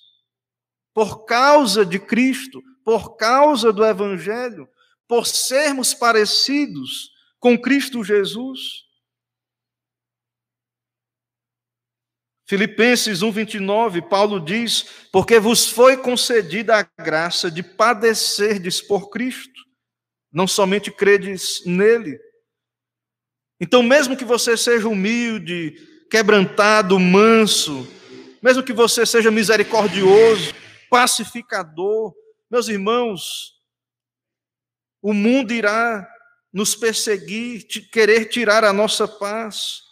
por 0.94 1.24
causa 1.24 1.84
de 1.84 1.98
Cristo, 1.98 2.62
por 2.84 3.16
causa 3.16 3.72
do 3.72 3.84
Evangelho, 3.84 4.68
por 5.06 5.26
sermos 5.26 5.92
parecidos 5.92 7.10
com 7.40 7.58
Cristo 7.58 8.04
Jesus. 8.04 8.86
Filipenses 12.46 13.20
1,29, 13.20 14.08
Paulo 14.08 14.40
diz: 14.40 15.06
Porque 15.12 15.38
vos 15.38 15.68
foi 15.68 15.98
concedida 15.98 16.78
a 16.78 17.02
graça 17.02 17.50
de 17.50 17.62
padecerdes 17.62 18.80
por 18.80 19.10
Cristo, 19.10 19.67
não 20.32 20.46
somente 20.46 20.90
credes 20.90 21.62
nele. 21.64 22.18
Então, 23.60 23.82
mesmo 23.82 24.16
que 24.16 24.24
você 24.24 24.56
seja 24.56 24.88
humilde, 24.88 25.74
quebrantado, 26.10 26.98
manso, 26.98 27.86
mesmo 28.42 28.62
que 28.62 28.72
você 28.72 29.04
seja 29.04 29.30
misericordioso, 29.30 30.54
pacificador, 30.90 32.14
meus 32.50 32.68
irmãos, 32.68 33.54
o 35.02 35.12
mundo 35.12 35.52
irá 35.52 36.08
nos 36.52 36.74
perseguir, 36.74 37.66
querer 37.90 38.26
tirar 38.26 38.64
a 38.64 38.72
nossa 38.72 39.06
paz. 39.06 39.82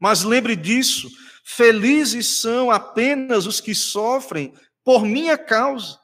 Mas 0.00 0.22
lembre 0.22 0.56
disso, 0.56 1.10
felizes 1.44 2.40
são 2.40 2.70
apenas 2.70 3.46
os 3.46 3.60
que 3.60 3.74
sofrem 3.74 4.54
por 4.84 5.04
minha 5.04 5.36
causa. 5.36 5.98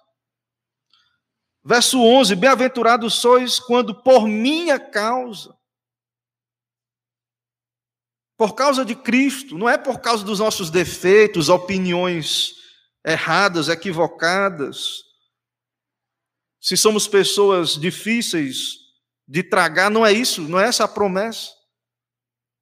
Verso 1.64 2.00
11: 2.00 2.34
Bem-aventurados 2.34 3.14
sois 3.14 3.58
quando 3.58 3.94
por 4.02 4.28
minha 4.28 4.78
causa. 4.78 5.56
Por 8.36 8.54
causa 8.54 8.84
de 8.84 8.94
Cristo, 8.94 9.56
não 9.56 9.68
é 9.68 9.78
por 9.78 10.00
causa 10.00 10.24
dos 10.24 10.40
nossos 10.40 10.70
defeitos, 10.70 11.48
opiniões 11.48 12.52
erradas, 13.04 13.68
equivocadas, 13.68 15.04
se 16.64 16.78
somos 16.78 17.06
pessoas 17.06 17.78
difíceis 17.78 18.78
de 19.28 19.42
tragar, 19.42 19.90
não 19.90 20.04
é 20.04 20.10
isso, 20.10 20.40
não 20.40 20.58
é 20.58 20.66
essa 20.66 20.84
a 20.84 20.88
promessa. 20.88 21.50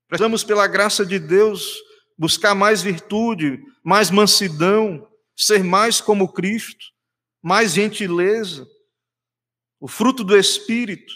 Precisamos, 0.09 0.43
pela 0.43 0.67
graça 0.67 1.07
de 1.07 1.21
Deus, 1.21 1.77
buscar 2.19 2.53
mais 2.53 2.83
virtude, 2.83 3.63
mais 3.85 4.11
mansidão, 4.11 5.09
ser 5.37 5.63
mais 5.63 6.01
como 6.01 6.33
Cristo, 6.33 6.85
mais 7.41 7.75
gentileza, 7.75 8.67
o 9.83 9.89
fruto 9.89 10.23
do 10.23 10.39
Espírito. 10.39 11.13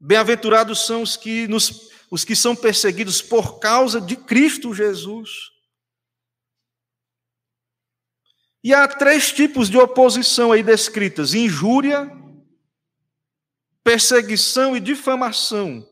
Bem-aventurados 0.00 0.84
são 0.84 1.02
os 1.02 1.16
que, 1.16 1.46
nos, 1.46 1.88
os 2.10 2.24
que 2.24 2.34
são 2.34 2.56
perseguidos 2.56 3.22
por 3.22 3.60
causa 3.60 4.00
de 4.00 4.16
Cristo 4.16 4.74
Jesus. 4.74 5.30
E 8.64 8.74
há 8.74 8.88
três 8.88 9.30
tipos 9.30 9.70
de 9.70 9.78
oposição 9.78 10.50
aí 10.50 10.64
descritas: 10.64 11.32
injúria, 11.32 12.10
perseguição 13.84 14.76
e 14.76 14.80
difamação. 14.80 15.88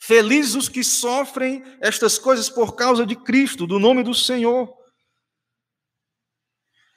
Felizes 0.00 0.56
os 0.56 0.68
que 0.68 0.82
sofrem 0.82 1.62
estas 1.80 2.18
coisas 2.18 2.50
por 2.50 2.74
causa 2.74 3.06
de 3.06 3.14
Cristo, 3.14 3.64
do 3.64 3.78
nome 3.78 4.02
do 4.02 4.12
Senhor. 4.12 4.75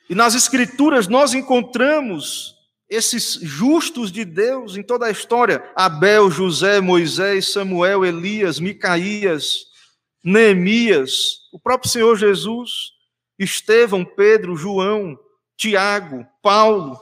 E 0.09 0.15
nas 0.15 0.33
Escrituras 0.33 1.07
nós 1.07 1.33
encontramos 1.35 2.55
esses 2.89 3.35
justos 3.35 4.11
de 4.11 4.25
Deus 4.25 4.75
em 4.75 4.81
toda 4.81 5.05
a 5.05 5.11
história: 5.11 5.71
Abel, 5.75 6.31
José, 6.31 6.81
Moisés, 6.81 7.53
Samuel, 7.53 8.03
Elias, 8.03 8.59
Micaías, 8.59 9.67
Neemias, 10.23 11.41
o 11.53 11.59
próprio 11.59 11.91
Senhor 11.91 12.17
Jesus, 12.17 12.71
Estevão, 13.37 14.03
Pedro, 14.03 14.55
João, 14.55 15.17
Tiago, 15.55 16.25
Paulo. 16.41 16.99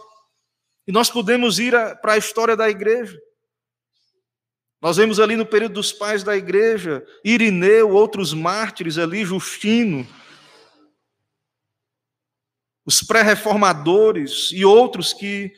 E 0.85 0.91
nós 0.91 1.09
podemos 1.09 1.59
ir 1.59 1.73
para 2.01 2.13
a 2.13 2.17
história 2.17 2.55
da 2.55 2.69
igreja. 2.69 3.17
Nós 4.81 4.97
vemos 4.97 5.19
ali 5.19 5.35
no 5.35 5.45
período 5.45 5.73
dos 5.73 5.91
pais 5.91 6.23
da 6.23 6.37
igreja, 6.37 7.03
Irineu, 7.23 7.91
outros 7.91 8.33
mártires 8.33 8.97
ali, 8.97 9.25
Justino, 9.25 10.07
os 12.87 13.03
pré-reformadores 13.03 14.49
e 14.53 14.63
outros 14.63 15.11
que 15.11 15.51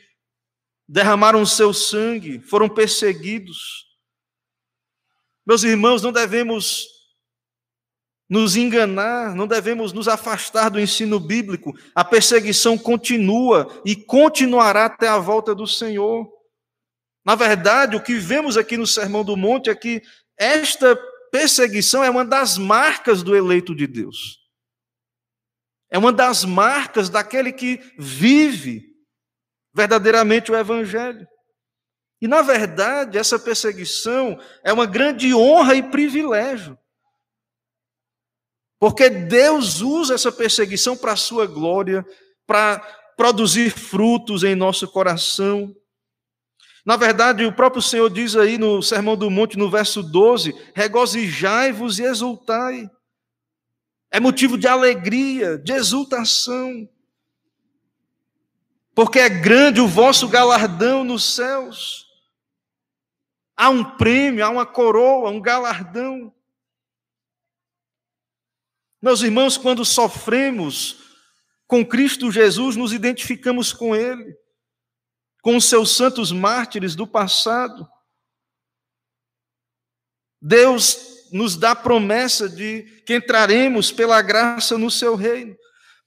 derramaram 0.88 1.40
o 1.40 1.46
seu 1.46 1.72
sangue, 1.72 2.40
foram 2.40 2.68
perseguidos. 2.68 3.86
Meus 5.46 5.62
irmãos, 5.62 6.02
não 6.02 6.10
devemos 6.10 6.88
nos 8.28 8.56
enganar, 8.56 9.36
não 9.36 9.46
devemos 9.46 9.92
nos 9.92 10.08
afastar 10.08 10.70
do 10.70 10.80
ensino 10.80 11.20
bíblico. 11.20 11.72
A 11.94 12.04
perseguição 12.04 12.76
continua 12.76 13.80
e 13.84 13.94
continuará 13.94 14.86
até 14.86 15.06
a 15.06 15.18
volta 15.18 15.54
do 15.54 15.68
Senhor. 15.68 16.28
Na 17.24 17.36
verdade, 17.36 17.94
o 17.94 18.02
que 18.02 18.14
vemos 18.14 18.56
aqui 18.56 18.76
no 18.76 18.88
Sermão 18.88 19.24
do 19.24 19.36
Monte 19.36 19.70
é 19.70 19.74
que 19.74 20.02
esta 20.36 20.96
perseguição 21.30 22.02
é 22.02 22.10
uma 22.10 22.24
das 22.24 22.58
marcas 22.58 23.22
do 23.22 23.36
eleito 23.36 23.72
de 23.72 23.86
Deus. 23.86 24.39
É 25.90 25.98
uma 25.98 26.12
das 26.12 26.44
marcas 26.44 27.08
daquele 27.08 27.52
que 27.52 27.80
vive 27.98 28.90
verdadeiramente 29.74 30.52
o 30.52 30.56
Evangelho. 30.56 31.26
E, 32.20 32.28
na 32.28 32.42
verdade, 32.42 33.18
essa 33.18 33.38
perseguição 33.38 34.38
é 34.62 34.72
uma 34.72 34.86
grande 34.86 35.34
honra 35.34 35.74
e 35.74 35.82
privilégio. 35.82 36.78
Porque 38.78 39.10
Deus 39.10 39.80
usa 39.80 40.14
essa 40.14 40.30
perseguição 40.30 40.96
para 40.96 41.12
a 41.12 41.16
sua 41.16 41.46
glória, 41.46 42.04
para 42.46 42.78
produzir 43.16 43.70
frutos 43.70 44.44
em 44.44 44.54
nosso 44.54 44.86
coração. 44.88 45.74
Na 46.84 46.96
verdade, 46.96 47.44
o 47.44 47.52
próprio 47.52 47.82
Senhor 47.82 48.08
diz 48.08 48.36
aí 48.36 48.56
no 48.56 48.82
Sermão 48.82 49.16
do 49.16 49.30
Monte, 49.30 49.58
no 49.58 49.70
verso 49.70 50.02
12: 50.02 50.54
regozijai-vos 50.74 51.98
e 51.98 52.04
exultai. 52.04 52.90
É 54.10 54.18
motivo 54.18 54.58
de 54.58 54.66
alegria, 54.66 55.58
de 55.58 55.72
exultação 55.72 56.88
porque 59.00 59.18
é 59.18 59.30
grande 59.30 59.80
o 59.80 59.88
vosso 59.88 60.28
galardão 60.28 61.02
nos 61.04 61.24
céus. 61.24 62.06
Há 63.56 63.70
um 63.70 63.96
prêmio, 63.96 64.44
há 64.44 64.50
uma 64.50 64.66
coroa, 64.66 65.30
um 65.30 65.40
galardão. 65.40 66.30
Meus 69.00 69.22
irmãos, 69.22 69.56
quando 69.56 69.86
sofremos 69.86 70.98
com 71.66 71.82
Cristo 71.82 72.30
Jesus, 72.30 72.76
nos 72.76 72.92
identificamos 72.92 73.72
com 73.72 73.96
Ele, 73.96 74.36
com 75.40 75.56
os 75.56 75.64
seus 75.64 75.96
santos 75.96 76.30
mártires 76.30 76.94
do 76.94 77.06
passado. 77.06 77.88
Deus 80.42 81.09
nos 81.32 81.56
dá 81.56 81.74
promessa 81.74 82.48
de 82.48 82.82
que 83.06 83.14
entraremos 83.14 83.90
pela 83.92 84.20
graça 84.22 84.76
no 84.76 84.90
seu 84.90 85.14
reino. 85.14 85.56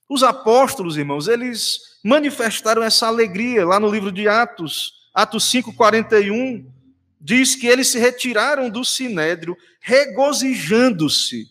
Os 0.09 0.23
apóstolos, 0.23 0.97
irmãos, 0.97 1.27
eles 1.27 1.79
manifestaram 2.03 2.83
essa 2.83 3.07
alegria 3.07 3.65
lá 3.65 3.79
no 3.79 3.89
livro 3.89 4.11
de 4.11 4.27
Atos, 4.27 4.93
Atos 5.13 5.45
5:41, 5.45 6.65
diz 7.19 7.55
que 7.55 7.67
eles 7.67 7.87
se 7.87 7.99
retiraram 7.99 8.69
do 8.69 8.83
sinédrio 8.83 9.57
regozijando-se 9.79 11.47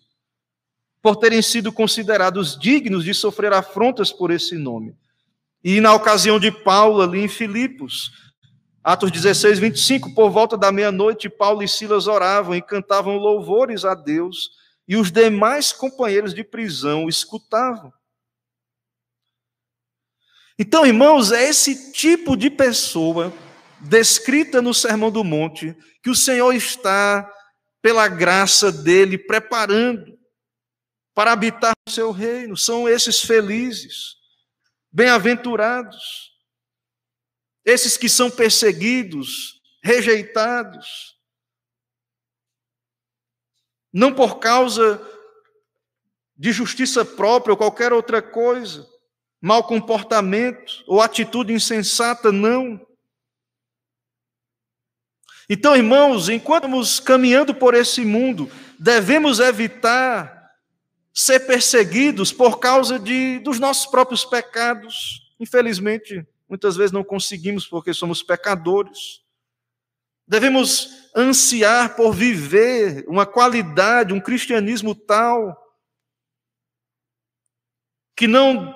por 1.00 1.16
terem 1.16 1.42
sido 1.42 1.72
considerados 1.72 2.58
dignos 2.58 3.04
de 3.04 3.12
sofrer 3.12 3.52
afrontas 3.52 4.12
por 4.12 4.30
esse 4.30 4.56
nome. 4.56 4.94
E 5.64 5.80
na 5.80 5.94
ocasião 5.94 6.38
de 6.38 6.50
Paulo 6.50 7.02
ali 7.02 7.20
em 7.20 7.28
Filipos, 7.28 8.12
Atos 8.84 9.12
16, 9.12 9.60
25, 9.60 10.12
por 10.12 10.30
volta 10.30 10.56
da 10.56 10.72
meia-noite, 10.72 11.28
Paulo 11.28 11.62
e 11.62 11.68
Silas 11.68 12.08
oravam 12.08 12.54
e 12.54 12.60
cantavam 12.60 13.16
louvores 13.16 13.84
a 13.84 13.94
Deus, 13.94 14.50
e 14.88 14.96
os 14.96 15.12
demais 15.12 15.70
companheiros 15.70 16.34
de 16.34 16.42
prisão 16.42 17.08
escutavam. 17.08 17.92
Então, 20.58 20.84
irmãos, 20.84 21.30
é 21.30 21.48
esse 21.48 21.92
tipo 21.92 22.36
de 22.36 22.50
pessoa 22.50 23.32
descrita 23.80 24.60
no 24.60 24.74
Sermão 24.74 25.10
do 25.10 25.22
Monte 25.22 25.76
que 26.02 26.10
o 26.10 26.16
Senhor 26.16 26.52
está, 26.52 27.32
pela 27.80 28.08
graça 28.08 28.70
dele, 28.70 29.16
preparando 29.16 30.18
para 31.14 31.32
habitar 31.32 31.72
no 31.86 31.92
seu 31.92 32.10
reino. 32.10 32.56
São 32.56 32.88
esses 32.88 33.20
felizes, 33.20 34.16
bem-aventurados, 34.90 36.31
esses 37.64 37.96
que 37.96 38.08
são 38.08 38.30
perseguidos, 38.30 39.60
rejeitados, 39.82 41.16
não 43.92 44.12
por 44.12 44.38
causa 44.38 45.00
de 46.36 46.50
justiça 46.50 47.04
própria 47.04 47.52
ou 47.52 47.56
qualquer 47.56 47.92
outra 47.92 48.22
coisa, 48.22 48.88
mau 49.40 49.64
comportamento 49.64 50.82
ou 50.86 51.00
atitude 51.00 51.52
insensata, 51.52 52.32
não. 52.32 52.84
Então, 55.48 55.76
irmãos, 55.76 56.28
enquanto 56.28 56.64
estamos 56.64 56.98
caminhando 56.98 57.54
por 57.54 57.74
esse 57.74 58.04
mundo, 58.04 58.50
devemos 58.78 59.38
evitar 59.38 60.50
ser 61.12 61.40
perseguidos 61.40 62.32
por 62.32 62.58
causa 62.58 62.98
de, 62.98 63.38
dos 63.40 63.58
nossos 63.58 63.86
próprios 63.86 64.24
pecados. 64.24 65.34
Infelizmente, 65.38 66.26
muitas 66.52 66.76
vezes 66.76 66.92
não 66.92 67.02
conseguimos 67.02 67.66
porque 67.66 67.94
somos 67.94 68.22
pecadores. 68.22 69.22
Devemos 70.28 70.90
ansiar 71.16 71.96
por 71.96 72.12
viver 72.12 73.06
uma 73.08 73.24
qualidade, 73.24 74.12
um 74.12 74.20
cristianismo 74.20 74.94
tal 74.94 75.58
que 78.14 78.26
não 78.26 78.74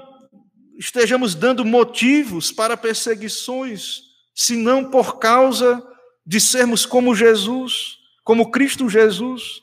estejamos 0.79 1.35
dando 1.35 1.67
motivos 1.67 2.51
para 2.51 2.79
perseguições, 2.79 4.01
senão 4.35 4.91
por 4.91 5.19
causa 5.19 5.87
de 6.25 6.41
sermos 6.41 6.87
como 6.87 7.15
Jesus, 7.15 7.99
como 8.25 8.51
Cristo 8.51 8.89
Jesus. 8.89 9.61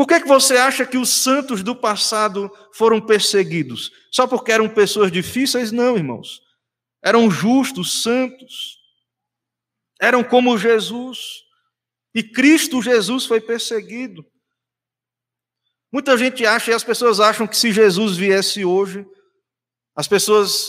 Por 0.00 0.06
que, 0.06 0.18
que 0.18 0.26
você 0.26 0.56
acha 0.56 0.86
que 0.86 0.96
os 0.96 1.10
santos 1.10 1.62
do 1.62 1.76
passado 1.76 2.50
foram 2.72 3.02
perseguidos? 3.02 3.92
Só 4.10 4.26
porque 4.26 4.50
eram 4.50 4.66
pessoas 4.66 5.12
difíceis? 5.12 5.70
Não, 5.70 5.94
irmãos. 5.94 6.40
Eram 7.04 7.30
justos, 7.30 8.02
santos. 8.02 8.78
Eram 10.00 10.24
como 10.24 10.56
Jesus. 10.56 11.42
E 12.14 12.22
Cristo 12.22 12.80
Jesus 12.80 13.26
foi 13.26 13.42
perseguido. 13.42 14.24
Muita 15.92 16.16
gente 16.16 16.46
acha, 16.46 16.70
e 16.70 16.74
as 16.74 16.82
pessoas 16.82 17.20
acham 17.20 17.46
que 17.46 17.58
se 17.58 17.70
Jesus 17.70 18.16
viesse 18.16 18.64
hoje, 18.64 19.06
as 19.94 20.08
pessoas 20.08 20.66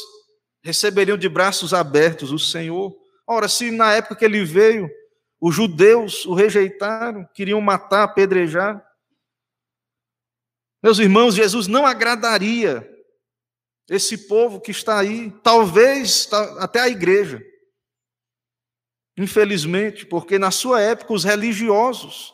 receberiam 0.62 1.18
de 1.18 1.30
braços 1.30 1.74
abertos 1.74 2.34
o 2.34 2.38
Senhor. 2.38 2.94
Ora, 3.26 3.48
se 3.48 3.72
na 3.72 3.94
época 3.94 4.18
que 4.18 4.26
ele 4.26 4.44
veio, 4.44 4.90
os 5.40 5.56
judeus 5.56 6.26
o 6.26 6.34
rejeitaram, 6.34 7.26
queriam 7.34 7.62
matar, 7.62 8.04
apedrejar. 8.04 8.91
Meus 10.82 10.98
irmãos, 10.98 11.36
Jesus 11.36 11.68
não 11.68 11.86
agradaria 11.86 12.88
esse 13.90 14.28
povo 14.28 14.60
que 14.60 14.72
está 14.72 15.00
aí, 15.00 15.32
talvez 15.44 16.28
até 16.60 16.80
a 16.80 16.90
igreja. 16.90 17.42
Infelizmente, 19.18 20.06
porque 20.06 20.40
na 20.40 20.50
sua 20.50 20.82
época 20.82 21.14
os 21.14 21.24
religiosos 21.24 22.34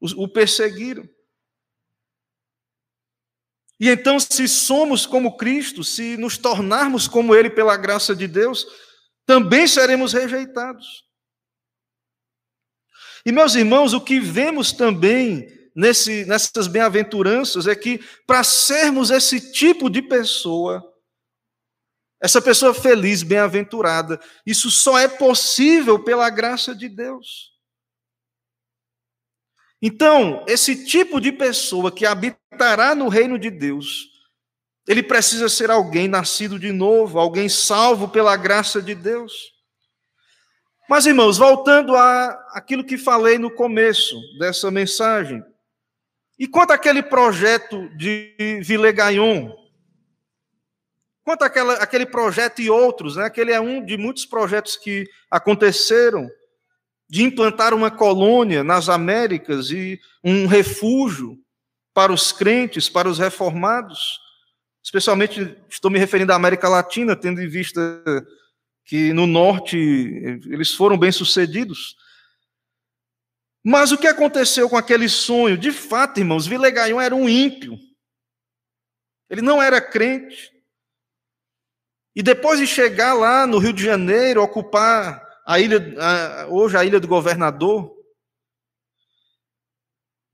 o 0.00 0.28
perseguiram. 0.28 1.08
E 3.80 3.88
então, 3.88 4.18
se 4.18 4.48
somos 4.48 5.06
como 5.06 5.36
Cristo, 5.36 5.84
se 5.84 6.16
nos 6.16 6.38
tornarmos 6.38 7.06
como 7.06 7.34
Ele 7.34 7.50
pela 7.50 7.76
graça 7.76 8.14
de 8.14 8.26
Deus, 8.26 8.66
também 9.26 9.66
seremos 9.68 10.12
rejeitados. 10.12 11.04
E, 13.26 13.30
meus 13.30 13.54
irmãos, 13.54 13.92
o 13.92 14.00
que 14.00 14.18
vemos 14.18 14.72
também 14.72 15.57
nesse, 15.78 16.24
nessas 16.24 16.66
bem-aventuranças 16.66 17.68
é 17.68 17.76
que, 17.76 18.04
para 18.26 18.42
sermos 18.42 19.12
esse 19.12 19.52
tipo 19.52 19.88
de 19.88 20.02
pessoa, 20.02 20.82
essa 22.20 22.42
pessoa 22.42 22.74
feliz, 22.74 23.22
bem-aventurada, 23.22 24.20
isso 24.44 24.72
só 24.72 24.98
é 24.98 25.06
possível 25.06 26.02
pela 26.02 26.28
graça 26.30 26.74
de 26.74 26.88
Deus. 26.88 27.56
Então, 29.80 30.44
esse 30.48 30.84
tipo 30.84 31.20
de 31.20 31.30
pessoa 31.30 31.92
que 31.92 32.04
habitará 32.04 32.96
no 32.96 33.08
reino 33.08 33.38
de 33.38 33.48
Deus 33.48 34.08
Ele 34.84 35.02
precisa 35.02 35.48
ser 35.48 35.70
alguém 35.70 36.08
nascido 36.08 36.58
de 36.58 36.72
novo, 36.72 37.20
alguém 37.20 37.48
salvo 37.48 38.08
pela 38.08 38.34
graça 38.36 38.82
de 38.82 38.96
Deus. 38.96 39.52
Mas, 40.88 41.06
irmãos, 41.06 41.38
voltando 41.38 41.94
a 41.94 42.30
aquilo 42.54 42.82
que 42.82 42.96
falei 42.96 43.38
no 43.38 43.50
começo 43.50 44.16
dessa 44.38 44.70
mensagem, 44.70 45.44
e 46.38 46.46
quanto 46.46 46.72
àquele 46.72 47.02
projeto 47.02 47.88
de 47.96 48.60
Villegagnon, 48.62 49.50
quanto 51.24 51.42
àquela, 51.42 51.74
àquele 51.74 52.06
projeto 52.06 52.62
e 52.62 52.70
outros, 52.70 53.16
né? 53.16 53.24
aquele 53.24 53.52
é 53.52 53.60
um 53.60 53.84
de 53.84 53.96
muitos 53.96 54.24
projetos 54.24 54.76
que 54.76 55.06
aconteceram, 55.30 56.30
de 57.10 57.22
implantar 57.22 57.74
uma 57.74 57.90
colônia 57.90 58.62
nas 58.62 58.88
Américas 58.88 59.70
e 59.70 59.98
um 60.22 60.46
refúgio 60.46 61.38
para 61.92 62.12
os 62.12 62.30
crentes, 62.30 62.88
para 62.88 63.08
os 63.08 63.18
reformados, 63.18 64.20
especialmente 64.84 65.56
estou 65.68 65.90
me 65.90 65.98
referindo 65.98 66.32
à 66.32 66.36
América 66.36 66.68
Latina, 66.68 67.16
tendo 67.16 67.42
em 67.42 67.48
vista 67.48 67.80
que 68.84 69.12
no 69.12 69.26
norte 69.26 69.76
eles 70.46 70.72
foram 70.72 70.96
bem-sucedidos. 70.96 71.96
Mas 73.70 73.92
o 73.92 73.98
que 73.98 74.06
aconteceu 74.06 74.66
com 74.66 74.78
aquele 74.78 75.10
sonho? 75.10 75.58
De 75.58 75.72
fato, 75.72 76.18
irmãos, 76.18 76.46
Vilegaion 76.46 76.98
era 76.98 77.14
um 77.14 77.28
ímpio. 77.28 77.78
Ele 79.28 79.42
não 79.42 79.62
era 79.62 79.78
crente. 79.78 80.50
E 82.16 82.22
depois 82.22 82.58
de 82.58 82.66
chegar 82.66 83.12
lá 83.12 83.46
no 83.46 83.58
Rio 83.58 83.74
de 83.74 83.84
Janeiro, 83.84 84.42
ocupar 84.42 85.22
a 85.46 85.60
ilha, 85.60 85.78
hoje 86.48 86.78
a 86.78 86.84
ilha 86.86 86.98
do 86.98 87.06
governador, 87.06 87.94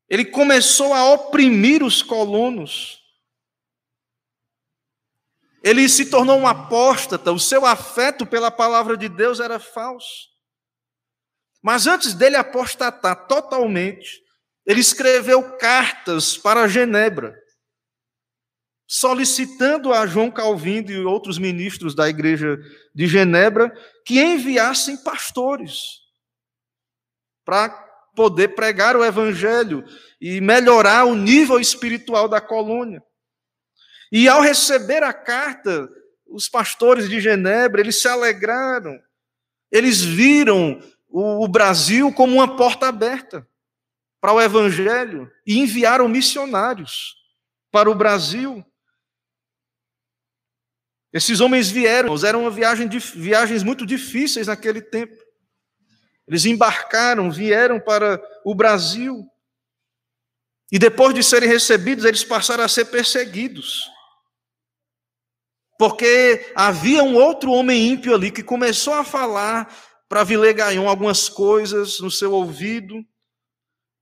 ele 0.09 0.27
começou 0.27 0.94
a 0.94 1.12
oprimir 1.12 1.83
os 1.83 2.05
colonos. 2.05 3.03
Ele 5.61 5.88
se 5.88 6.09
tornou 6.09 6.38
um 6.38 6.47
apóstata, 6.47 7.33
o 7.33 7.40
seu 7.40 7.66
afeto 7.66 8.25
pela 8.25 8.53
palavra 8.53 8.97
de 8.97 9.09
Deus 9.09 9.40
era 9.40 9.59
falso. 9.59 10.34
Mas 11.64 11.87
antes 11.87 12.12
dele 12.12 12.37
apostatar 12.37 13.27
totalmente, 13.27 14.22
ele 14.66 14.81
escreveu 14.81 15.57
cartas 15.57 16.37
para 16.37 16.68
Genebra, 16.68 17.35
solicitando 18.87 19.90
a 19.90 20.07
João 20.07 20.31
Calvino 20.31 20.90
e 20.90 21.07
outros 21.07 21.38
ministros 21.38 21.94
da 21.94 22.07
igreja 22.07 22.59
de 22.94 23.07
Genebra 23.07 23.72
que 24.05 24.20
enviassem 24.20 25.03
pastores 25.03 26.03
para 27.46 27.70
poder 28.14 28.48
pregar 28.48 28.94
o 28.94 29.03
evangelho 29.03 29.87
e 30.20 30.42
melhorar 30.42 31.07
o 31.07 31.14
nível 31.14 31.59
espiritual 31.59 32.29
da 32.29 32.42
colônia. 32.42 33.03
E 34.12 34.29
ao 34.29 34.42
receber 34.42 35.03
a 35.03 35.14
carta, 35.14 35.88
os 36.27 36.46
pastores 36.46 37.09
de 37.09 37.22
Genebra, 37.22 37.81
eles 37.81 38.03
se 38.03 38.07
alegraram. 38.07 39.00
Eles 39.72 40.03
viram 40.03 40.81
o 41.16 41.46
Brasil 41.46 42.12
como 42.12 42.35
uma 42.35 42.57
porta 42.57 42.88
aberta 42.88 43.48
para 44.20 44.33
o 44.33 44.40
evangelho 44.40 45.31
e 45.46 45.61
enviaram 45.61 46.09
missionários 46.09 47.14
para 47.70 47.88
o 47.88 47.94
Brasil. 47.94 48.66
Esses 51.12 51.38
homens 51.38 51.70
vieram, 51.70 52.16
eram 52.27 52.40
uma 52.40 52.50
viagem, 52.50 52.88
viagens 52.88 53.62
muito 53.62 53.87
difíceis 53.87 54.48
naquele 54.48 54.83
tempo. 54.83 55.16
Eles 56.27 56.44
embarcaram, 56.46 57.31
vieram 57.31 57.79
para 57.79 58.20
o 58.44 58.53
Brasil. 58.53 59.24
E 60.72 60.81
depois 60.81 61.14
de 61.14 61.22
serem 61.22 61.48
recebidos, 61.48 62.05
eles 62.05 62.24
passaram 62.24 62.64
a 62.64 62.68
ser 62.68 62.87
perseguidos. 62.87 63.88
Porque 65.79 66.50
havia 66.57 67.05
um 67.05 67.14
outro 67.14 67.53
homem 67.53 67.90
ímpio 67.90 68.12
ali 68.12 68.33
que 68.33 68.42
começou 68.42 68.94
a 68.94 69.05
falar 69.05 69.72
para 70.09 70.25
Vilegaion 70.25 70.88
algumas 70.88 71.29
coisas 71.29 72.01
no 72.01 72.11
seu 72.11 72.33
ouvido. 72.33 73.05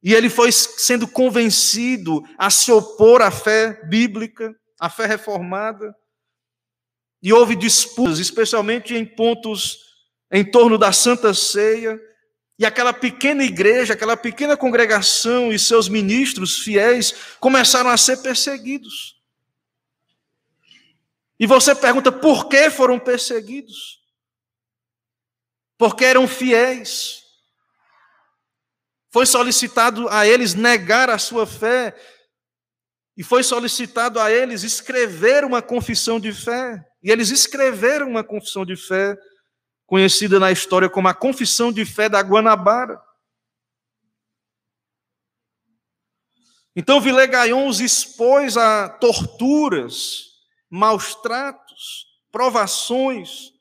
E 0.03 0.15
ele 0.15 0.29
foi 0.29 0.51
sendo 0.51 1.07
convencido 1.07 2.23
a 2.37 2.51
se 2.51 2.73
opor 2.73 3.23
à 3.23 3.31
fé 3.31 3.81
bíblica, 3.89 4.55
à 4.79 4.91
fé 4.91 5.07
reformada. 5.07 5.95
E 7.23 7.33
houve 7.33 7.55
disputas, 7.55 8.19
especialmente 8.19 8.95
em 8.95 9.05
pontos 9.05 9.79
em 10.31 10.45
torno 10.45 10.79
da 10.79 10.93
Santa 10.93 11.35
Ceia, 11.35 12.01
e 12.59 12.65
aquela 12.65 12.93
pequena 12.93 13.45
igreja, 13.45 13.93
aquela 13.93 14.17
pequena 14.17 14.57
congregação 14.57 15.53
e 15.53 15.59
seus 15.59 15.89
ministros 15.89 16.59
fiéis 16.59 17.13
começaram 17.41 17.91
a 17.91 17.97
ser 17.97 18.19
perseguidos. 18.19 19.21
E 21.39 21.47
você 21.47 21.75
pergunta 21.75 22.13
por 22.13 22.49
que 22.49 22.71
foram 22.71 22.99
perseguidos? 22.99 24.02
Porque 25.83 26.05
eram 26.05 26.29
fiéis. 26.29 27.25
Foi 29.11 29.27
solicitado 29.27 30.09
a 30.09 30.25
eles 30.25 30.55
negar 30.55 31.11
a 31.11 31.19
sua 31.19 31.45
fé, 31.45 31.93
e 33.17 33.25
foi 33.25 33.43
solicitado 33.43 34.21
a 34.21 34.31
eles 34.31 34.63
escrever 34.63 35.45
uma 35.45 35.61
confissão 35.61 36.21
de 36.21 36.33
fé. 36.33 36.81
E 37.03 37.11
eles 37.11 37.31
escreveram 37.31 38.09
uma 38.09 38.23
confissão 38.23 38.65
de 38.65 38.77
fé, 38.77 39.19
conhecida 39.85 40.39
na 40.39 40.53
história 40.53 40.89
como 40.89 41.09
a 41.09 41.15
Confissão 41.15 41.73
de 41.73 41.85
Fé 41.85 42.09
da 42.09 42.21
Guanabara. 42.21 43.03
Então 46.77 47.01
Vilegaion 47.01 47.67
os 47.67 47.81
expôs 47.81 48.57
a 48.57 48.89
torturas, 48.89 50.27
maus 50.71 51.17
tratos, 51.17 52.07
provações. 52.31 53.52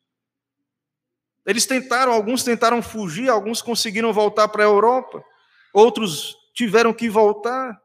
Eles 1.51 1.65
tentaram, 1.65 2.13
alguns 2.13 2.45
tentaram 2.45 2.81
fugir, 2.81 3.29
alguns 3.29 3.61
conseguiram 3.61 4.13
voltar 4.13 4.47
para 4.47 4.63
a 4.63 4.65
Europa, 4.65 5.21
outros 5.73 6.33
tiveram 6.53 6.93
que 6.93 7.09
voltar. 7.09 7.77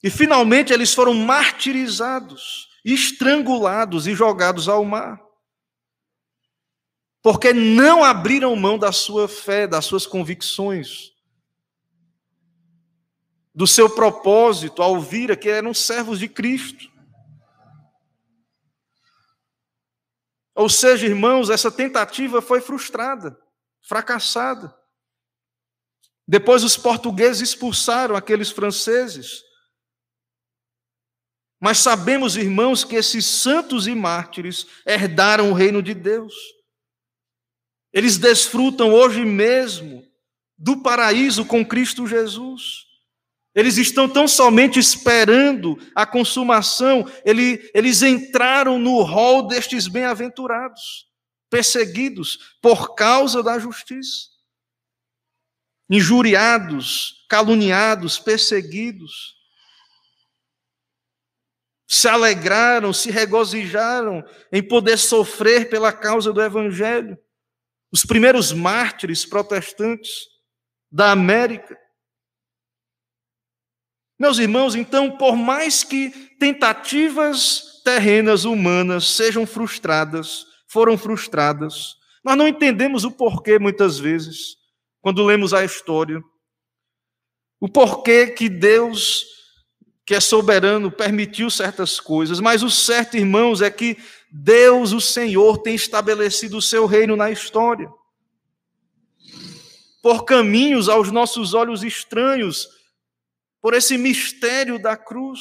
E 0.00 0.08
finalmente 0.08 0.72
eles 0.72 0.94
foram 0.94 1.14
martirizados, 1.14 2.68
estrangulados 2.84 4.06
e 4.06 4.14
jogados 4.14 4.68
ao 4.68 4.84
mar. 4.84 5.20
Porque 7.20 7.52
não 7.52 8.04
abriram 8.04 8.54
mão 8.54 8.78
da 8.78 8.92
sua 8.92 9.26
fé, 9.26 9.66
das 9.66 9.84
suas 9.84 10.06
convicções, 10.06 11.10
do 13.52 13.66
seu 13.66 13.90
propósito 13.90 14.80
ao 14.80 15.00
vir 15.00 15.36
que 15.36 15.48
eram 15.48 15.74
servos 15.74 16.20
de 16.20 16.28
Cristo. 16.28 16.88
Ou 20.58 20.68
seja, 20.68 21.06
irmãos, 21.06 21.48
essa 21.48 21.70
tentativa 21.70 22.42
foi 22.42 22.60
frustrada, 22.60 23.38
fracassada. 23.80 24.76
Depois 26.26 26.64
os 26.64 26.76
portugueses 26.76 27.50
expulsaram 27.50 28.16
aqueles 28.16 28.50
franceses 28.50 29.48
mas 31.60 31.78
sabemos, 31.78 32.36
irmãos, 32.36 32.84
que 32.84 32.94
esses 32.94 33.26
santos 33.26 33.86
e 33.86 33.94
mártires 33.94 34.66
herdaram 34.86 35.50
o 35.50 35.54
reino 35.54 35.82
de 35.82 35.92
Deus. 35.92 36.34
Eles 37.92 38.16
desfrutam 38.16 38.92
hoje 38.92 39.24
mesmo 39.24 40.06
do 40.56 40.82
paraíso 40.82 41.44
com 41.44 41.66
Cristo 41.66 42.06
Jesus. 42.06 42.86
Eles 43.58 43.76
estão 43.76 44.08
tão 44.08 44.28
somente 44.28 44.78
esperando 44.78 45.76
a 45.92 46.06
consumação, 46.06 47.04
eles, 47.24 47.68
eles 47.74 48.02
entraram 48.02 48.78
no 48.78 49.02
rol 49.02 49.48
destes 49.48 49.88
bem-aventurados, 49.88 51.08
perseguidos 51.50 52.56
por 52.62 52.94
causa 52.94 53.42
da 53.42 53.58
justiça, 53.58 54.28
injuriados, 55.90 57.26
caluniados, 57.28 58.16
perseguidos 58.20 59.36
se 61.90 62.06
alegraram, 62.06 62.92
se 62.92 63.10
regozijaram 63.10 64.22
em 64.52 64.62
poder 64.62 64.98
sofrer 64.98 65.68
pela 65.68 65.90
causa 65.90 66.32
do 66.32 66.40
Evangelho. 66.40 67.18
Os 67.90 68.04
primeiros 68.04 68.52
mártires 68.52 69.26
protestantes 69.26 70.28
da 70.92 71.10
América. 71.10 71.76
Meus 74.18 74.38
irmãos, 74.38 74.74
então, 74.74 75.16
por 75.16 75.36
mais 75.36 75.84
que 75.84 76.10
tentativas 76.38 77.80
terrenas 77.84 78.44
humanas 78.44 79.08
sejam 79.08 79.46
frustradas, 79.46 80.46
foram 80.66 80.98
frustradas, 80.98 81.96
nós 82.24 82.36
não 82.36 82.48
entendemos 82.48 83.04
o 83.04 83.10
porquê 83.10 83.58
muitas 83.58 83.98
vezes, 83.98 84.56
quando 85.00 85.24
lemos 85.24 85.54
a 85.54 85.64
história. 85.64 86.22
O 87.60 87.68
porquê 87.68 88.26
que 88.26 88.48
Deus 88.48 89.38
que 90.08 90.14
é 90.14 90.20
soberano, 90.20 90.90
permitiu 90.90 91.50
certas 91.50 92.00
coisas, 92.00 92.40
mas 92.40 92.62
o 92.62 92.70
certo, 92.70 93.18
irmãos, 93.18 93.60
é 93.60 93.70
que 93.70 93.98
Deus, 94.32 94.92
o 94.92 95.02
Senhor, 95.02 95.58
tem 95.58 95.74
estabelecido 95.74 96.56
o 96.56 96.62
seu 96.62 96.86
reino 96.86 97.14
na 97.14 97.30
história. 97.30 97.90
Por 100.02 100.24
caminhos 100.24 100.88
aos 100.88 101.12
nossos 101.12 101.52
olhos 101.52 101.84
estranhos, 101.84 102.70
por 103.60 103.74
esse 103.74 103.98
mistério 103.98 104.78
da 104.78 104.96
cruz. 104.96 105.40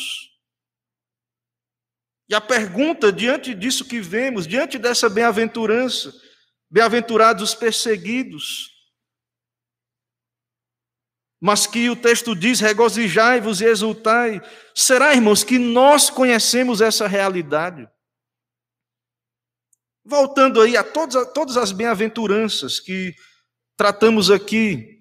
E 2.29 2.35
a 2.35 2.41
pergunta, 2.41 3.11
diante 3.11 3.53
disso 3.53 3.85
que 3.85 4.01
vemos, 4.01 4.45
diante 4.45 4.77
dessa 4.77 5.09
bem-aventurança, 5.09 6.13
bem-aventurados 6.69 7.51
os 7.51 7.55
perseguidos, 7.55 8.77
mas 11.39 11.67
que 11.67 11.89
o 11.89 11.95
texto 11.95 12.35
diz: 12.35 12.59
regozijai-vos 12.59 13.61
e 13.61 13.65
exultai. 13.65 14.41
Será, 14.75 15.13
irmãos, 15.13 15.43
que 15.43 15.57
nós 15.57 16.09
conhecemos 16.09 16.81
essa 16.81 17.07
realidade? 17.07 17.87
Voltando 20.03 20.61
aí 20.61 20.75
a 20.75 20.83
todas, 20.83 21.31
todas 21.33 21.57
as 21.57 21.71
bem-aventuranças 21.71 22.79
que 22.79 23.13
tratamos 23.75 24.31
aqui, 24.31 24.96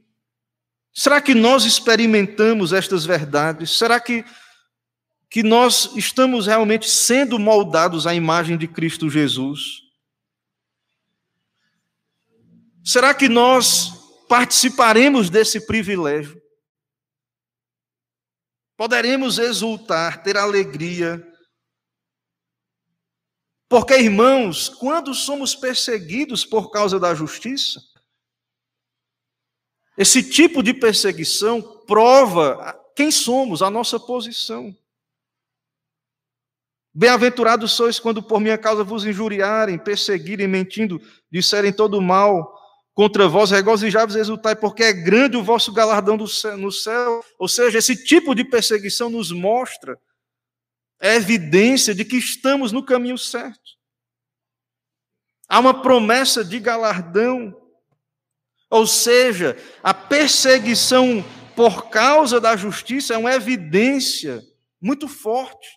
será 0.97 1.21
que 1.21 1.35
nós 1.35 1.67
experimentamos 1.67 2.73
estas 2.73 3.05
verdades? 3.05 3.77
Será 3.77 4.01
que 4.01 4.25
que 5.29 5.43
nós 5.43 5.91
estamos 5.97 6.47
realmente 6.47 6.89
sendo 6.89 7.39
moldados 7.39 8.07
à 8.07 8.15
imagem 8.15 8.57
de 8.57 8.67
Cristo 8.67 9.11
Jesus? 9.11 9.83
Será 12.83 13.13
que 13.13 13.29
nós 13.29 13.91
participaremos 14.29 15.29
desse 15.29 15.67
privilégio? 15.67 16.41
Poderemos 18.77 19.39
exultar, 19.39 20.23
ter 20.23 20.37
alegria. 20.37 21.23
Porque, 23.69 23.99
irmãos, 23.99 24.69
quando 24.69 25.13
somos 25.13 25.55
perseguidos 25.55 26.45
por 26.45 26.71
causa 26.71 27.01
da 27.01 27.15
justiça, 27.15 27.81
esse 29.97 30.23
tipo 30.23 30.63
de 30.63 30.75
perseguição 30.75 31.63
prova 31.87 32.79
quem 32.95 33.11
somos, 33.11 33.63
a 33.63 33.71
nossa 33.71 34.01
posição. 34.01 34.75
Bem-aventurados 36.95 37.73
sois 37.73 38.01
quando 38.01 38.23
por 38.23 38.41
minha 38.41 38.57
causa 38.57 38.83
vos 38.83 39.05
injuriarem, 39.05 39.79
perseguirem, 39.79 40.49
mentindo, 40.49 40.99
disserem 41.31 41.71
todo 41.71 42.01
mal 42.01 42.55
contra 42.95 43.29
vós, 43.29 43.51
regozijai-vos 43.51 44.17
exultai, 44.17 44.57
porque 44.57 44.83
é 44.83 44.93
grande 44.95 45.37
o 45.37 45.45
vosso 45.45 45.71
galardão 45.75 46.17
no 46.17 46.73
céu. 46.73 47.23
Ou 47.39 47.47
seja, 47.47 47.77
esse 47.77 48.03
tipo 48.03 48.35
de 48.35 48.43
perseguição 48.43 49.11
nos 49.11 49.31
mostra 49.31 50.01
é 50.99 51.17
evidência 51.17 51.95
de 51.95 52.07
que 52.07 52.17
estamos 52.17 52.73
no 52.73 52.83
caminho 52.83 53.19
certo. 53.19 53.77
Há 55.47 55.61
uma 55.61 55.83
promessa 55.83 56.43
de 56.43 56.59
galardão. 56.59 57.55
Ou 58.77 58.87
seja, 58.87 59.57
a 59.83 59.93
perseguição 59.93 61.25
por 61.55 61.89
causa 61.89 62.41
da 62.41 62.57
justiça 62.57 63.15
é 63.15 63.19
uma 63.19 63.35
evidência 63.35 64.43
muito 64.81 65.09
forte 65.09 65.69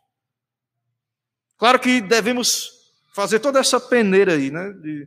Claro 1.60 1.78
que 1.78 2.00
devemos 2.00 2.72
fazer 3.14 3.39
toda 3.41 3.60
essa 3.60 3.82
peneira 3.82 4.34
aí, 4.34 4.50
né? 4.50 4.72
De, 4.82 5.06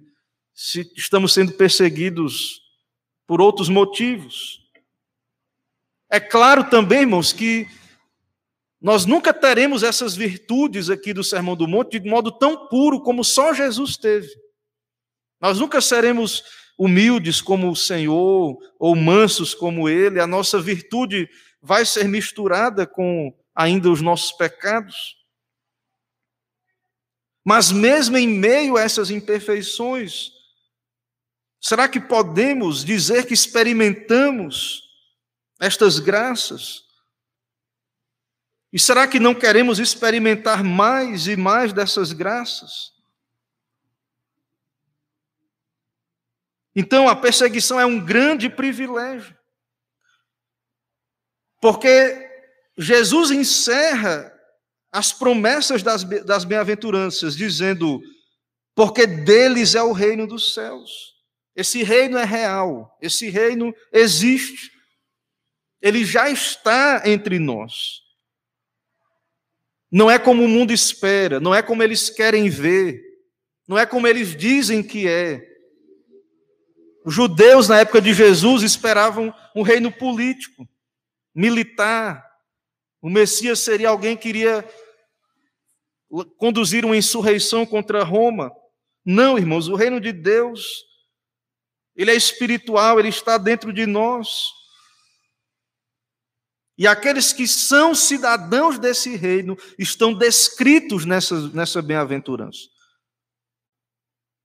se 0.55 0.83
estamos 0.95 1.33
sendo 1.33 1.55
perseguidos 1.55 2.61
por 3.27 3.41
outros 3.41 3.71
motivos. 3.71 4.61
É 6.11 6.21
claro 6.21 6.69
também, 6.69 7.01
irmãos, 7.01 7.33
que 7.33 7.67
nós 8.79 9.07
nunca 9.07 9.33
teremos 9.33 9.83
essas 9.83 10.15
virtudes 10.15 10.91
aqui 10.91 11.15
do 11.15 11.25
Sermão 11.25 11.57
do 11.57 11.67
Monte 11.67 11.99
de 11.99 12.11
modo 12.11 12.31
tão 12.31 12.69
puro 12.69 13.01
como 13.01 13.25
só 13.25 13.55
Jesus 13.55 13.97
teve. 13.97 14.29
Nós 15.41 15.59
nunca 15.59 15.81
seremos 15.81 16.45
humildes 16.79 17.41
como 17.41 17.71
o 17.71 17.77
Senhor 17.77 18.59
ou 18.79 18.97
mansos 18.97 19.55
como 19.55 19.89
Ele. 19.89 20.21
A 20.21 20.27
nossa 20.27 20.61
virtude 20.61 21.29
vai 21.61 21.85
ser 21.85 22.09
misturada 22.09 22.87
com 22.87 23.33
ainda 23.55 23.91
os 23.91 24.01
nossos 24.01 24.33
pecados. 24.33 25.17
Mas 27.45 27.73
mesmo 27.73 28.17
em 28.17 28.29
meio 28.29 28.77
a 28.77 28.83
essas 28.83 29.11
imperfeições, 29.11 30.31
será 31.61 31.89
que 31.89 32.01
podemos 32.01 32.85
dizer 32.85 33.27
que 33.27 33.35
experimentamos 33.35 34.83
estas 35.61 35.99
graças? 35.99 36.83
E 38.73 38.79
será 38.79 39.07
que 39.07 39.21
não 39.21 39.35
queremos 39.35 39.79
experimentar 39.79 40.65
mais 40.65 41.27
e 41.27 41.37
mais 41.37 41.73
dessas 41.73 42.13
graças? 42.13 42.93
Então, 46.75 47.09
a 47.09 47.15
perseguição 47.15 47.79
é 47.79 47.87
um 47.87 48.01
grande 48.03 48.49
privilégio. 48.49 49.37
Porque 51.61 52.31
Jesus 52.77 53.31
encerra 53.31 54.33
as 54.91 55.13
promessas 55.13 55.83
das, 55.83 56.03
das 56.03 56.45
bem-aventuranças, 56.45 57.37
dizendo: 57.37 58.01
porque 58.75 59.07
deles 59.07 59.75
é 59.75 59.83
o 59.83 59.93
reino 59.93 60.27
dos 60.27 60.55
céus. 60.55 61.13
Esse 61.55 61.83
reino 61.83 62.17
é 62.17 62.25
real, 62.25 62.97
esse 63.01 63.29
reino 63.29 63.75
existe, 63.93 64.73
ele 65.83 66.05
já 66.05 66.31
está 66.31 67.03
entre 67.05 67.39
nós. 67.39 68.01
Não 69.91 70.11
é 70.11 70.19
como 70.19 70.43
o 70.43 70.49
mundo 70.49 70.73
espera, 70.73 71.39
não 71.39 71.55
é 71.55 71.61
como 71.61 71.83
eles 71.83 72.09
querem 72.09 72.49
ver, 72.49 73.03
não 73.69 73.79
é 73.79 73.85
como 73.85 74.07
eles 74.07 74.35
dizem 74.35 74.83
que 74.83 75.07
é. 75.07 75.52
Os 77.05 77.15
judeus, 77.15 77.69
na 77.69 77.81
época 77.81 78.01
de 78.01 78.15
Jesus, 78.15 78.63
esperavam 78.63 79.35
um 79.55 79.63
reino 79.63 79.91
político, 79.91 80.69
militar. 81.35 82.25
O 83.01 83.11
Messias 83.11 83.59
seria 83.61 83.89
alguém 83.89 84.17
que 84.17 84.29
iria 84.29 84.65
conduzir 86.37 86.85
uma 86.85 86.97
insurreição 86.97 87.67
contra 87.67 88.05
Roma. 88.05 88.53
Não, 89.05 89.37
irmãos, 89.37 89.67
o 89.67 89.75
reino 89.75 90.01
de 90.01 90.13
Deus, 90.13 90.85
ele 91.97 92.11
é 92.11 92.15
espiritual, 92.15 93.01
ele 93.01 93.09
está 93.09 93.37
dentro 93.37 93.73
de 93.73 93.87
nós. 93.87 94.29
E 96.79 96.87
aqueles 96.87 97.33
que 97.33 97.47
são 97.49 97.95
cidadãos 97.95 98.79
desse 98.79 99.17
reino 99.17 99.57
estão 99.79 100.15
descritos 100.15 101.05
nessa, 101.05 101.49
nessa 101.49 101.83
bem-aventurança. 101.83 102.69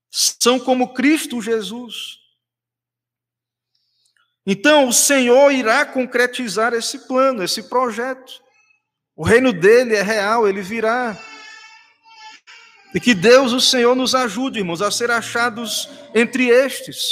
São 0.10 0.60
como 0.60 0.94
Cristo 0.94 1.42
Jesus. 1.42 2.27
Então, 4.50 4.88
o 4.88 4.94
Senhor 4.94 5.52
irá 5.52 5.86
concretizar 5.86 6.74
esse 6.74 7.00
plano, 7.00 7.44
esse 7.44 7.64
projeto. 7.64 8.42
O 9.14 9.22
reino 9.22 9.52
dele 9.52 9.94
é 9.94 10.02
real, 10.02 10.48
ele 10.48 10.62
virá. 10.62 11.18
E 12.96 13.00
que 13.02 13.14
Deus, 13.14 13.52
o 13.52 13.60
Senhor, 13.60 13.94
nos 13.94 14.16
ajude, 14.16 14.60
irmãos, 14.60 14.82
a 14.82 14.90
ser 14.90 15.12
achados 15.12 15.90
entre 16.16 16.48
estes, 16.48 17.10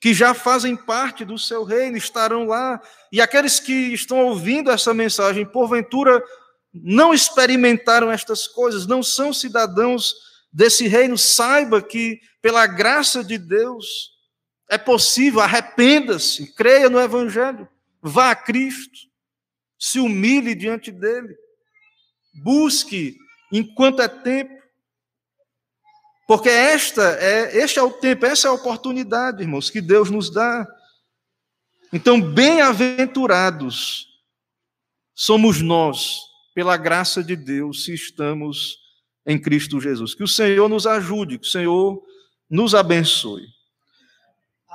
que 0.00 0.12
já 0.12 0.34
fazem 0.34 0.74
parte 0.74 1.24
do 1.24 1.38
seu 1.38 1.62
reino, 1.62 1.96
estarão 1.96 2.46
lá. 2.46 2.82
E 3.12 3.20
aqueles 3.20 3.60
que 3.60 3.94
estão 3.94 4.26
ouvindo 4.26 4.72
essa 4.72 4.92
mensagem, 4.92 5.46
porventura, 5.46 6.20
não 6.74 7.14
experimentaram 7.14 8.10
estas 8.10 8.48
coisas, 8.48 8.84
não 8.84 9.00
são 9.00 9.32
cidadãos 9.32 10.12
desse 10.52 10.88
reino, 10.88 11.16
saiba 11.16 11.80
que, 11.80 12.18
pela 12.42 12.66
graça 12.66 13.22
de 13.22 13.38
Deus, 13.38 14.15
é 14.68 14.76
possível, 14.76 15.40
arrependa-se, 15.40 16.52
creia 16.54 16.90
no 16.90 17.00
Evangelho, 17.00 17.68
vá 18.02 18.30
a 18.30 18.36
Cristo, 18.36 18.98
se 19.78 20.00
humilhe 20.00 20.54
diante 20.54 20.90
dele, 20.90 21.36
busque 22.42 23.16
enquanto 23.52 24.02
é 24.02 24.08
tempo. 24.08 24.54
Porque 26.26 26.48
esta 26.48 27.02
é, 27.20 27.56
este 27.56 27.78
é 27.78 27.82
o 27.82 27.90
tempo, 27.90 28.26
essa 28.26 28.48
é 28.48 28.50
a 28.50 28.54
oportunidade, 28.54 29.42
irmãos, 29.42 29.70
que 29.70 29.80
Deus 29.80 30.10
nos 30.10 30.28
dá. 30.28 30.66
Então, 31.92 32.20
bem-aventurados 32.20 34.08
somos 35.14 35.62
nós, 35.62 36.18
pela 36.52 36.76
graça 36.76 37.22
de 37.22 37.36
Deus, 37.36 37.84
se 37.84 37.94
estamos 37.94 38.78
em 39.24 39.40
Cristo 39.40 39.80
Jesus. 39.80 40.14
Que 40.14 40.24
o 40.24 40.28
Senhor 40.28 40.68
nos 40.68 40.86
ajude, 40.86 41.38
que 41.38 41.46
o 41.46 41.50
Senhor 41.50 42.02
nos 42.50 42.74
abençoe. 42.74 43.55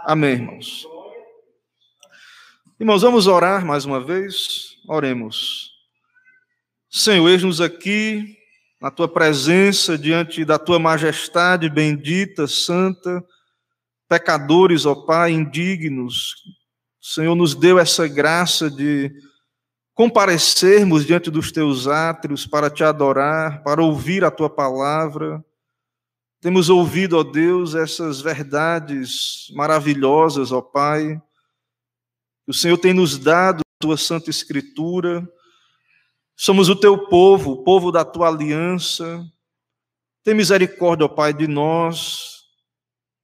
Amém, 0.04 0.32
irmãos. 0.32 0.88
Irmãos, 2.80 3.04
vamos 3.04 3.28
orar 3.28 3.64
mais 3.64 3.86
uma 3.86 4.04
vez. 4.04 4.78
Oremos. 4.88 5.70
Senhor, 6.90 7.30
eis-nos 7.30 7.62
aqui 7.62 8.36
na 8.82 8.90
tua 8.90 9.08
presença, 9.08 9.96
diante 9.96 10.44
da 10.44 10.58
tua 10.58 10.80
majestade 10.80 11.70
bendita, 11.70 12.48
santa, 12.48 13.24
pecadores, 14.10 14.88
ó 14.88 14.96
Pai, 14.96 15.32
indignos. 15.32 16.34
O 17.00 17.06
Senhor 17.06 17.36
nos 17.36 17.54
deu 17.54 17.78
essa 17.78 18.08
graça 18.08 18.72
de 18.72 19.12
comparecermos 19.94 21.06
diante 21.06 21.30
dos 21.30 21.52
teus 21.52 21.88
átrios 21.88 22.48
para 22.48 22.72
te 22.72 22.84
adorar, 22.84 23.62
para 23.62 23.84
ouvir 23.84 24.26
a 24.26 24.32
tua 24.32 24.50
palavra. 24.50 25.46
Temos 26.42 26.70
ouvido, 26.70 27.18
ó 27.18 27.24
Deus, 27.24 27.76
essas 27.76 28.20
verdades 28.20 29.48
maravilhosas, 29.54 30.52
ó 30.52 30.62
Pai. 30.62 31.22
O 32.46 32.54
Senhor 32.54 32.78
tem 32.78 32.94
nos 32.94 33.18
dado 33.18 33.62
tua 33.80 33.96
santa 33.96 34.30
escritura 34.30 35.26
Somos 36.44 36.70
o 36.70 36.76
teu 36.76 36.98
povo, 37.08 37.52
o 37.52 37.64
povo 37.64 37.92
da 37.92 38.04
tua 38.04 38.28
aliança. 38.28 39.24
Tem 40.24 40.34
misericórdia, 40.34 41.06
ó 41.06 41.08
Pai, 41.08 41.32
de 41.32 41.48
nós. 41.48 42.42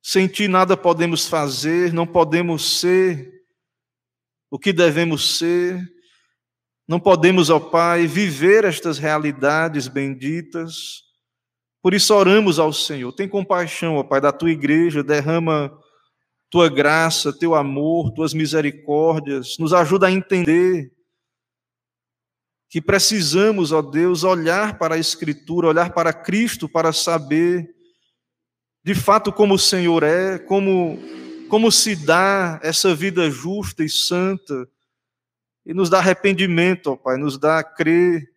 Sem 0.04 0.28
ti 0.28 0.48
nada 0.48 0.78
podemos 0.78 1.28
fazer, 1.28 1.92
não 1.92 2.06
podemos 2.06 2.80
ser 2.80 3.44
o 4.52 4.60
que 4.60 4.72
devemos 4.72 5.36
ser. 5.40 5.82
Não 6.88 7.00
podemos, 7.00 7.50
ó 7.50 7.60
Pai, 7.60 8.06
viver 8.06 8.66
estas 8.66 9.00
realidades 9.00 9.88
benditas. 9.88 11.02
Por 11.82 11.94
isso 11.94 12.14
oramos 12.14 12.60
ao 12.60 12.74
Senhor. 12.74 13.12
Tem 13.14 13.28
compaixão, 13.28 13.96
ó 13.96 14.04
Pai, 14.04 14.20
da 14.20 14.32
tua 14.32 14.52
igreja, 14.52 15.04
derrama 15.04 15.72
tua 16.50 16.70
graça, 16.70 17.38
teu 17.38 17.56
amor, 17.56 18.12
tuas 18.12 18.34
misericórdias, 18.34 19.58
nos 19.60 19.74
ajuda 19.74 20.08
a 20.08 20.12
entender 20.12 20.92
que 22.70 22.82
precisamos, 22.82 23.72
ó 23.72 23.82
Deus, 23.82 24.24
olhar 24.24 24.78
para 24.78 24.96
a 24.96 25.00
Escritura, 25.00 25.68
olhar 25.68 25.94
para 25.94 26.14
Cristo 26.14 26.68
para 26.68 26.92
saber 26.92 27.74
de 28.84 28.96
fato 28.96 29.32
como 29.34 29.56
o 29.56 29.60
Senhor 29.60 30.04
é, 30.04 30.40
como, 30.40 30.98
como 31.50 31.72
se 31.72 31.96
dá 31.96 32.60
essa 32.64 32.96
vida 32.96 33.30
justa 33.30 33.84
e 33.84 33.90
santa, 33.90 34.68
e 35.66 35.74
nos 35.74 35.90
dá 35.90 35.98
arrependimento, 35.98 36.92
ó 36.92 36.96
Pai, 36.96 37.18
nos 37.18 37.38
dá 37.38 37.60
a 37.60 37.64
crer 37.64 38.30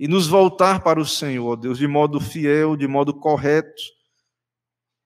e 0.00 0.08
nos 0.08 0.26
voltar 0.26 0.82
para 0.82 0.98
o 0.98 1.06
Senhor, 1.06 1.46
ó 1.46 1.54
Deus, 1.54 1.78
de 1.78 1.86
modo 1.86 2.18
fiel, 2.18 2.74
de 2.74 2.88
modo 2.88 3.14
correto 3.14 4.00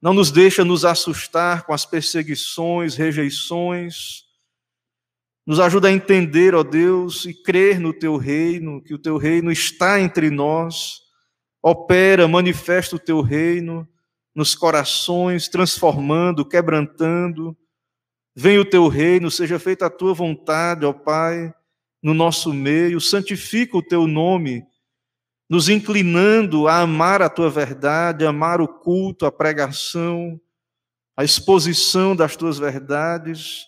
não 0.05 0.13
nos 0.13 0.31
deixa 0.31 0.63
nos 0.67 0.85
assustar 0.85 1.65
com 1.65 1.73
as 1.73 1.87
perseguições, 1.87 2.95
rejeições. 2.95 4.25
Nos 5.47 5.59
ajuda 5.59 5.89
a 5.89 5.93
entender, 5.93 6.55
ó 6.55 6.63
Deus, 6.63 7.25
e 7.25 7.33
crer 7.33 7.81
no 7.81 7.91
teu 7.91 8.19
reino, 8.19 8.83
que 8.83 8.93
o 8.93 8.99
teu 8.99 9.17
reino 9.17 9.51
está 9.51 9.99
entre 9.99 10.29
nós, 10.29 11.01
opera, 11.63 12.29
manifesta 12.29 12.97
o 12.97 12.99
teu 12.99 13.23
reino 13.23 13.89
nos 14.35 14.55
corações, 14.55 15.49
transformando, 15.49 16.47
quebrantando. 16.47 17.57
Vem 18.37 18.59
o 18.59 18.65
teu 18.67 18.89
reino, 18.89 19.31
seja 19.31 19.59
feita 19.59 19.87
a 19.87 19.91
tua 19.91 20.13
vontade, 20.13 20.85
ó 20.85 20.93
Pai, 20.93 21.51
no 22.03 22.13
nosso 22.13 22.53
meio, 22.53 23.01
santifica 23.01 23.79
o 23.79 23.83
teu 23.83 24.07
nome 24.07 24.67
nos 25.49 25.69
inclinando 25.69 26.67
a 26.67 26.81
amar 26.81 27.21
a 27.23 27.29
tua 27.29 27.51
verdade, 27.51 28.25
a 28.25 28.31
amar 28.31 28.61
o 28.61 28.69
culto, 28.69 29.27
a 29.27 29.33
pregação, 29.33 30.41
a 31.17 31.25
exposição 31.25 32.17
das 32.17 32.37
tuas 32.37 32.59
verdades. 32.59 33.67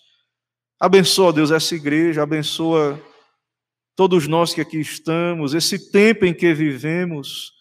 Abençoa, 0.79 1.31
Deus, 1.31 1.51
essa 1.51 1.75
igreja, 1.75 2.23
abençoa 2.23 3.01
todos 3.95 4.27
nós 4.27 4.53
que 4.53 4.61
aqui 4.61 4.79
estamos, 4.79 5.53
esse 5.53 5.91
tempo 5.91 6.25
em 6.25 6.33
que 6.33 6.53
vivemos. 6.53 7.53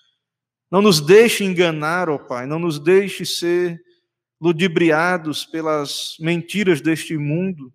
Não 0.71 0.83
nos 0.83 1.01
deixe 1.01 1.45
enganar, 1.45 2.09
ó 2.09 2.19
Pai, 2.19 2.47
não 2.47 2.59
nos 2.59 2.79
deixe 2.79 3.25
ser 3.25 3.81
ludibriados 4.41 5.47
pelas 5.47 6.17
mentiras 6.21 6.81
deste 6.81 7.17
mundo, 7.17 7.73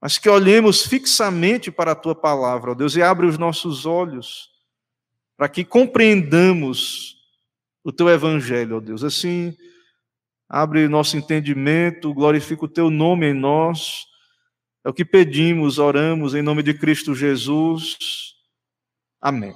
mas 0.00 0.16
que 0.16 0.28
olhemos 0.28 0.86
fixamente 0.86 1.70
para 1.70 1.92
a 1.92 1.96
tua 1.96 2.14
palavra, 2.14 2.70
ó 2.70 2.74
Deus, 2.74 2.94
e 2.96 3.02
abre 3.02 3.26
os 3.26 3.36
nossos 3.36 3.84
olhos 3.84 4.53
para 5.36 5.48
que 5.48 5.64
compreendamos 5.64 7.16
o 7.82 7.92
teu 7.92 8.08
evangelho, 8.08 8.76
ó 8.76 8.80
Deus. 8.80 9.04
Assim, 9.04 9.56
abre 10.48 10.88
nosso 10.88 11.16
entendimento, 11.16 12.14
glorifica 12.14 12.64
o 12.64 12.68
teu 12.68 12.90
nome 12.90 13.30
em 13.30 13.34
nós. 13.34 14.06
É 14.84 14.88
o 14.88 14.94
que 14.94 15.04
pedimos, 15.04 15.78
oramos 15.78 16.34
em 16.34 16.42
nome 16.42 16.62
de 16.62 16.74
Cristo 16.74 17.14
Jesus. 17.14 17.96
Amém. 19.20 19.54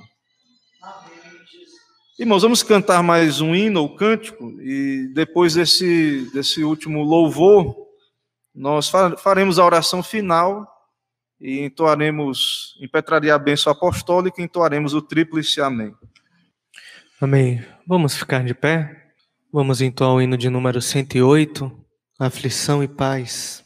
Irmãos, 2.19 2.43
vamos 2.43 2.65
cantar 2.65 3.01
mais 3.03 3.41
um 3.41 3.55
hino 3.55 3.81
ou 3.81 3.95
cântico, 3.95 4.61
e 4.61 5.09
depois 5.15 5.55
desse, 5.55 6.29
desse 6.33 6.65
último 6.65 7.05
louvor, 7.05 7.77
nós 8.53 8.91
faremos 9.19 9.57
a 9.57 9.65
oração 9.65 10.03
final 10.03 10.67
e 11.41 11.61
entoaremos, 11.61 12.77
impetraria 12.81 13.35
a 13.35 13.39
bênção 13.39 13.73
apostólica 13.73 14.41
e 14.41 14.45
entoaremos 14.45 14.95
o 14.95 15.03
tríplice 15.03 15.61
amém. 15.61 15.95
Amém. 17.21 17.65
Vamos 17.87 18.17
ficar 18.17 18.45
de 18.45 18.55
pé? 18.55 19.09
Vamos 19.53 19.81
entoar 19.81 20.13
o 20.13 20.21
hino 20.21 20.37
de 20.37 20.51
número 20.51 20.81
108, 20.81 21.73
Aflição 22.19 22.83
e 22.83 22.89
Paz. 22.89 23.65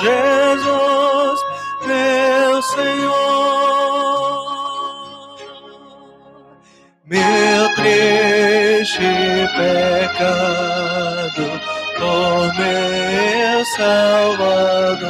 Jesus, 0.00 1.40
meu 1.86 2.62
Senhor. 2.62 3.36
Meu 7.06 7.74
triste 7.76 8.98
pecado, 9.56 10.66
por 11.98 12.54
meu 12.54 13.64
Salvador, 13.76 15.06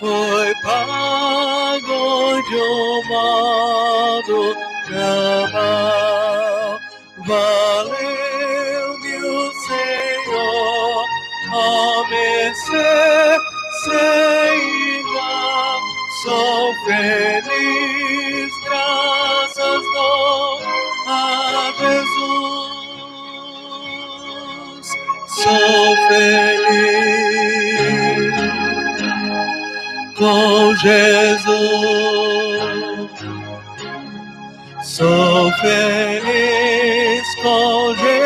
foi 0.00 0.54
pago 0.62 2.42
de 2.48 2.56
um 2.56 3.08
modo 3.08 4.71
com 30.22 30.76
Jesus. 30.76 31.52
Sou 34.84 35.50
feliz 35.60 37.26
com 37.42 37.94
Jesus, 37.96 38.21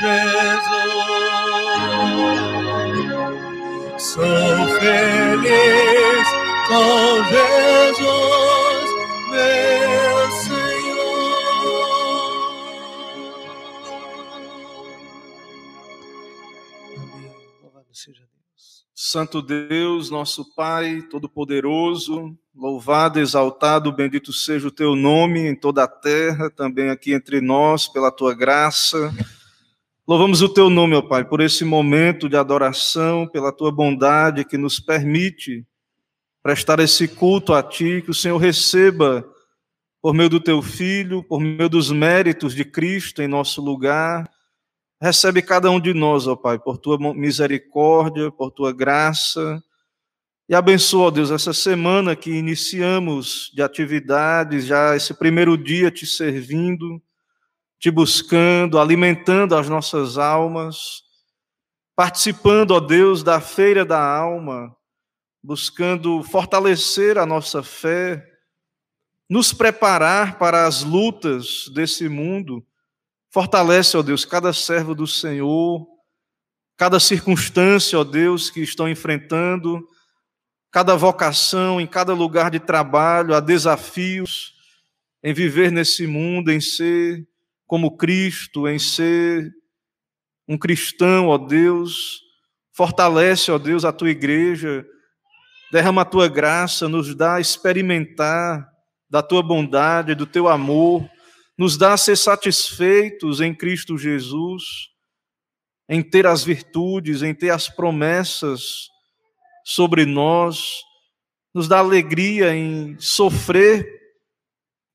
Jesus. 0.00 0.80
Sou 3.98 4.22
feliz 4.80 6.28
com 6.66 7.24
Jesus, 7.28 8.88
meu 9.28 10.30
Senhor. 10.40 10.70
Amém. 16.96 17.30
Louvado 17.62 17.92
seja 17.92 18.20
Deus. 18.20 18.86
Santo 18.94 19.42
Deus, 19.42 20.10
nosso 20.10 20.54
Pai 20.54 21.02
Todo-Poderoso, 21.10 22.34
louvado, 22.54 23.20
exaltado, 23.20 23.92
bendito 23.92 24.32
seja 24.32 24.68
o 24.68 24.72
teu 24.72 24.96
nome 24.96 25.40
em 25.40 25.54
toda 25.54 25.84
a 25.84 25.88
terra, 25.88 26.48
também 26.48 26.88
aqui 26.88 27.12
entre 27.12 27.42
nós, 27.42 27.86
pela 27.86 28.10
tua 28.10 28.34
graça. 28.34 29.12
Louvamos 30.10 30.42
o 30.42 30.48
teu 30.48 30.68
nome, 30.68 30.96
ó 30.96 31.02
Pai, 31.02 31.24
por 31.24 31.40
esse 31.40 31.64
momento 31.64 32.28
de 32.28 32.36
adoração, 32.36 33.28
pela 33.28 33.52
tua 33.52 33.70
bondade 33.70 34.44
que 34.44 34.58
nos 34.58 34.80
permite 34.80 35.64
prestar 36.42 36.80
esse 36.80 37.06
culto 37.06 37.54
a 37.54 37.62
ti, 37.62 38.02
que 38.02 38.10
o 38.10 38.14
Senhor 38.14 38.36
receba 38.36 39.24
por 40.02 40.12
meio 40.12 40.28
do 40.28 40.40
teu 40.40 40.60
filho, 40.62 41.22
por 41.22 41.38
meio 41.38 41.68
dos 41.68 41.92
méritos 41.92 42.56
de 42.56 42.64
Cristo 42.64 43.22
em 43.22 43.28
nosso 43.28 43.62
lugar. 43.62 44.28
Recebe 45.00 45.42
cada 45.42 45.70
um 45.70 45.78
de 45.78 45.94
nós, 45.94 46.26
ó 46.26 46.34
Pai, 46.34 46.58
por 46.58 46.76
tua 46.76 46.98
misericórdia, 47.14 48.32
por 48.32 48.50
tua 48.50 48.72
graça. 48.72 49.62
E 50.48 50.56
abençoa, 50.56 51.06
ó 51.06 51.10
Deus, 51.12 51.30
essa 51.30 51.52
semana 51.52 52.16
que 52.16 52.32
iniciamos 52.32 53.48
de 53.54 53.62
atividades, 53.62 54.66
já 54.66 54.96
esse 54.96 55.14
primeiro 55.14 55.56
dia 55.56 55.88
te 55.88 56.04
servindo, 56.04 57.00
te 57.80 57.90
buscando, 57.90 58.78
alimentando 58.78 59.56
as 59.56 59.66
nossas 59.66 60.18
almas, 60.18 61.02
participando, 61.96 62.72
ó 62.72 62.80
Deus, 62.80 63.22
da 63.22 63.40
feira 63.40 63.86
da 63.86 63.98
alma, 63.98 64.76
buscando 65.42 66.22
fortalecer 66.22 67.16
a 67.16 67.24
nossa 67.24 67.62
fé, 67.62 68.22
nos 69.28 69.54
preparar 69.54 70.38
para 70.38 70.66
as 70.66 70.82
lutas 70.82 71.68
desse 71.74 72.06
mundo. 72.06 72.62
Fortalece, 73.30 73.96
ó 73.96 74.02
Deus, 74.02 74.26
cada 74.26 74.52
servo 74.52 74.94
do 74.94 75.06
Senhor, 75.06 75.86
cada 76.76 77.00
circunstância, 77.00 77.98
ó 77.98 78.04
Deus, 78.04 78.50
que 78.50 78.60
estão 78.60 78.90
enfrentando, 78.90 79.88
cada 80.70 80.96
vocação, 80.96 81.80
em 81.80 81.86
cada 81.86 82.12
lugar 82.12 82.50
de 82.50 82.60
trabalho, 82.60 83.34
há 83.34 83.40
desafios 83.40 84.52
em 85.22 85.32
viver 85.32 85.72
nesse 85.72 86.06
mundo, 86.06 86.50
em 86.50 86.60
ser 86.60 87.29
como 87.70 87.96
Cristo, 87.96 88.66
em 88.66 88.80
ser 88.80 89.48
um 90.48 90.58
cristão, 90.58 91.28
ó 91.28 91.38
Deus. 91.38 92.20
Fortalece, 92.72 93.52
ó 93.52 93.58
Deus, 93.58 93.84
a 93.84 93.92
tua 93.92 94.10
igreja, 94.10 94.84
derrama 95.70 96.02
a 96.02 96.04
tua 96.04 96.26
graça, 96.26 96.88
nos 96.88 97.14
dá 97.14 97.36
a 97.36 97.40
experimentar 97.40 98.68
da 99.08 99.22
tua 99.22 99.40
bondade, 99.40 100.16
do 100.16 100.26
teu 100.26 100.48
amor, 100.48 101.08
nos 101.56 101.78
dá 101.78 101.92
a 101.92 101.96
ser 101.96 102.16
satisfeitos 102.16 103.40
em 103.40 103.54
Cristo 103.54 103.96
Jesus, 103.96 104.64
em 105.88 106.02
ter 106.02 106.26
as 106.26 106.42
virtudes, 106.42 107.22
em 107.22 107.32
ter 107.32 107.50
as 107.50 107.68
promessas 107.68 108.88
sobre 109.64 110.04
nós, 110.04 110.72
nos 111.54 111.68
dá 111.68 111.78
alegria 111.78 112.52
em 112.52 112.98
sofrer 112.98 113.99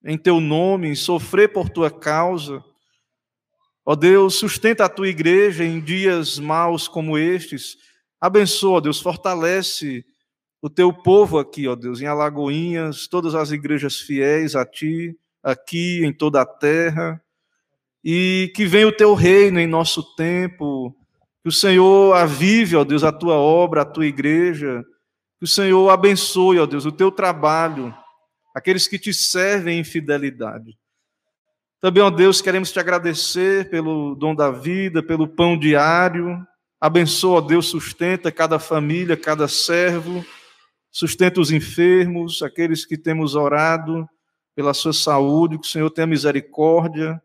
em 0.05 0.17
teu 0.17 0.39
nome, 0.39 0.95
sofrer 0.95 1.51
por 1.51 1.67
tua 1.67 1.89
causa. 1.89 2.63
Ó 3.83 3.95
Deus, 3.95 4.35
sustenta 4.35 4.85
a 4.85 4.89
tua 4.89 5.07
igreja 5.07 5.65
em 5.65 5.79
dias 5.79 6.37
maus 6.37 6.87
como 6.87 7.17
estes. 7.17 7.75
Abençoa, 8.21 8.77
ó 8.77 8.79
Deus, 8.79 9.01
fortalece 9.01 10.05
o 10.61 10.69
teu 10.69 10.93
povo 10.93 11.39
aqui, 11.39 11.67
ó 11.67 11.75
Deus, 11.75 12.01
em 12.01 12.05
Alagoinhas, 12.05 13.07
todas 13.07 13.33
as 13.35 13.51
igrejas 13.51 13.99
fiéis 13.99 14.55
a 14.55 14.65
ti, 14.65 15.15
aqui 15.43 16.03
em 16.05 16.13
toda 16.13 16.41
a 16.41 16.45
terra. 16.45 17.21
E 18.03 18.51
que 18.55 18.65
venha 18.65 18.87
o 18.87 18.91
teu 18.91 19.15
reino 19.15 19.59
em 19.59 19.67
nosso 19.67 20.03
tempo, 20.15 20.95
que 21.41 21.49
o 21.49 21.51
Senhor 21.51 22.15
avive, 22.15 22.75
ó 22.75 22.83
Deus, 22.83 23.03
a 23.03 23.11
tua 23.11 23.35
obra, 23.35 23.81
a 23.81 23.85
tua 23.85 24.05
igreja, 24.05 24.83
que 25.39 25.45
o 25.45 25.47
Senhor 25.47 25.89
abençoe, 25.89 26.59
ó 26.59 26.67
Deus, 26.67 26.85
o 26.85 26.91
teu 26.91 27.11
trabalho, 27.11 27.93
aqueles 28.55 28.87
que 28.87 28.97
te 28.97 29.13
servem 29.13 29.79
em 29.79 29.83
fidelidade. 29.83 30.77
Também, 31.81 32.01
ó 32.01 32.09
Deus, 32.09 32.41
queremos 32.41 32.71
te 32.71 32.79
agradecer 32.79 33.69
pelo 33.69 34.15
dom 34.15 34.33
da 34.33 34.49
vida, 34.49 35.03
pelo 35.03 35.27
pão 35.27 35.59
diário. 35.59 36.47
Abençoa, 36.79 37.39
ó 37.39 37.41
Deus, 37.41 37.65
sustenta 37.67 38.31
cada 38.31 38.57
família, 38.57 39.17
cada 39.17 39.45
servo, 39.49 40.25
sustenta 40.89 41.41
os 41.41 41.51
enfermos, 41.51 42.41
aqueles 42.41 42.85
que 42.85 42.97
temos 42.97 43.35
orado 43.35 44.07
pela 44.55 44.73
sua 44.73 44.93
saúde, 44.93 45.59
que 45.59 45.67
o 45.67 45.69
Senhor 45.69 45.89
tenha 45.89 46.07
misericórdia. 46.07 47.21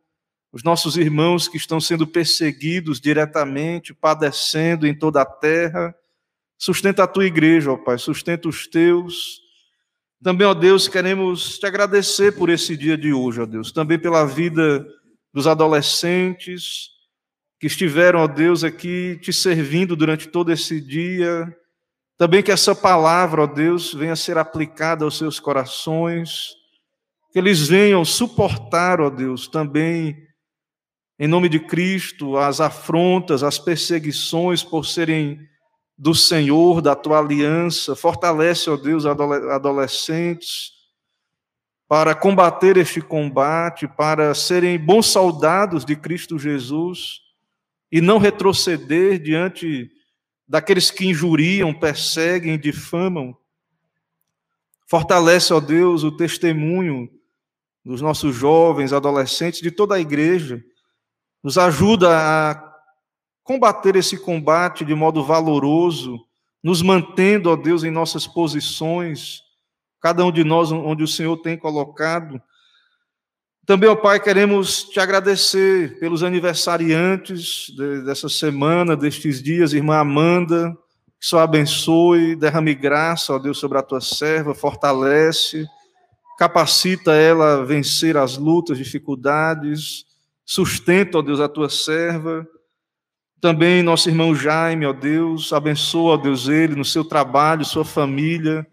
Os 0.52 0.64
nossos 0.64 0.96
irmãos 0.96 1.46
que 1.46 1.56
estão 1.56 1.80
sendo 1.80 2.08
perseguidos 2.08 3.00
diretamente, 3.00 3.94
padecendo 3.94 4.84
em 4.84 4.98
toda 4.98 5.22
a 5.22 5.24
terra. 5.24 5.94
Sustenta 6.58 7.04
a 7.04 7.06
tua 7.06 7.24
igreja, 7.24 7.70
ó 7.70 7.76
Pai, 7.76 7.98
sustenta 7.98 8.48
os 8.48 8.66
teus. 8.66 9.48
Também, 10.22 10.46
ó 10.46 10.52
Deus, 10.52 10.86
queremos 10.86 11.58
te 11.58 11.64
agradecer 11.66 12.32
por 12.32 12.50
esse 12.50 12.76
dia 12.76 12.96
de 12.96 13.10
hoje, 13.10 13.40
ó 13.40 13.46
Deus. 13.46 13.72
Também 13.72 13.98
pela 13.98 14.26
vida 14.26 14.86
dos 15.32 15.46
adolescentes 15.46 16.90
que 17.58 17.66
estiveram, 17.66 18.20
ó 18.20 18.26
Deus, 18.26 18.62
aqui 18.62 19.18
te 19.22 19.32
servindo 19.32 19.96
durante 19.96 20.28
todo 20.28 20.52
esse 20.52 20.78
dia. 20.78 21.56
Também 22.18 22.42
que 22.42 22.52
essa 22.52 22.74
palavra, 22.74 23.44
ó 23.44 23.46
Deus, 23.46 23.94
venha 23.94 24.14
ser 24.14 24.36
aplicada 24.36 25.06
aos 25.06 25.16
seus 25.16 25.40
corações. 25.40 26.50
Que 27.32 27.38
eles 27.38 27.66
venham 27.66 28.04
suportar, 28.04 29.00
ó 29.00 29.08
Deus, 29.08 29.48
também, 29.48 30.26
em 31.18 31.28
nome 31.28 31.48
de 31.48 31.60
Cristo, 31.60 32.36
as 32.36 32.60
afrontas, 32.60 33.42
as 33.42 33.58
perseguições 33.58 34.62
por 34.62 34.84
serem 34.84 35.48
do 36.00 36.14
Senhor, 36.14 36.80
da 36.80 36.96
tua 36.96 37.18
aliança. 37.18 37.94
Fortalece, 37.94 38.70
ó 38.70 38.76
Deus, 38.78 39.04
adolescentes 39.04 40.72
para 41.86 42.14
combater 42.14 42.78
este 42.78 43.02
combate, 43.02 43.86
para 43.86 44.32
serem 44.34 44.78
bons 44.78 45.06
soldados 45.06 45.84
de 45.84 45.94
Cristo 45.94 46.38
Jesus 46.38 47.20
e 47.92 48.00
não 48.00 48.16
retroceder 48.16 49.18
diante 49.18 49.90
daqueles 50.48 50.90
que 50.90 51.06
injuriam, 51.06 51.74
perseguem, 51.74 52.58
difamam. 52.58 53.36
Fortalece, 54.86 55.52
ó 55.52 55.60
Deus, 55.60 56.02
o 56.02 56.16
testemunho 56.16 57.10
dos 57.84 58.00
nossos 58.00 58.34
jovens, 58.34 58.94
adolescentes, 58.94 59.60
de 59.60 59.70
toda 59.70 59.96
a 59.96 60.00
igreja. 60.00 60.64
Nos 61.42 61.58
ajuda 61.58 62.08
a 62.10 62.69
combater 63.50 63.96
esse 63.96 64.16
combate 64.16 64.84
de 64.84 64.94
modo 64.94 65.24
valoroso, 65.24 66.24
nos 66.62 66.82
mantendo, 66.82 67.50
ó 67.50 67.56
Deus, 67.56 67.82
em 67.82 67.90
nossas 67.90 68.24
posições, 68.24 69.42
cada 70.00 70.24
um 70.24 70.30
de 70.30 70.44
nós 70.44 70.70
onde 70.70 71.02
o 71.02 71.08
Senhor 71.08 71.36
tem 71.38 71.58
colocado. 71.58 72.40
Também, 73.66 73.88
ó 73.88 73.96
Pai, 73.96 74.20
queremos 74.20 74.84
te 74.84 75.00
agradecer 75.00 75.98
pelos 75.98 76.22
aniversariantes 76.22 77.74
dessa 78.04 78.28
semana, 78.28 78.96
destes 78.96 79.42
dias, 79.42 79.72
irmã 79.72 79.96
Amanda, 79.96 80.70
que 81.18 81.26
só 81.26 81.40
abençoe, 81.40 82.36
derrame 82.36 82.72
graça, 82.72 83.34
ó 83.34 83.38
Deus, 83.40 83.58
sobre 83.58 83.78
a 83.78 83.82
tua 83.82 84.00
serva, 84.00 84.54
fortalece, 84.54 85.66
capacita 86.38 87.14
ela 87.14 87.54
a 87.54 87.64
vencer 87.64 88.16
as 88.16 88.38
lutas, 88.38 88.78
dificuldades, 88.78 90.04
sustenta, 90.46 91.18
ó 91.18 91.20
Deus, 91.22 91.40
a 91.40 91.48
tua 91.48 91.68
serva. 91.68 92.46
Também 93.40 93.82
nosso 93.82 94.10
irmão 94.10 94.34
Jaime, 94.34 94.84
ó 94.84 94.92
Deus, 94.92 95.52
abençoa, 95.52 96.12
ó 96.12 96.16
Deus, 96.18 96.46
ele 96.46 96.76
no 96.76 96.84
seu 96.84 97.02
trabalho, 97.02 97.64
sua 97.64 97.86
família, 97.86 98.66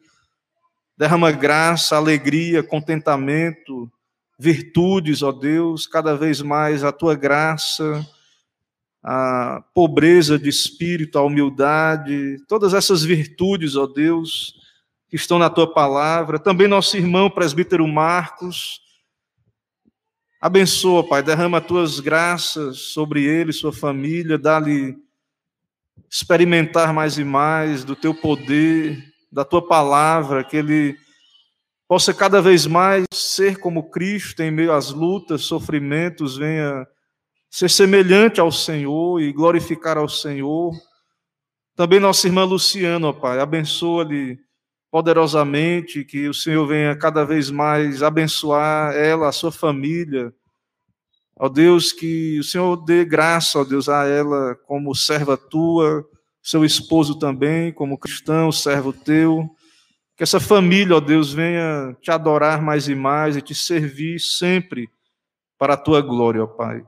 derrama 0.98 1.32
graça, 1.32 1.96
alegria, 1.96 2.62
contentamento, 2.62 3.90
virtudes, 4.38 5.24
ó 5.24 5.32
Deus, 5.32 5.88
cada 5.88 6.18
vez 6.18 6.42
mais 6.42 6.84
a 6.84 6.92
tua 6.92 7.16
graça, 7.16 8.06
a 9.02 9.64
pobreza 9.74 10.38
de 10.38 10.50
espírito, 10.50 11.18
a 11.18 11.24
humildade, 11.24 12.38
todas 12.46 12.74
essas 12.74 13.04
virtudes, 13.04 13.78
ó 13.78 13.88
Deus, 13.88 14.54
que 15.08 15.16
estão 15.16 15.40
na 15.40 15.50
tua 15.50 15.72
palavra. 15.74 16.38
Também 16.38 16.68
nosso 16.68 16.98
irmão 16.98 17.30
presbítero 17.30 17.88
Marcos. 17.88 18.82
Abençoa, 20.40 21.04
Pai, 21.04 21.24
derrama 21.24 21.60
tuas 21.60 22.00
graças 22.00 22.78
sobre 22.94 23.24
ele, 23.24 23.52
sua 23.52 23.74
família, 23.74 24.38
dá-lhe 24.38 24.96
experimentar 26.08 26.94
mais 26.94 27.18
e 27.18 27.24
mais 27.24 27.84
do 27.84 27.96
teu 27.96 28.14
poder, 28.14 29.04
da 29.32 29.44
tua 29.44 29.68
palavra, 29.68 30.44
que 30.44 30.56
ele 30.56 30.96
possa 31.88 32.14
cada 32.14 32.40
vez 32.40 32.68
mais 32.68 33.06
ser 33.12 33.58
como 33.58 33.90
Cristo 33.90 34.42
em 34.44 34.52
meio 34.52 34.72
às 34.72 34.92
lutas, 34.92 35.42
sofrimentos, 35.42 36.38
venha 36.38 36.86
ser 37.50 37.70
semelhante 37.70 38.40
ao 38.40 38.52
Senhor 38.52 39.20
e 39.20 39.34
glorificar 39.34 39.98
ao 39.98 40.08
Senhor. 40.08 40.72
Também 41.76 42.00
nossa 42.00 42.28
irmã 42.28 42.44
Luciana, 42.44 43.08
ó 43.08 43.14
Pai, 43.14 43.40
abençoa-lhe 43.40 44.38
poderosamente, 44.90 46.04
que 46.04 46.28
o 46.28 46.34
Senhor 46.34 46.66
venha 46.66 46.96
cada 46.96 47.26
vez 47.26 47.50
mais 47.50 48.02
abençoar 48.02 48.96
ela, 48.96 49.28
a 49.28 49.32
sua 49.32 49.52
família. 49.52 50.34
Ó 51.36 51.50
Deus, 51.50 51.92
que 51.92 52.40
o 52.40 52.44
Senhor 52.44 52.78
dê 52.78 53.06
graça, 53.06 53.60
ó 53.60 53.64
Deus, 53.64 53.88
a 53.90 54.08
ela 54.08 54.56
como 54.66 54.96
serva 54.96 55.38
tua, 55.38 56.06
seu 56.42 56.66
esposo 56.66 57.20
também, 57.20 57.72
como 57.72 57.98
cristão, 57.98 58.52
servo 58.52 58.92
teu. 58.92 59.48
Que 60.16 60.24
essa 60.24 60.40
família, 60.40 60.96
ó 60.96 61.00
Deus, 61.00 61.32
venha 61.32 61.96
te 62.02 62.10
adorar 62.10 62.62
mais 62.62 62.88
e 62.88 62.96
mais 62.96 63.38
e 63.38 63.42
te 63.42 63.54
servir 63.54 64.20
sempre 64.20 64.90
para 65.60 65.74
a 65.74 65.78
tua 65.78 66.02
glória, 66.02 66.44
ó 66.44 66.48
Pai. 66.48 66.84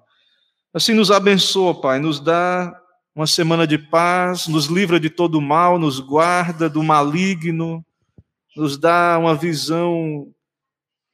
Assim 0.74 0.94
nos 0.94 1.12
abençoa, 1.12 1.80
Pai, 1.80 2.00
nos 2.00 2.20
dá 2.20 2.76
uma 3.14 3.28
semana 3.28 3.68
de 3.68 3.78
paz, 3.78 4.48
nos 4.48 4.68
livra 4.68 5.00
de 5.00 5.10
todo 5.10 5.42
mal, 5.42 5.78
nos 5.78 6.00
guarda 6.00 6.70
do 6.70 6.82
maligno, 6.82 7.86
nos 8.56 8.78
dá 8.78 9.18
uma 9.20 9.36
visão 9.36 10.34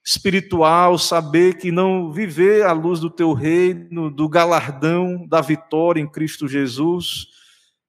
espiritual, 0.05 0.99
saber 0.99 1.57
que 1.57 1.71
não 1.71 2.11
viver 2.11 2.63
à 2.63 2.71
luz 2.71 2.99
do 2.99 3.09
teu 3.09 3.33
reino, 3.33 4.11
do 4.11 4.29
galardão, 4.29 5.25
da 5.27 5.41
vitória 5.41 5.99
em 5.99 6.07
Cristo 6.07 6.47
Jesus, 6.47 7.27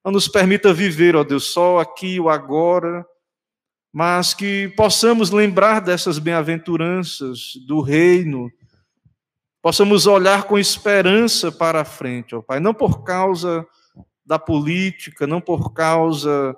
não 0.03 0.13
nos 0.13 0.27
permita 0.27 0.73
viver, 0.73 1.15
ó 1.15 1.23
Deus, 1.23 1.53
só 1.53 1.79
aqui 1.79 2.19
o 2.19 2.31
agora, 2.31 3.05
mas 3.93 4.33
que 4.33 4.69
possamos 4.77 5.31
lembrar 5.31 5.81
dessas 5.81 6.19
bem-aventuranças 6.19 7.53
do 7.67 7.81
reino, 7.81 8.51
possamos 9.61 10.07
olhar 10.07 10.45
com 10.45 10.59
esperança 10.59 11.53
para 11.53 11.83
a 11.83 11.85
frente, 11.85 12.35
ó 12.35 12.41
Pai, 12.41 12.61
não 12.61 12.73
por 12.73 13.05
causa 13.05 13.67
da 14.25 14.39
política, 14.39 15.27
não 15.27 15.41
por 15.41 15.73
causa 15.73 16.57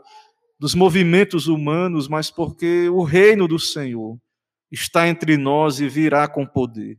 dos 0.58 0.74
movimentos 0.74 1.46
humanos, 1.46 2.08
mas 2.08 2.30
porque 2.30 2.88
o 2.88 3.02
reino 3.02 3.46
do 3.46 3.58
Senhor 3.58 4.18
está 4.70 5.08
entre 5.08 5.36
nós 5.36 5.80
e 5.80 5.88
virá 5.88 6.26
com 6.26 6.44
poder. 6.44 6.98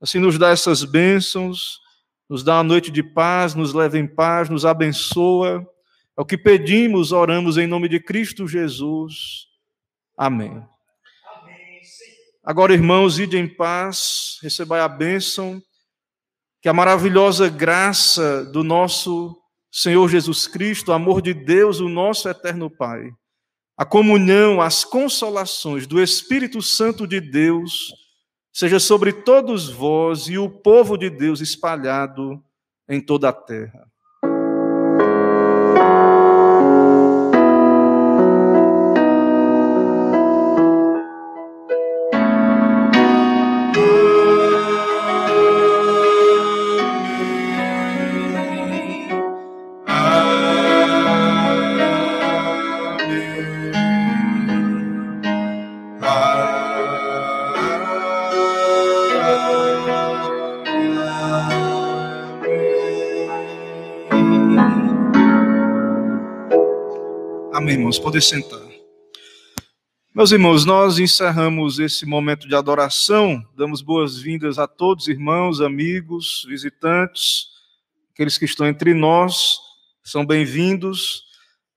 Assim, 0.00 0.18
nos 0.18 0.38
dá 0.38 0.50
essas 0.50 0.82
bênçãos, 0.84 1.78
nos 2.28 2.42
dá 2.42 2.56
uma 2.56 2.64
noite 2.64 2.90
de 2.90 3.02
paz, 3.02 3.54
nos 3.54 3.72
leva 3.72 3.98
em 3.98 4.06
paz, 4.06 4.48
nos 4.48 4.66
abençoa. 4.66 5.64
É 6.18 6.20
o 6.20 6.24
que 6.24 6.36
pedimos, 6.36 7.12
oramos 7.12 7.56
em 7.56 7.66
nome 7.66 7.88
de 7.88 8.00
Cristo 8.00 8.48
Jesus. 8.48 9.46
Amém. 10.16 10.62
Agora, 12.44 12.72
irmãos, 12.72 13.20
ide 13.20 13.38
em 13.38 13.46
paz, 13.46 14.38
recebai 14.42 14.80
a 14.80 14.88
bênção, 14.88 15.62
que 16.60 16.68
a 16.68 16.72
maravilhosa 16.72 17.48
graça 17.48 18.44
do 18.44 18.64
nosso 18.64 19.41
Senhor 19.74 20.06
Jesus 20.06 20.46
Cristo, 20.46 20.90
o 20.90 20.94
amor 20.94 21.22
de 21.22 21.32
Deus, 21.32 21.80
o 21.80 21.88
nosso 21.88 22.28
eterno 22.28 22.68
Pai, 22.68 23.10
a 23.74 23.86
comunhão, 23.86 24.60
as 24.60 24.84
consolações 24.84 25.86
do 25.86 26.00
Espírito 26.00 26.60
Santo 26.60 27.06
de 27.06 27.18
Deus, 27.18 27.90
seja 28.52 28.78
sobre 28.78 29.14
todos 29.14 29.70
vós 29.70 30.28
e 30.28 30.36
o 30.36 30.50
povo 30.50 30.98
de 30.98 31.08
Deus 31.08 31.40
espalhado 31.40 32.44
em 32.86 33.00
toda 33.00 33.30
a 33.30 33.32
terra. 33.32 33.90
Irmãos. 67.92 67.98
Poder 67.98 68.22
sentar. 68.22 68.60
Meus 70.14 70.32
irmãos, 70.32 70.64
nós 70.64 70.98
encerramos 70.98 71.78
esse 71.78 72.06
momento 72.06 72.48
de 72.48 72.54
adoração. 72.54 73.42
Damos 73.56 73.82
boas-vindas 73.82 74.58
a 74.58 74.66
todos, 74.66 75.08
irmãos, 75.08 75.60
amigos, 75.60 76.44
visitantes, 76.48 77.46
aqueles 78.12 78.36
que 78.38 78.44
estão 78.44 78.66
entre 78.66 78.94
nós, 78.94 79.58
são 80.04 80.24
bem-vindos. 80.24 81.24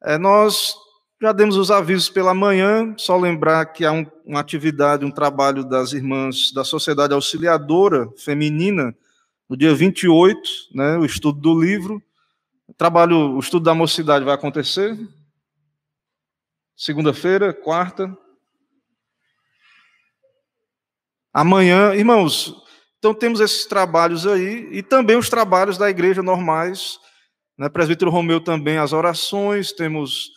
É, 0.03 0.17
nós 0.17 0.75
já 1.21 1.31
demos 1.31 1.55
os 1.55 1.71
avisos 1.71 2.09
pela 2.09 2.33
manhã, 2.33 2.93
só 2.97 3.17
lembrar 3.17 3.65
que 3.67 3.85
há 3.85 3.91
um, 3.91 4.05
uma 4.25 4.39
atividade, 4.39 5.05
um 5.05 5.11
trabalho 5.11 5.63
das 5.63 5.93
irmãs 5.93 6.51
da 6.53 6.63
Sociedade 6.63 7.13
Auxiliadora 7.13 8.09
Feminina, 8.17 8.93
no 9.49 9.55
dia 9.55 9.73
28, 9.73 10.39
né, 10.73 10.97
o 10.97 11.05
estudo 11.05 11.39
do 11.39 11.59
livro. 11.59 12.01
Trabalho, 12.77 13.35
o 13.35 13.39
estudo 13.39 13.63
da 13.63 13.75
mocidade 13.75 14.25
vai 14.25 14.33
acontecer 14.33 14.97
segunda-feira, 16.75 17.53
quarta. 17.53 18.15
Amanhã, 21.33 21.93
irmãos, 21.93 22.55
então 22.97 23.13
temos 23.13 23.39
esses 23.39 23.65
trabalhos 23.65 24.27
aí 24.27 24.67
e 24.71 24.83
também 24.83 25.15
os 25.15 25.29
trabalhos 25.29 25.77
da 25.77 25.89
igreja 25.89 26.21
normais, 26.21 26.99
né? 27.57 27.69
Presbítero 27.69 28.11
Romeu 28.11 28.41
também 28.41 28.77
as 28.77 28.93
orações, 28.93 29.71
temos 29.71 30.31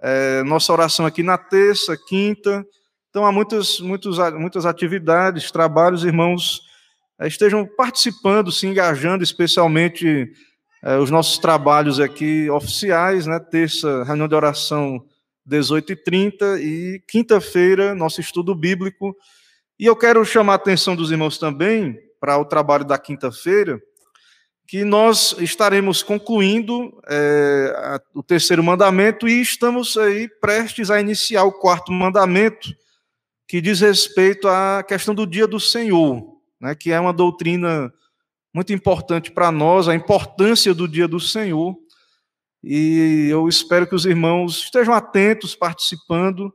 é, 0.00 0.42
nossa 0.44 0.72
oração 0.72 1.04
aqui 1.06 1.22
na 1.22 1.36
terça, 1.36 1.96
quinta. 1.96 2.64
Então 3.10 3.26
há 3.26 3.32
muitas, 3.32 3.80
muitas, 3.80 4.18
muitas 4.34 4.66
atividades, 4.66 5.50
trabalhos, 5.50 6.04
irmãos, 6.04 6.62
é, 7.20 7.26
estejam 7.26 7.66
participando, 7.66 8.50
se 8.50 8.66
engajando, 8.66 9.22
especialmente 9.22 10.30
é, 10.82 10.96
os 10.96 11.10
nossos 11.10 11.38
trabalhos 11.38 12.00
aqui 12.00 12.48
oficiais, 12.50 13.26
né? 13.26 13.38
Terça, 13.38 14.02
reunião 14.04 14.28
de 14.28 14.34
oração 14.34 15.04
18h30 15.48 16.60
e 16.60 17.02
quinta-feira, 17.08 17.94
nosso 17.94 18.20
estudo 18.20 18.54
bíblico. 18.54 19.16
E 19.78 19.86
eu 19.86 19.96
quero 19.96 20.24
chamar 20.24 20.52
a 20.52 20.56
atenção 20.56 20.94
dos 20.94 21.10
irmãos 21.10 21.38
também 21.38 21.98
para 22.20 22.38
o 22.38 22.44
trabalho 22.44 22.84
da 22.84 22.96
quinta-feira, 22.96 23.80
que 24.66 24.82
nós 24.84 25.36
estaremos 25.40 26.02
concluindo 26.02 26.98
é, 27.06 27.74
a, 27.76 28.00
o 28.14 28.22
terceiro 28.22 28.62
mandamento 28.62 29.28
e 29.28 29.40
estamos 29.42 29.96
aí 29.98 30.28
prestes 30.40 30.90
a 30.90 31.00
iniciar 31.00 31.44
o 31.44 31.52
quarto 31.52 31.92
mandamento, 31.92 32.74
que 33.46 33.60
diz 33.60 33.80
respeito 33.80 34.48
à 34.48 34.82
questão 34.82 35.14
do 35.14 35.26
dia 35.26 35.46
do 35.46 35.60
Senhor, 35.60 36.38
né, 36.58 36.74
que 36.74 36.90
é 36.90 36.98
uma 36.98 37.12
doutrina 37.12 37.92
muito 38.54 38.72
importante 38.72 39.30
para 39.30 39.52
nós, 39.52 39.88
a 39.88 39.94
importância 39.94 40.72
do 40.72 40.88
dia 40.88 41.08
do 41.08 41.20
Senhor. 41.20 41.76
E 42.66 43.28
eu 43.30 43.46
espero 43.46 43.86
que 43.86 43.94
os 43.94 44.06
irmãos 44.06 44.62
estejam 44.62 44.94
atentos, 44.94 45.54
participando, 45.54 46.50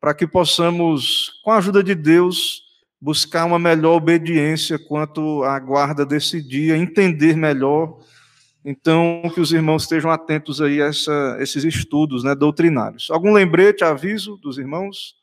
para 0.00 0.12
que 0.12 0.26
possamos, 0.26 1.40
com 1.44 1.52
a 1.52 1.58
ajuda 1.58 1.82
de 1.82 1.94
Deus, 1.94 2.62
buscar 3.00 3.44
uma 3.44 3.58
melhor 3.58 3.94
obediência 3.94 4.78
quanto 4.78 5.44
à 5.44 5.58
guarda 5.60 6.04
desse 6.04 6.42
dia, 6.42 6.76
entender 6.76 7.36
melhor. 7.36 8.00
Então, 8.64 9.22
que 9.32 9.40
os 9.40 9.52
irmãos 9.52 9.82
estejam 9.82 10.10
atentos 10.10 10.60
aí 10.60 10.82
a 10.82 10.86
essa, 10.86 11.36
esses 11.38 11.62
estudos 11.64 12.24
né, 12.24 12.34
doutrinários. 12.34 13.08
Algum 13.10 13.32
lembrete, 13.32 13.84
aviso 13.84 14.36
dos 14.38 14.58
irmãos? 14.58 15.14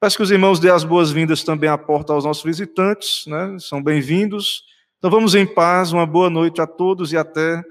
Peço 0.00 0.16
que 0.16 0.22
os 0.22 0.30
irmãos 0.30 0.58
dêem 0.58 0.72
as 0.72 0.84
boas-vindas 0.84 1.42
também 1.42 1.68
à 1.68 1.76
porta 1.76 2.12
aos 2.12 2.24
nossos 2.24 2.44
visitantes, 2.44 3.26
né? 3.26 3.56
São 3.58 3.82
bem-vindos. 3.82 4.62
Então 4.98 5.10
vamos 5.10 5.34
em 5.34 5.46
paz, 5.46 5.92
uma 5.92 6.06
boa 6.06 6.30
noite 6.30 6.60
a 6.60 6.66
todos 6.66 7.12
e 7.12 7.16
até 7.16 7.62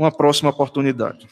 uma 0.00 0.10
próxima 0.10 0.48
oportunidade. 0.48 1.28